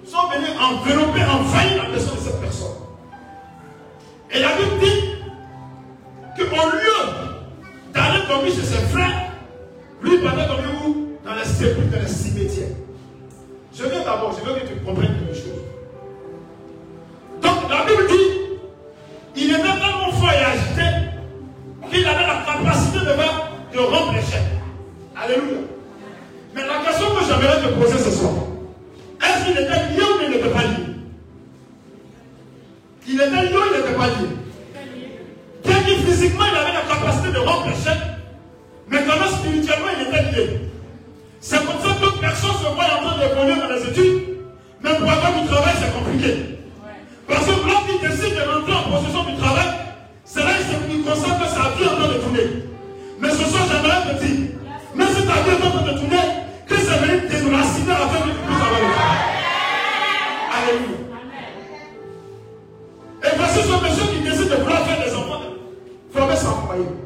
sont 0.06 0.28
venus 0.34 0.50
envelopper, 0.60 1.24
envahir 1.24 1.84
la 1.84 1.90
personne 1.90 2.16
de 2.16 2.22
cette 2.22 2.42
personne. 2.42 2.68
Et 4.32 4.40
la 4.40 4.50
Bible 4.58 4.80
dit 4.82 6.44
qu'au 6.44 6.70
lieu 6.70 7.14
d'aller 7.94 8.28
dormir 8.28 8.54
chez 8.54 8.62
ses 8.64 8.86
frères, 8.88 9.32
lui 10.02 10.18
partait 10.18 10.48
dormir 10.48 10.70
où 10.86 11.08
Dans 11.24 11.36
les 11.36 11.46
sépulcres, 11.46 11.90
dans 11.90 12.02
les 12.02 12.08
cimetières. 12.08 12.76
Je 13.74 13.86
viens 13.86 14.04
d'abord, 14.04 14.38
je 14.38 14.46
veux 14.46 14.60
que 14.60 14.68
tu 14.68 14.76
comprennes 14.86 15.16
quelque 15.20 15.36
chose. 15.36 15.63
La 17.70 17.86
Bible 17.86 18.08
dit, 18.08 18.30
il 19.36 19.50
était 19.52 19.62
tellement 19.62 20.12
fort 20.12 20.32
et 20.32 20.44
agité 20.46 20.88
qu'il 21.92 22.06
avait 22.06 22.28
la 22.28 22.44
capacité 22.46 23.00
de, 23.00 23.06
faire, 23.06 23.52
de 23.74 23.80
rompre 23.80 24.14
chaînes. 24.14 24.60
Alléluia. 25.16 25.58
Mais 26.54 26.62
la 26.62 26.86
question 26.86 27.08
que 27.16 27.26
j'aimerais 27.26 27.62
te 27.62 27.74
poser 27.74 27.98
ce 27.98 28.12
soir, 28.12 28.34
est-ce 29.22 29.46
qu'il 29.46 29.54
était 29.54 29.64
lié 29.64 30.02
ou 30.02 30.24
il 30.24 30.30
n'était 30.32 30.50
pas 30.50 30.64
lié? 30.64 30.84
Il 33.08 33.16
était 33.16 33.30
lié 33.30 33.58
ou 33.58 33.62
il 33.72 33.78
n'était 33.78 33.98
pas 33.98 34.08
lié? 34.08 34.28
Bien 35.66 35.80
que 35.80 36.02
physiquement 36.06 36.46
il 36.52 36.58
avait 36.58 36.74
la 36.74 36.82
capacité 36.82 37.32
de 37.32 37.40
rompre 37.40 37.70
chaînes, 37.84 38.18
mais 38.90 39.00
quand 39.08 39.20
même 39.20 39.40
spirituellement 39.40 39.92
il 39.98 40.08
était 40.08 40.32
lié? 40.32 40.60
C'est 41.40 41.66
comme 41.66 41.80
ça 41.82 41.96
que 41.96 42.02
d'autres 42.02 42.20
personnes 42.20 42.52
se 42.52 42.74
voient 42.74 42.86
en 43.00 43.04
train 43.04 43.18
d'évoluer 43.20 43.56
dans 43.56 43.74
les 43.74 43.90
études, 43.90 44.24
mais 44.82 44.96
pour 44.96 45.10
avoir 45.10 45.42
du 45.42 45.48
travail 45.48 45.74
c'est 45.80 45.94
compliqué. 45.94 46.60
Parce 47.28 47.46
que 47.46 47.52
lorsqu'il 47.52 48.00
décide 48.02 48.36
de 48.36 48.42
rentrer 48.42 48.74
en 48.74 48.92
possession 48.92 49.24
du 49.24 49.38
travail, 49.38 49.68
c'est 50.26 50.44
là 50.44 50.52
qu'il 50.90 51.04
constate 51.04 51.40
que 51.40 51.48
sa 51.48 51.70
vie 51.76 51.84
est 51.84 51.88
en 51.88 51.96
train 51.96 52.08
de 52.08 52.20
tourner. 52.20 52.48
Mais 53.20 53.30
ce 53.30 53.44
soir, 53.46 53.64
j'aimerais 53.70 54.14
te 54.14 54.24
dire, 54.24 54.50
même 54.96 55.08
si 55.08 55.22
ta 55.26 55.34
vie 55.42 55.52
est 55.52 55.66
en 55.66 55.72
train 55.72 55.92
de 55.92 55.98
tourner, 56.00 56.26
que 56.68 56.76
c'est 56.76 56.98
venu 57.00 57.22
déraciner 57.30 57.92
afin 57.92 58.20
que 58.20 58.30
tu 58.30 58.40
puisses 58.46 58.64
avoir 58.64 58.82
le 58.82 58.90
travail. 58.94 59.22
Alléluia. 60.58 60.98
Et 63.24 63.38
voici 63.38 63.60
ce 63.60 63.76
monsieur 63.84 64.08
qui 64.14 64.20
décide 64.24 64.50
de 64.50 64.56
vouloir 64.56 64.86
faire 64.86 65.06
des 65.06 65.16
enfants, 65.16 65.42
former 66.12 66.36
son 66.36 66.68
foyer. 66.68 67.03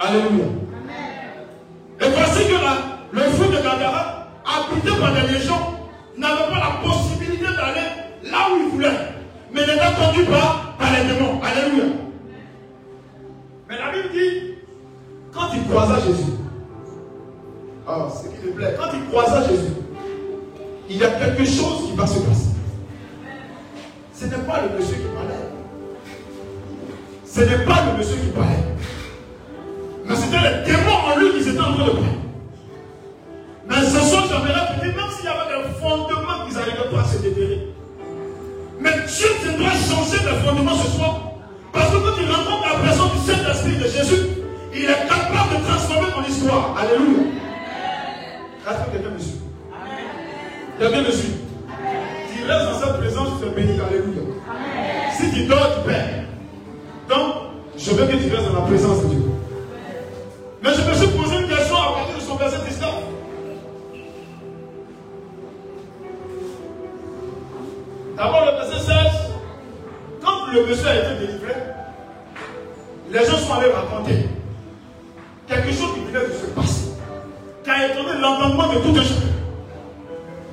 Alléluia. 0.00 0.46
Et 2.00 2.08
voici 2.08 2.46
que 2.48 2.54
la, 2.54 2.74
le 3.12 3.20
feu 3.32 3.48
de 3.48 3.56
Gadara, 3.56 4.28
habité 4.46 4.98
par 4.98 5.12
des 5.12 5.32
légions, 5.34 5.60
n'avait 6.16 6.50
pas 6.50 6.58
la 6.58 6.88
possibilité 6.88 7.44
d'aller 7.44 8.30
là 8.30 8.48
où 8.50 8.62
il 8.64 8.70
voulait, 8.70 8.88
mais 9.52 9.60
n'était 9.60 9.94
tendu 9.94 10.24
pas 10.24 10.74
par 10.78 10.88
les 10.92 11.04
démons. 11.12 11.38
Alléluia. 11.42 11.84
Mais 13.68 13.76
la 13.76 13.92
Bible 13.92 14.08
dit, 14.14 14.54
quand 15.34 15.48
il 15.54 15.68
croisa 15.68 15.96
Jésus, 16.06 16.32
ah, 17.86 18.08
ce 18.10 18.28
qui 18.28 18.46
me 18.46 18.52
plaît, 18.52 18.74
quand 18.78 18.88
il 18.94 19.06
croisa 19.10 19.46
Jésus, 19.48 19.74
il 20.88 20.96
y 20.96 21.04
a 21.04 21.10
quelque 21.10 21.44
chose 21.44 21.90
qui 21.90 21.96
va 21.96 22.06
se 22.06 22.20
passer. 22.20 22.50
Ce 24.14 24.24
n'est 24.24 24.44
pas 24.46 24.62
le 24.62 24.78
monsieur 24.78 24.96
qui 24.96 25.08
parlait. 25.14 25.34
Ce 27.26 27.40
n'est 27.40 27.64
pas 27.66 27.84
le 27.92 27.98
monsieur 27.98 28.16
qui 28.16 28.28
parlait 28.28 28.69
qu'ils 31.40 31.52
étaient 31.52 31.60
en 31.60 31.74
train 31.74 31.84
de 31.84 31.90
prendre. 31.90 32.20
Mais 33.68 33.76
ce 33.76 34.00
soir 34.00 34.24
j'aimerais 34.28 34.66
peut-être, 34.74 34.96
même 34.96 35.10
s'il 35.16 35.24
y 35.24 35.28
avait 35.28 35.48
des 35.56 35.80
fondements 35.80 36.44
qu'ils 36.46 36.54
n'arrivaient 36.54 36.90
pas 36.92 37.00
à 37.00 37.04
se 37.04 37.18
déterrer. 37.18 37.68
Mais 38.80 38.90
Dieu 39.06 39.28
viendra 39.42 39.70
changer 39.72 40.18
les 40.24 40.48
fondements 40.48 40.76
ce 40.76 40.90
soir. 40.96 41.20
Parce 41.72 41.90
que 41.90 41.96
quand 41.96 42.16
tu 42.16 42.24
rencontres 42.24 42.68
la 42.72 42.78
présence 42.80 43.12
du 43.12 43.30
Saint-Esprit 43.30 43.76
de 43.76 43.84
Jésus, 43.84 44.26
il 44.74 44.84
est 44.84 45.08
capable 45.08 45.60
de 45.60 45.64
transformer 45.66 46.08
ton 46.12 46.28
histoire. 46.28 46.76
Alléluia. 46.78 47.22
Est-ce 48.68 48.84
que 48.86 48.90
quelqu'un 48.92 49.10
me 49.10 49.18
suit 49.18 49.40
Quelqu'un 50.78 51.02
me 51.02 51.10
suit 51.10 51.34
Tu 52.34 52.44
restes 52.44 52.64
dans 52.66 52.78
cette 52.86 52.98
présence, 52.98 53.28
tu 53.40 53.46
es 53.46 53.50
béni. 53.50 53.80
Alléluia. 53.80 54.22
Si 55.16 55.30
tu 55.32 55.46
dors, 55.46 55.76
tu 55.76 55.88
perds. 55.88 56.24
Donc, 57.08 57.34
je 57.76 57.90
veux 57.90 58.06
que 58.06 58.16
tu 58.16 58.34
restes 58.34 58.48
dans 58.48 58.60
la 58.60 58.66
présence 58.66 59.02
de 59.04 59.08
Dieu. 59.08 59.22
Mais 60.62 60.70
je 60.74 60.82
me 60.90 60.94
suis 60.94 61.09
le 70.60 70.66
monsieur 70.66 70.88
a 70.88 70.94
été 70.96 71.26
délivré, 71.26 71.54
les 73.10 73.18
gens 73.18 73.38
sont 73.38 73.54
allés 73.54 73.72
raconter 73.72 74.28
quelque 75.48 75.72
chose 75.72 75.94
qui 75.94 76.00
venait 76.00 76.26
de 76.26 76.32
se 76.32 76.46
passer, 76.54 76.90
qui 77.64 77.70
a 77.70 77.86
étonné 77.88 78.20
l'entendement 78.20 78.72
de 78.72 78.78
tout 78.80 78.92
les 78.92 79.02
gens. 79.02 79.14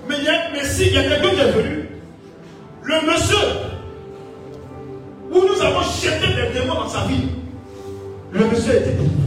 Mais 0.07 0.23
y 0.23 0.29
a, 0.29 0.51
mais 0.53 0.63
si, 0.63 0.87
il 0.87 0.93
y 0.93 0.97
a 0.97 1.03
quelqu'un 1.03 1.29
qui 1.29 1.51
venu, 1.51 1.89
le 2.83 2.95
monsieur 3.01 3.37
où 5.29 5.35
nous 5.35 5.61
avons 5.61 5.81
jeté 5.81 6.27
des 6.27 6.59
démons 6.59 6.75
dans 6.75 6.89
sa 6.89 7.05
vie, 7.05 7.27
le 8.31 8.45
monsieur 8.45 8.75
était 8.75 8.91
délivré. 8.91 9.26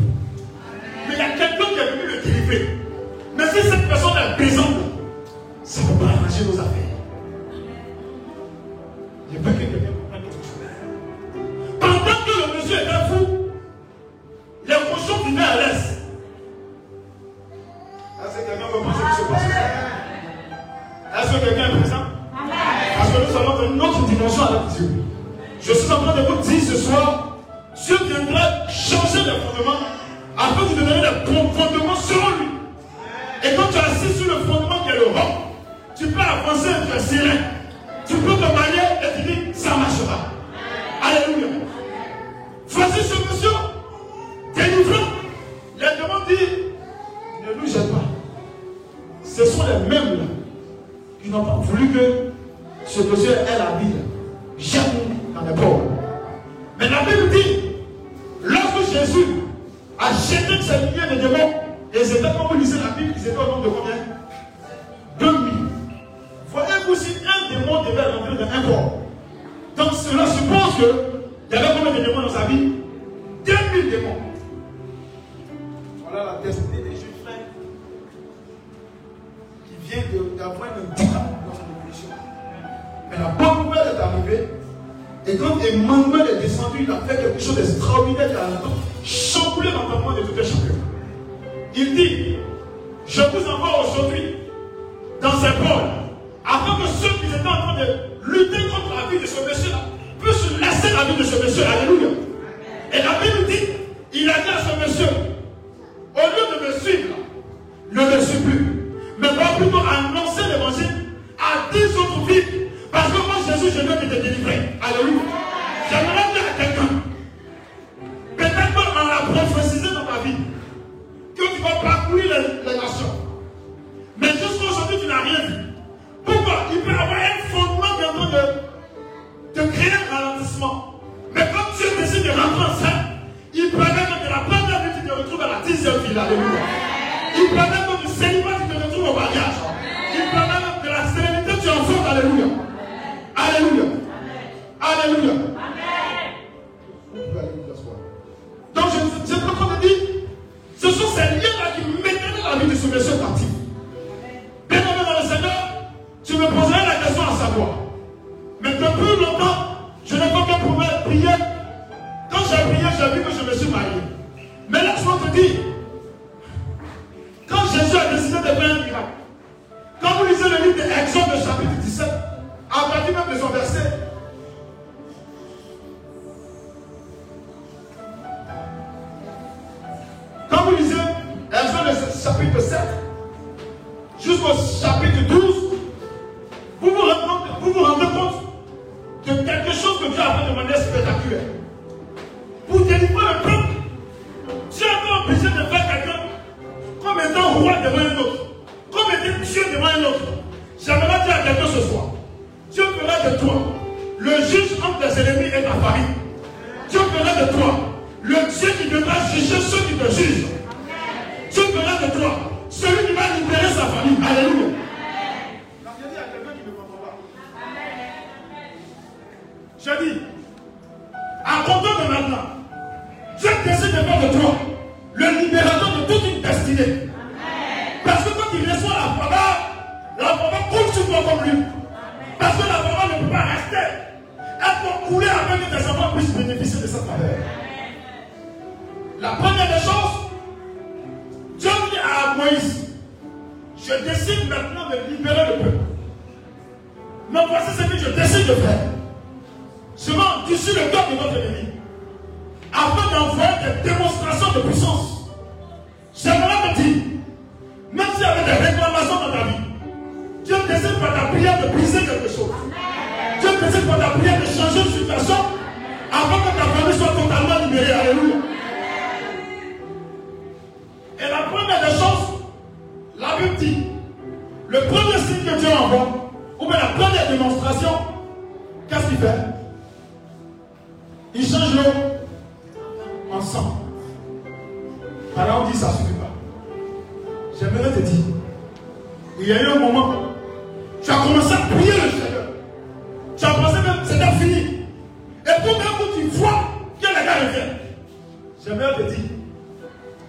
J'aimerais 298.62 298.94
te 298.94 299.02
dire, 299.10 299.30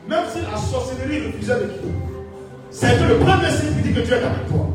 même 0.08 0.24
si 0.34 0.40
la 0.42 0.58
sorcellerie 0.58 1.28
refusait 1.28 1.56
de 1.56 1.66
quitter, 1.66 1.88
c'est 2.70 2.98
que 2.98 3.04
le 3.04 3.18
premier 3.18 3.50
signe 3.50 3.76
qui 3.76 3.90
dit 3.90 3.94
que 3.94 4.00
Dieu 4.00 4.14
est 4.14 4.24
avec 4.24 4.48
toi. 4.48 4.68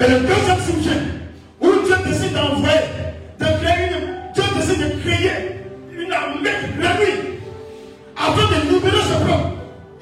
Mais 0.00 0.08
le 0.08 0.20
deuxième 0.20 0.58
sujet, 0.58 1.00
où 1.60 1.68
Dieu 1.84 1.94
décide 2.04 2.32
d'envoyer, 2.32 2.80
de 3.38 3.44
créer 3.44 3.90
une, 3.90 4.32
Dieu 4.34 4.42
décide 4.56 4.82
de 4.82 5.00
créer 5.02 5.30
une 5.92 6.12
armée 6.12 6.50
la 6.80 6.90
afin 8.16 8.48
de 8.48 8.70
libérer 8.70 9.02
ce 9.02 9.24
peuple, 9.24 9.48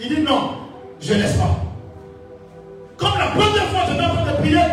il 0.01 0.09
dit 0.09 0.23
non, 0.23 0.52
je 0.98 1.12
ne 1.12 1.19
laisse 1.19 1.36
pas. 1.36 1.62
Comme 2.97 3.19
la 3.19 3.27
première 3.27 3.69
fois 3.69 3.82
que 3.82 3.98
tu 3.98 4.05
en 4.05 4.15
train 4.15 4.32
de 4.32 4.36
prier, 4.39 4.65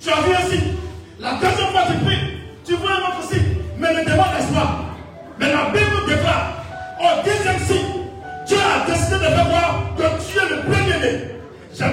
tu 0.00 0.10
as 0.10 0.20
vu 0.20 0.32
un 0.32 0.50
signe. 0.50 0.67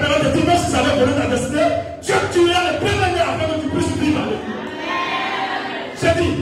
t'attendra 0.00 0.30
de 0.30 0.38
tout, 0.38 0.46
même 0.46 0.58
si 0.58 0.70
ça 0.70 0.78
avait 0.78 0.98
donné 0.98 1.12
ta 1.14 1.26
destinée, 1.26 1.68
Dieu 2.02 2.14
tuera 2.32 2.72
le 2.72 2.78
premier 2.78 3.20
avant 3.20 3.54
que 3.54 3.60
tu 3.60 3.68
puisses 3.68 3.96
vivre. 3.98 4.20
J'ai 6.00 6.22
dit, 6.22 6.34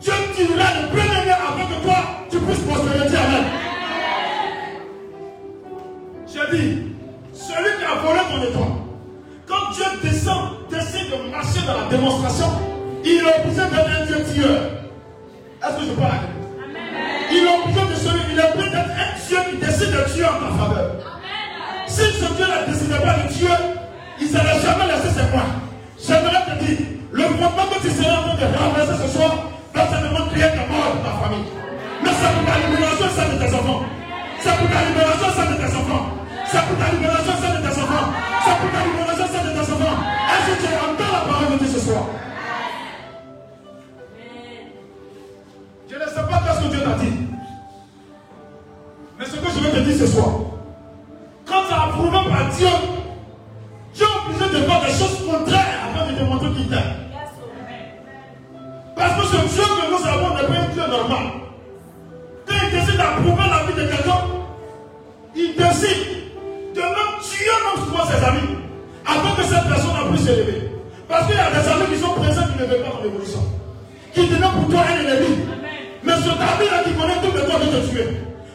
Dieu 0.00 0.12
tuera 0.36 0.68
le 0.80 0.88
premier 0.88 1.32
avant 1.32 1.66
que 1.66 1.82
toi, 1.84 1.96
tu 2.30 2.38
puisses 2.38 2.60
prospérer. 2.60 3.06
Amen. 3.06 3.44
J'ai 6.26 6.56
dit, 6.56 6.82
celui 7.32 7.78
qui 7.78 7.84
a 7.84 7.94
volé 8.00 8.20
ton 8.30 8.42
étoile, 8.48 8.76
quand 9.46 9.72
Dieu 9.72 9.84
descend, 10.02 10.42
décide 10.70 11.10
de 11.10 11.30
marcher 11.30 11.66
dans 11.66 11.80
la 11.80 11.88
démonstration, 11.88 12.46
il 13.04 13.18
est 13.18 13.40
obligé 13.40 13.62
d'être 13.62 14.00
un 14.00 14.06
Dieu 14.06 14.24
tueur. 14.32 14.60
Est-ce 15.62 15.76
que 15.76 15.84
je 15.84 15.92
parle 16.00 16.29
moi. 25.32 25.42
J'aimerais 25.98 26.44
te 26.48 26.64
dire, 26.64 26.78
le 27.12 27.28
moment 27.28 27.66
que 27.70 27.80
tu 27.82 27.90
seras 27.90 28.18
en 28.18 28.36
train 28.36 28.50
de 28.50 28.56
renverser 28.56 28.96
ce 29.02 29.08
soir, 29.16 29.32
l'enseignement 29.74 30.26
prière 30.30 30.52
de 30.52 30.64
mort 30.70 30.94
de 30.96 31.00
ta 31.04 31.12
famille. 31.22 31.48
Mais 32.02 32.10
c'est 32.10 32.32
pour 32.34 32.44
ta 32.46 32.56
libération, 32.58 33.08
celle 33.14 33.30
de 33.34 33.44
tes 33.44 33.54
enfants. 33.54 33.82
C'est 34.40 34.56
pour 34.56 34.68
ta 34.70 34.80
libération, 34.88 35.28
celle 35.36 35.50
de 35.52 35.58
tes 35.60 35.76
enfants. 35.76 36.04
C'est 36.50 36.64
pour 36.66 36.78
ta 36.78 36.88
libération, 36.90 37.34
celle 37.40 37.56
de 37.56 37.62
tes 37.62 37.76
enfants. 37.78 38.06
C'est 38.44 38.56
pour 38.58 38.70
ta 38.72 38.80
libération, 38.88 39.26
celle 39.30 39.46
de 39.46 39.52
tes 39.54 39.66
enfants. 39.72 39.96
Est-ce 40.30 40.46
que 40.50 40.56
tu 40.60 40.68
entends 40.74 41.12
la 41.12 41.22
parole 41.28 41.48
de 41.52 41.56
Dieu 41.64 41.68
ce 41.68 41.80
soir? 41.80 42.04
Je 45.90 45.94
ne 45.94 46.06
sais 46.06 46.26
pas 46.30 46.54
ce 46.54 46.60
que 46.64 46.68
Dieu 46.70 46.80
t'a 46.80 46.94
dit. 47.02 47.16
Mais 49.18 49.26
ce 49.26 49.36
que 49.36 49.48
je 49.52 49.58
veux 49.60 49.70
te 49.70 49.80
dire 49.84 49.98
ce 49.98 50.06
soir, 50.06 50.30
quand 51.46 51.62
tu 51.68 51.74
as 51.74 51.82
approuvé 51.82 52.10
par 52.10 52.48
Dieu, 52.56 52.68
de 54.50 54.58
faire 54.66 54.80
des 54.80 54.92
choses 54.92 55.18
contraires 55.26 55.78
afin 55.86 56.12
de 56.12 56.18
te 56.18 56.22
montrer 56.24 56.50
qu'il 56.50 56.68
t'aime. 56.68 56.94
Parce 58.96 59.14
que 59.14 59.26
ce 59.26 59.54
Dieu 59.54 59.62
que 59.62 59.90
nous 59.90 60.08
avons 60.08 60.34
n'est 60.34 60.46
pas 60.46 60.60
un 60.60 60.72
Dieu 60.72 60.82
normal. 60.88 61.26
Quand 62.46 62.54
il 62.64 62.70
décide 62.78 62.96
d'approuver 62.96 63.44
la 63.48 63.64
vie 63.66 63.74
de 63.80 63.88
quelqu'un, 63.88 64.20
il 65.36 65.54
décide 65.56 66.02
de 66.74 66.80
même 66.80 67.14
tuer 67.22 67.56
même 67.64 67.84
souvent 67.84 68.04
ses 68.06 68.24
amis 68.24 68.58
afin 69.06 69.34
que 69.36 69.42
cette 69.42 69.66
personne 69.68 69.96
a 69.96 70.10
pu 70.10 70.18
s'élever. 70.18 70.70
Parce 71.08 71.26
qu'il 71.26 71.36
y 71.36 71.38
a 71.38 71.50
des 71.50 71.68
amis 71.68 71.94
qui 71.94 72.00
sont 72.00 72.14
présents 72.14 72.46
qui 72.52 72.62
ne 72.62 72.66
veulent 72.68 72.82
pas 72.82 72.98
en 73.00 73.04
évolution. 73.04 73.42
Qui 74.12 74.26
deviennent 74.26 74.50
pour 74.50 74.68
toi 74.70 74.82
un 74.86 75.00
ennemi. 75.00 75.36
Mais 76.02 76.12
ce 76.14 76.30
David-là 76.30 76.82
qui 76.84 76.92
connaît 76.94 77.20
tout 77.22 77.34
le 77.34 77.42
temps 77.42 77.58
de 77.58 77.66
te 77.66 77.90
tuer. 77.90 78.06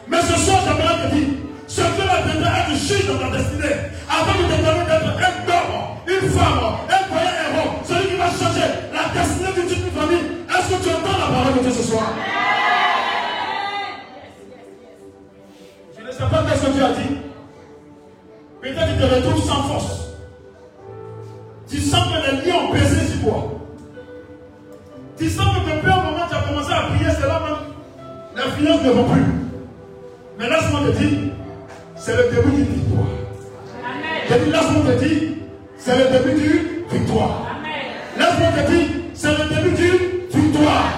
Mais 0.08 0.20
ce 0.20 0.34
soir, 0.40 0.60
j'aimerais 0.64 1.08
te 1.08 1.14
dire, 1.14 1.28
ce 1.66 1.80
Dieu-là 1.80 2.22
devrait 2.22 2.60
être 2.60 2.76
juge 2.76 3.06
dans 3.06 3.18
ta 3.18 3.36
destinée. 3.36 3.76
Afin 4.08 4.38
de 4.38 4.44
te 4.44 4.62
permettre 4.62 4.86
d'être 4.86 5.06
un 5.06 5.50
homme, 5.50 5.74
une 6.06 6.30
femme, 6.30 6.60
un 6.88 7.02
croyant 7.08 7.36
héros. 7.44 7.70
Celui 7.84 8.08
qui 8.08 8.16
va 8.16 8.30
changer 8.30 8.66
la 8.92 9.20
destinée 9.20 9.52
d'une 9.54 9.66
toute 9.66 9.84
une 9.84 9.90
famille. 9.90 10.26
Est-ce 10.48 10.68
que 10.68 10.82
tu 10.82 10.88
entends 10.94 11.18
la 11.18 11.26
parole 11.26 11.54
de 11.54 11.60
Dieu 11.60 11.70
ce 11.70 11.82
soir? 11.82 12.12
Je 15.98 16.06
ne 16.06 16.12
sais 16.12 16.30
pas 16.30 16.44
qu'est-ce 16.48 16.66
que 16.66 16.72
Dieu 16.72 16.84
a 16.84 16.92
dit. 16.92 17.16
Peut-être 18.62 18.86
qu'il 18.86 18.98
te 18.98 19.14
retrouve 19.14 19.44
sans 19.44 19.62
force. 19.64 20.06
Tu 21.68 21.80
sens 21.80 22.04
que 22.06 22.30
les 22.30 22.46
liens 22.46 22.58
ont 22.62 22.72
pesé 22.72 23.06
sur 23.06 23.20
toi. 23.22 23.52
Tu 25.18 25.28
sens 25.30 25.46
que 25.46 25.70
depuis 25.70 25.90
un 25.90 25.96
moment, 25.96 26.26
tu 26.28 26.36
as 26.36 26.42
commencé 26.48 26.72
à 26.72 26.82
prier, 26.82 27.10
c'est 27.10 27.26
là 27.26 27.40
même. 27.40 27.56
Les 28.36 28.52
finances 28.52 28.82
ne 28.82 28.90
vont 28.90 29.04
plus. 29.10 29.24
Mais 30.38 30.48
laisse-moi 30.48 30.80
te 30.86 30.98
dire, 30.98 31.32
c'est 31.96 32.16
le 32.16 32.30
début 32.30 32.50
d'une 32.50 32.64
victoire. 32.64 33.06
J'ai 34.28 34.38
dit, 34.38 34.50
laisse-moi 34.50 34.92
te 34.92 35.04
dire, 35.04 35.22
c'est 35.78 35.96
le 35.98 36.18
début 36.18 36.40
d'une 36.40 36.98
victoire. 36.98 37.46
Laisse-moi 38.18 38.48
te 38.48 38.70
dire, 38.70 38.88
c'est 39.14 39.30
le 39.30 39.48
début 39.48 39.76
d'une 39.76 40.40
victoire. 40.40 40.88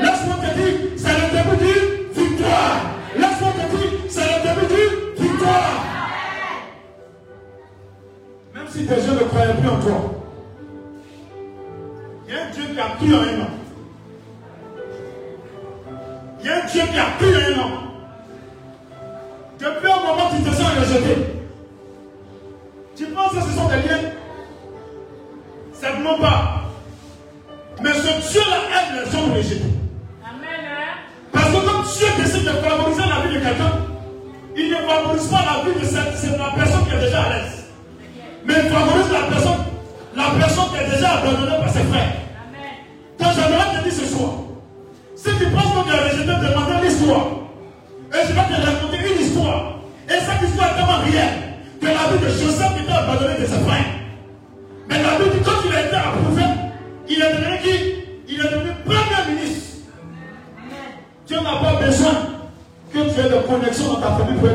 Laisse-moi 0.00 0.36
te 0.36 0.58
dire, 0.58 0.74
c'est 0.96 1.12
le 1.12 1.26
début 1.36 1.56
d'une 1.64 2.24
victoire. 2.24 2.80
Laisse-moi 3.16 3.52
te 3.52 3.76
dire, 3.76 3.90
c'est 4.08 4.20
le 4.20 4.42
début 4.48 4.66
d'une 4.74 5.26
victoire. 5.26 5.72
Même 8.54 8.68
si 8.68 8.86
tes 8.86 8.94
yeux 8.94 9.12
ne 9.12 9.24
croyaient 9.24 9.54
plus 9.54 9.68
en 9.68 9.80
toi, 9.80 10.12
il 12.28 12.34
y 12.34 12.36
a 12.36 12.42
un 12.44 12.50
Dieu 12.50 12.64
qui 12.72 12.80
a 12.80 12.88
pris 12.96 13.14
en 13.14 13.18
un 13.18 13.42
an. 13.42 13.50
Il 16.40 16.46
y 16.46 16.48
a 16.48 16.56
un 16.56 16.66
Dieu 16.66 16.82
qui 16.92 16.98
a 16.98 17.04
pris 17.18 17.26
en 17.26 17.60
un 17.60 17.64
an. 17.64 17.85
Depuis 19.58 19.90
un 19.90 20.00
moment, 20.00 20.30
tu 20.36 20.42
te 20.42 20.54
sens 20.54 20.68
rejeté. 20.78 21.16
Tu 22.94 23.06
penses 23.06 23.32
que 23.32 23.40
ce 23.40 23.56
sont 23.56 23.68
des 23.68 23.88
liens 23.88 24.10
Certainement 25.72 26.18
pas. 26.18 26.62
Mais 27.82 27.92
ce 27.92 28.32
Dieu-là 28.32 28.56
aime 28.76 29.04
les 29.04 29.18
hommes 29.18 29.32
rejetés. 29.32 29.62
Parce 31.32 31.46
que 31.46 31.52
quand 31.52 31.82
Dieu 31.82 32.06
décide 32.22 32.44
de 32.44 32.50
favoriser 32.50 33.02
la 33.02 33.26
vie 33.26 33.34
de 33.34 33.40
quelqu'un, 33.40 33.72
il 34.56 34.70
ne 34.70 34.76
favorise 34.76 35.26
pas 35.28 35.44
la 35.44 35.64
vie 35.64 35.80
de 35.80 35.84
cette, 35.84 36.38
la 36.38 36.50
personne 36.54 36.84
qui 36.86 36.94
est 36.94 37.00
déjà 37.00 37.22
à 37.22 37.28
l'aise. 37.30 37.64
Mais 38.44 38.54
il 38.62 38.70
favorise 38.70 39.12
la 39.12 39.34
personne, 39.34 39.64
la 40.14 40.30
personne 40.38 40.64
qui 40.70 40.84
est 40.84 40.96
déjà 40.96 41.18
abandonnée 41.18 41.58
par 41.58 41.70
ses 41.70 41.84
frères. 41.84 42.12
Quand 43.18 43.30
j'aimerais 43.34 43.78
te 43.78 43.84
dire 43.84 43.92
ce 43.92 44.06
soir, 44.06 44.30
si 45.14 45.30
tu 45.36 45.46
penses 45.50 45.84
que 45.84 45.90
tu 45.90 45.96
es 45.96 46.00
rejeté, 46.00 46.24
demande 46.26 46.82
l'histoire. 46.82 47.26
Et 48.12 48.26
je 48.26 48.32
vais 48.32 48.40
te 48.40 48.85
histoire. 49.36 49.78
Et 50.08 50.12
cette 50.12 50.48
histoire 50.48 50.70
est 50.70 50.76
tellement 50.76 50.98
réelle 51.04 51.38
que 51.80 51.86
la 51.86 52.16
vie 52.16 52.24
de 52.24 52.28
Joseph 52.28 52.72
était 52.82 52.92
abandonné 52.92 53.34
de 53.40 53.46
ses 53.46 53.58
frères. 53.58 53.92
Mais 54.88 55.02
la 55.02 55.18
vie 55.18 55.30
dit 55.30 55.44
quand 55.44 55.60
il 55.68 55.74
a 55.74 55.86
été 55.86 55.96
approuvé, 55.96 56.42
il 57.08 57.22
est 57.22 57.32
devenu 57.32 57.58
qui? 57.62 57.94
Il 58.28 58.40
est 58.40 58.50
devenu 58.50 58.70
premier 58.84 59.34
ministre. 59.34 59.76
Dieu 61.26 61.36
n'a 61.36 61.56
pas 61.60 61.84
besoin 61.84 62.12
que 62.92 62.98
tu 62.98 63.20
aies 63.20 63.28
de 63.30 63.46
connexion 63.46 63.94
dans 63.94 64.00
ta 64.00 64.10
famille 64.16 64.38
pour 64.38 64.48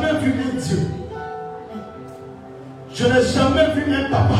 jamais 0.00 0.20
vu 0.20 0.32
un 0.32 0.60
Dieu. 0.60 0.78
Je 2.92 3.04
n'ai 3.04 3.22
jamais 3.22 3.74
vu 3.74 3.94
un 3.94 4.10
papa 4.10 4.34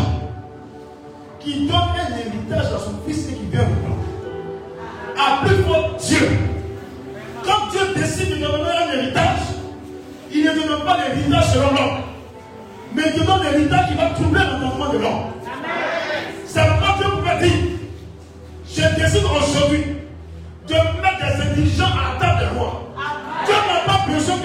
qui 1.38 1.66
donne 1.66 1.76
un 1.76 2.16
héritage 2.16 2.72
à 2.72 2.78
son 2.78 2.94
fils 3.06 3.28
et 3.30 3.34
qui 3.34 3.46
vient 3.46 3.60
plan. 3.60 3.96
À 5.16 5.44
plus 5.44 5.56
fort 5.62 5.96
Dieu. 5.98 6.28
Quand 7.44 7.70
Dieu 7.70 7.80
décide 7.94 8.38
de 8.38 8.46
donner 8.46 8.70
un 8.70 8.92
héritage, 8.98 9.38
il 10.32 10.44
ne 10.44 10.52
donne 10.54 10.84
pas 10.84 10.98
l'héritage 10.98 11.52
selon 11.52 11.70
l'homme. 11.70 12.00
Mais 12.94 13.02
il 13.16 13.24
donne 13.24 13.42
l'héritage 13.42 13.88
qui 13.88 13.94
va 13.94 14.10
troubler 14.10 14.40
l'entendement 14.40 14.92
de 14.92 14.98
l'homme. 14.98 15.22
C'est 16.46 16.66
pourquoi 16.66 16.96
Dieu 16.98 17.06
pouvait 17.16 17.48
dire 17.48 17.58
Je 18.68 19.00
décide 19.00 19.24
aujourd'hui 19.24 19.84
de 20.66 20.74
mettre 20.74 21.18
des 21.20 21.62
indigents 21.62 21.84
à 21.86 22.14
la 22.14 22.20
table 22.20 22.40
des 22.40 22.58
rois. 22.58 22.82
Dieu 23.46 23.54
n'a 23.54 23.92
pas 23.92 24.12
besoin 24.12 24.39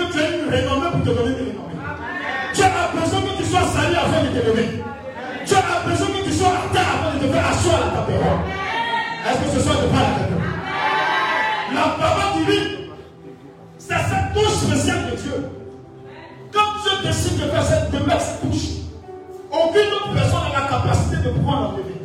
pouvoir 21.30 21.62
l'enlever. 21.62 22.02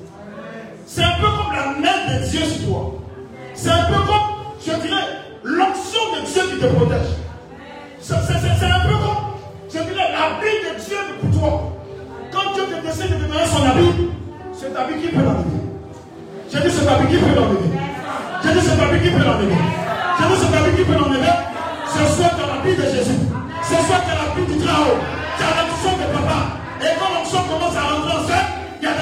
C'est 0.87 1.05
un 1.05 1.17
peu 1.21 1.27
comme 1.27 1.53
la 1.53 1.67
main 1.67 2.19
de 2.19 2.27
Dieu 2.29 2.41
sur 2.45 2.69
toi. 2.69 2.95
C'est 3.55 3.71
un 3.71 3.85
peu 3.85 4.01
comme, 4.07 4.29
je 4.61 4.73
dirais, 4.73 5.07
l'onction 5.45 6.01
de 6.17 6.27
Dieu 6.27 6.43
qui 6.51 6.61
te 6.61 6.67
protège. 6.67 7.11
C'est 8.01 8.15
un 8.15 8.81
peu 8.81 8.95
comme, 8.95 9.25
je 9.69 9.79
dirais, 9.79 10.11
l'habit 10.13 10.59
de 10.67 10.85
Dieu 10.85 10.97
pour 11.21 11.41
toi. 11.41 11.73
Quand 12.33 12.55
Dieu 12.55 12.65
te 12.65 12.87
décide 12.87 13.11
de 13.11 13.25
te 13.25 13.31
donner 13.31 13.47
son 13.47 13.65
habit, 13.67 14.11
c'est 14.53 14.77
habit 14.77 15.01
qui 15.01 15.09
peut 15.09 15.23
l'enlever. 15.23 15.61
J'ai 16.53 16.61
dit 16.61 16.71
cet 16.71 16.89
habit 16.89 17.07
qui 17.09 17.19
peut 17.19 17.35
l'enlever. 17.35 17.71
J'ai 18.43 18.53
dit 18.53 18.61
cet 18.61 18.81
habit 18.81 19.01
qui 19.01 19.11
peut 19.11 19.25
l'enlever. 19.25 19.55
J'ai 20.19 20.27
dit 20.27 20.41
cet 20.41 20.55
habit 20.55 20.77
qui 20.77 20.85
peut 20.85 20.99
l'enlever. 20.99 21.33
Ce 21.87 21.99
soit 22.15 22.33
dans 22.39 22.47
l'habit 22.55 22.77
de 22.77 22.83
Jésus. 22.83 23.21
Ce 23.63 23.75
soit 23.75 24.03
dans 24.05 24.17
l'habit 24.19 24.53
du 24.53 24.59
très 24.59 24.75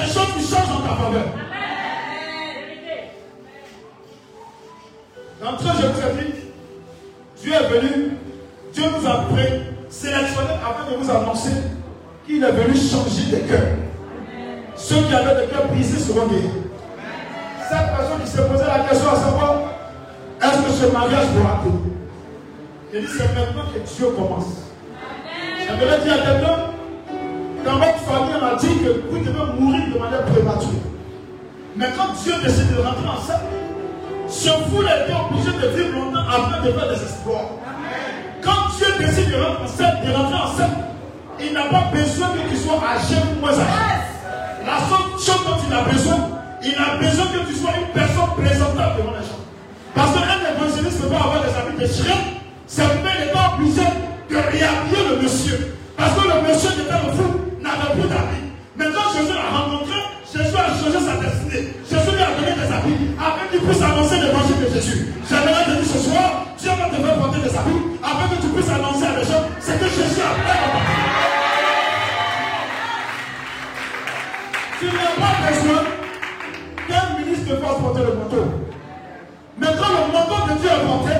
choses 0.09 0.33
qui 0.37 0.41
changent 0.41 0.71
en 0.71 0.81
ta 0.81 0.95
faveur. 0.95 1.25
D'entrée, 5.41 5.69
je 5.81 5.87
vous 5.87 5.99
ai 5.99 6.23
dit, 6.23 6.33
Dieu 7.41 7.53
est 7.53 7.67
venu, 7.69 8.17
Dieu 8.73 8.83
nous 8.83 9.07
a 9.07 9.25
sélectionné 9.89 10.49
afin 10.63 10.91
de 10.91 10.97
vous 10.97 11.09
annoncer 11.09 11.51
qu'il 12.25 12.43
est 12.43 12.51
venu 12.51 12.75
changer 12.75 13.31
des 13.31 13.41
cœurs. 13.41 13.77
Ceux 14.75 15.01
qui 15.03 15.13
avaient 15.13 15.45
des 15.45 15.51
cœurs 15.51 15.67
brisés 15.67 15.99
seront 15.99 16.27
guéris. 16.27 16.49
Cette 17.69 17.95
personne 17.95 18.21
qui 18.23 18.31
se 18.31 18.41
posait 18.41 18.65
la 18.65 18.79
question 18.87 19.09
à 19.09 19.15
savoir, 19.15 19.55
est-ce 20.41 20.61
que 20.61 20.71
ce 20.71 20.91
mariage 20.91 21.27
pourra 21.27 21.61
tenir 21.63 21.79
Je 22.93 22.99
dis, 22.99 23.07
c'est 23.07 23.33
maintenant 23.35 23.63
que 23.73 23.79
Dieu 23.79 24.07
commence. 24.15 24.45
J'aimerais 25.59 25.99
dire 26.01 26.13
à 26.13 26.17
quelqu'un, 26.17 26.68
dans 27.65 27.75
votre 27.75 27.99
famille, 27.99 28.35
on 28.41 28.45
a 28.45 28.55
dit 28.55 28.67
que 28.67 29.03
vous 29.09 29.19
devez 29.19 29.59
mourir 29.59 29.81
de 29.93 29.99
manière 29.99 30.25
prématurée. 30.25 30.81
Mais 31.75 31.87
quand 31.95 32.13
Dieu 32.23 32.33
décide 32.43 32.75
de 32.75 32.81
rentrer 32.81 33.07
en 33.07 33.21
scène, 33.21 33.47
ce 34.27 34.49
fou 34.49 34.81
a 34.81 35.03
été 35.03 35.13
obligé 35.13 35.51
de 35.51 35.67
vivre 35.75 35.99
longtemps 35.99 36.27
afin 36.27 36.65
de 36.65 36.71
faire 36.71 36.87
des 36.87 37.01
exploits. 37.01 37.59
Quand 38.41 38.75
Dieu 38.77 38.87
décide 38.99 39.31
de 39.31 39.35
rentrer 39.41 39.63
en 39.63 39.67
scène, 39.67 39.97
de 40.05 40.13
rentrer 40.13 40.35
en 40.35 40.79
il 41.41 41.53
n'a 41.53 41.63
pas 41.65 41.89
besoin 41.93 42.27
que 42.29 42.49
tu 42.49 42.57
sois 42.57 42.81
âgé 42.83 43.15
ou 43.15 43.39
moins 43.39 43.51
âgé. 43.51 44.09
La 44.65 44.77
seule 44.89 45.11
chose 45.15 45.45
dont 45.47 45.57
il 45.65 45.73
a 45.73 45.81
besoin, 45.83 46.29
il 46.61 46.75
a 46.75 46.97
besoin 46.97 47.25
que 47.27 47.47
tu 47.47 47.55
sois 47.55 47.71
une 47.79 47.87
personne 47.93 48.35
présentable 48.37 48.97
devant 48.97 49.11
les 49.11 49.25
gens. 49.25 49.39
Parce 49.95 50.11
qu'un 50.13 50.53
évangéliste 50.53 50.99
ne 50.99 51.03
peut 51.03 51.15
pas 51.15 51.23
avoir 51.23 51.43
des 51.43 51.55
habits 51.55 51.77
déchirés, 51.77 52.19
c'est 52.67 52.83
pourquoi 52.83 53.11
il 53.23 53.31
pas 53.31 53.55
obligé 53.55 53.81
de 54.29 54.35
réhabiller 54.35 55.09
le 55.09 55.23
monsieur. 55.23 55.78
Parce 55.99 56.15
que 56.15 56.23
le 56.31 56.47
monsieur 56.47 56.71
qui 56.71 56.81
était 56.87 56.95
le 56.95 57.11
fou 57.11 57.27
n'avait 57.59 57.91
plus 57.91 58.07
d'habits. 58.07 58.47
Mais 58.77 58.85
quand 58.95 59.11
Jésus 59.11 59.35
l'a 59.35 59.51
rencontré, 59.51 59.99
Jésus 60.31 60.55
a 60.55 60.71
changé 60.71 60.99
sa 61.03 61.19
destinée. 61.19 61.75
Jésus 61.83 62.11
lui 62.15 62.23
a 62.23 62.31
donné 62.39 62.55
des 62.55 62.71
habits 62.71 63.11
afin 63.19 63.45
qu'il 63.51 63.59
puisse 63.59 63.81
annoncer 63.83 64.15
l'évangile 64.15 64.63
de 64.63 64.69
Jésus. 64.71 65.11
J'aimerais 65.27 65.65
te 65.67 65.71
dire 65.75 65.91
ce 65.91 65.99
soir, 65.99 66.47
Dieu 66.57 66.71
va 66.71 66.87
te 66.87 67.03
faire 67.03 67.19
porter 67.19 67.41
des 67.43 67.51
habits 67.51 67.83
afin 67.99 68.25
que 68.31 68.41
tu 68.41 68.47
puisses 68.47 68.71
annoncer 68.71 69.07
à 69.11 69.13
des 69.19 69.27
gens 69.27 69.43
ce 69.59 69.71
que 69.75 69.87
Jésus 69.91 70.23
a 70.23 70.31
fait 70.39 70.59
en 70.63 70.79
Tu 74.79 74.85
n'as 74.87 75.15
pas 75.19 75.35
besoin 75.43 75.83
qu'un 76.87 77.07
ministre 77.19 77.59
fasse 77.59 77.79
porter 77.83 78.03
le 78.07 78.13
manteau. 78.15 78.45
Mais 79.59 79.67
quand 79.75 79.91
le 79.99 80.13
manteau 80.15 80.39
de 80.47 80.59
Dieu 80.63 80.69
est 80.71 80.85
porté, 80.87 81.15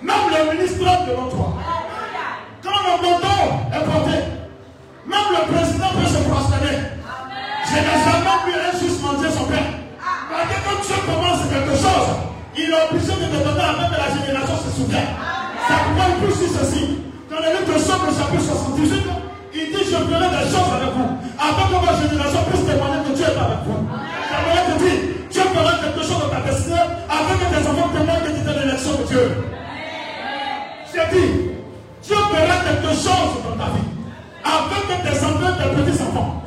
même 0.00 0.26
le 0.32 0.56
ministre 0.56 0.80
de 0.80 1.12
l'endroit. 1.12 1.52
Quand 2.62 2.70
le 2.70 2.94
tonton 3.02 3.42
est 3.74 3.84
porté, 3.90 4.16
même 5.02 5.28
le 5.34 5.42
président 5.50 5.90
peut 5.98 6.06
se 6.06 6.22
prosterner. 6.30 6.78
Je 7.66 7.74
n'ai 7.74 7.98
jamais 8.06 8.38
vu 8.46 8.52
un 8.54 8.78
Suisse 8.78 9.02
manger 9.02 9.30
son 9.34 9.44
père. 9.50 9.66
Parce 9.98 10.46
que 10.46 10.56
quand 10.62 10.78
Dieu 10.78 10.94
commence 11.02 11.42
quelque 11.50 11.74
chose, 11.74 12.08
il 12.54 12.70
est 12.70 12.82
obligé 12.86 13.18
de 13.18 13.26
te 13.34 13.38
donner 13.42 13.66
à 13.66 13.74
même 13.82 13.90
la 13.90 14.10
génération 14.14 14.54
se 14.62 14.70
souvient. 14.78 15.10
Ça 15.66 15.74
pourrait 15.90 16.22
plus 16.22 16.34
si 16.38 16.46
ceci. 16.54 17.02
Dans 17.26 17.42
le 17.42 17.50
livre 17.50 17.66
de 17.66 17.78
Somme, 17.82 18.06
chapitre 18.14 18.46
78, 18.46 19.10
il 19.54 19.66
dit 19.66 19.82
Je 19.82 19.98
ferai 19.98 20.28
des 20.30 20.46
choses 20.46 20.70
avec 20.70 20.94
vous, 20.94 21.18
afin 21.42 21.66
que 21.66 21.76
votre 21.82 21.98
génération 21.98 22.46
puisse 22.46 22.62
témoigner 22.62 23.02
que 23.02 23.12
Dieu 23.16 23.26
est 23.26 23.42
avec 23.42 23.66
vous. 23.66 23.82
Ça 24.30 24.38
veut 24.38 24.54
te 24.70 24.74
dire 24.78 24.98
Dieu 25.34 25.42
fera 25.50 25.82
quelque 25.82 26.02
chose 26.06 26.20
dans 26.22 26.30
ta 26.30 26.46
destinée, 26.46 26.86
afin 27.10 27.34
que 27.34 27.46
tes 27.50 27.62
enfants 27.66 27.90
témoignent 27.90 28.22
que 28.22 28.30
tu 28.30 28.42
es 28.46 28.54
l'élection 28.54 28.94
de 28.94 29.04
Dieu. 29.10 29.24
J'ai 30.94 31.06
dit 31.10 31.51
de 32.92 32.96
choses 32.96 33.40
dans 33.42 33.56
ta 33.56 33.70
vie. 33.72 33.88
avec 34.44 35.02
tes 35.02 35.24
enfants, 35.24 35.56
tes 35.56 35.82
petits-enfants, 35.82 36.41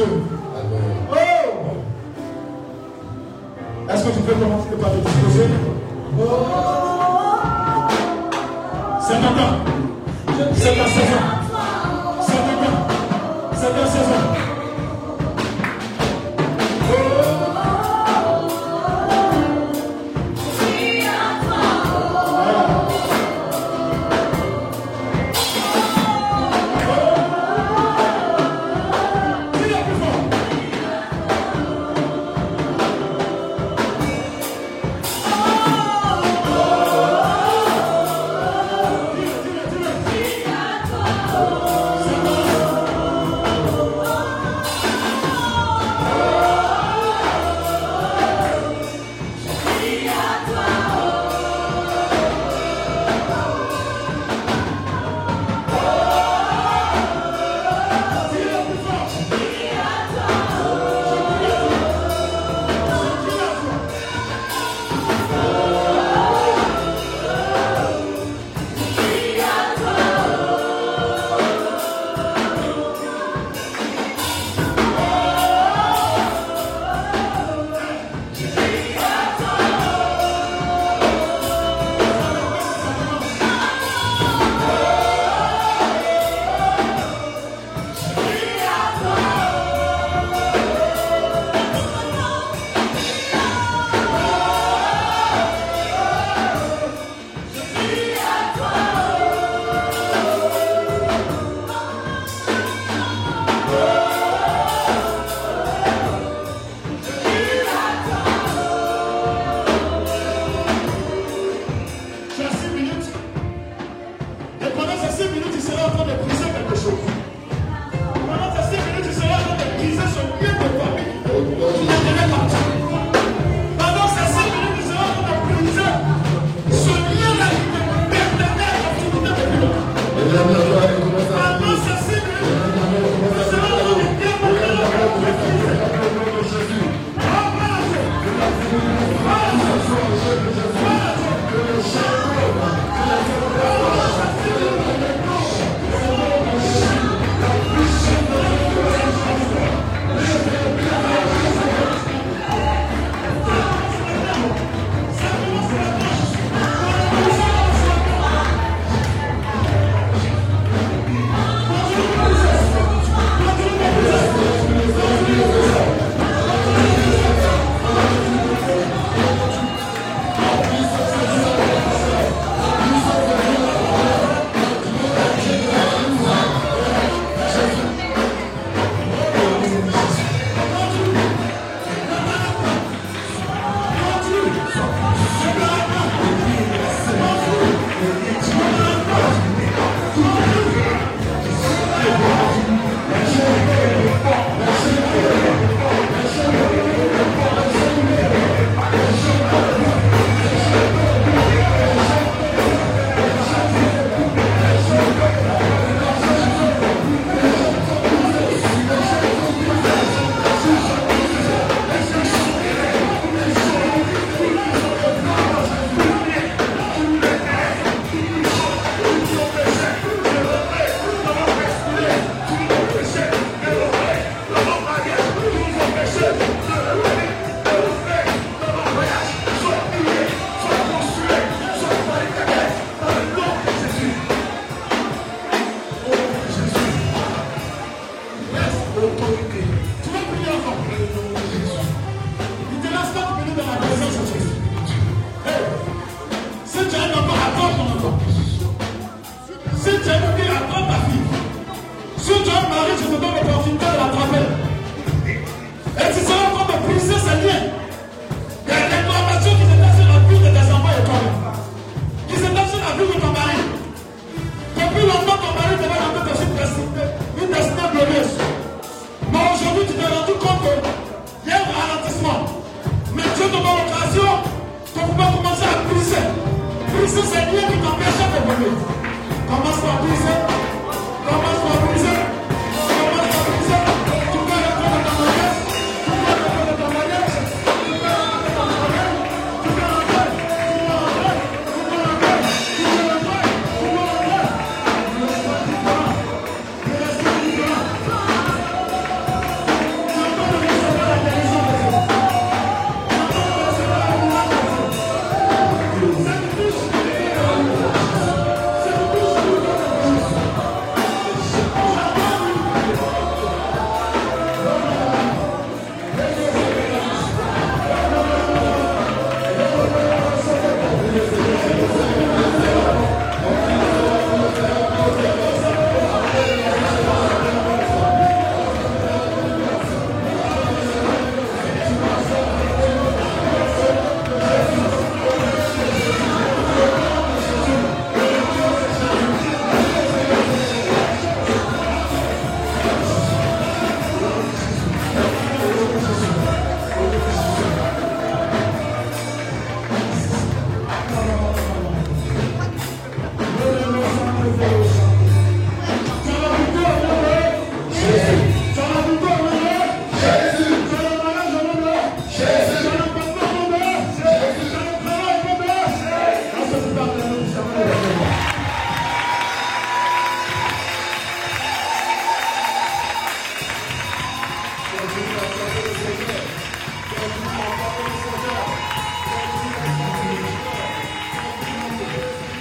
Oh 0.00 0.04
Est-ce 3.90 4.04
que 4.04 4.10
tu 4.10 4.20
peux 4.20 4.34
commencer 4.34 4.68
par 4.80 4.90
te 4.92 4.96
disposer? 4.98 5.48
C'est 9.00 9.18
maintenant. 9.20 9.52
C'est 10.54 10.76
ta 10.76 10.86
saison. 10.86 11.22
C'est 12.20 12.42
maintenant. 12.46 12.86
C'est 13.54 13.74
ta 13.74 13.86
saison. 13.86 14.47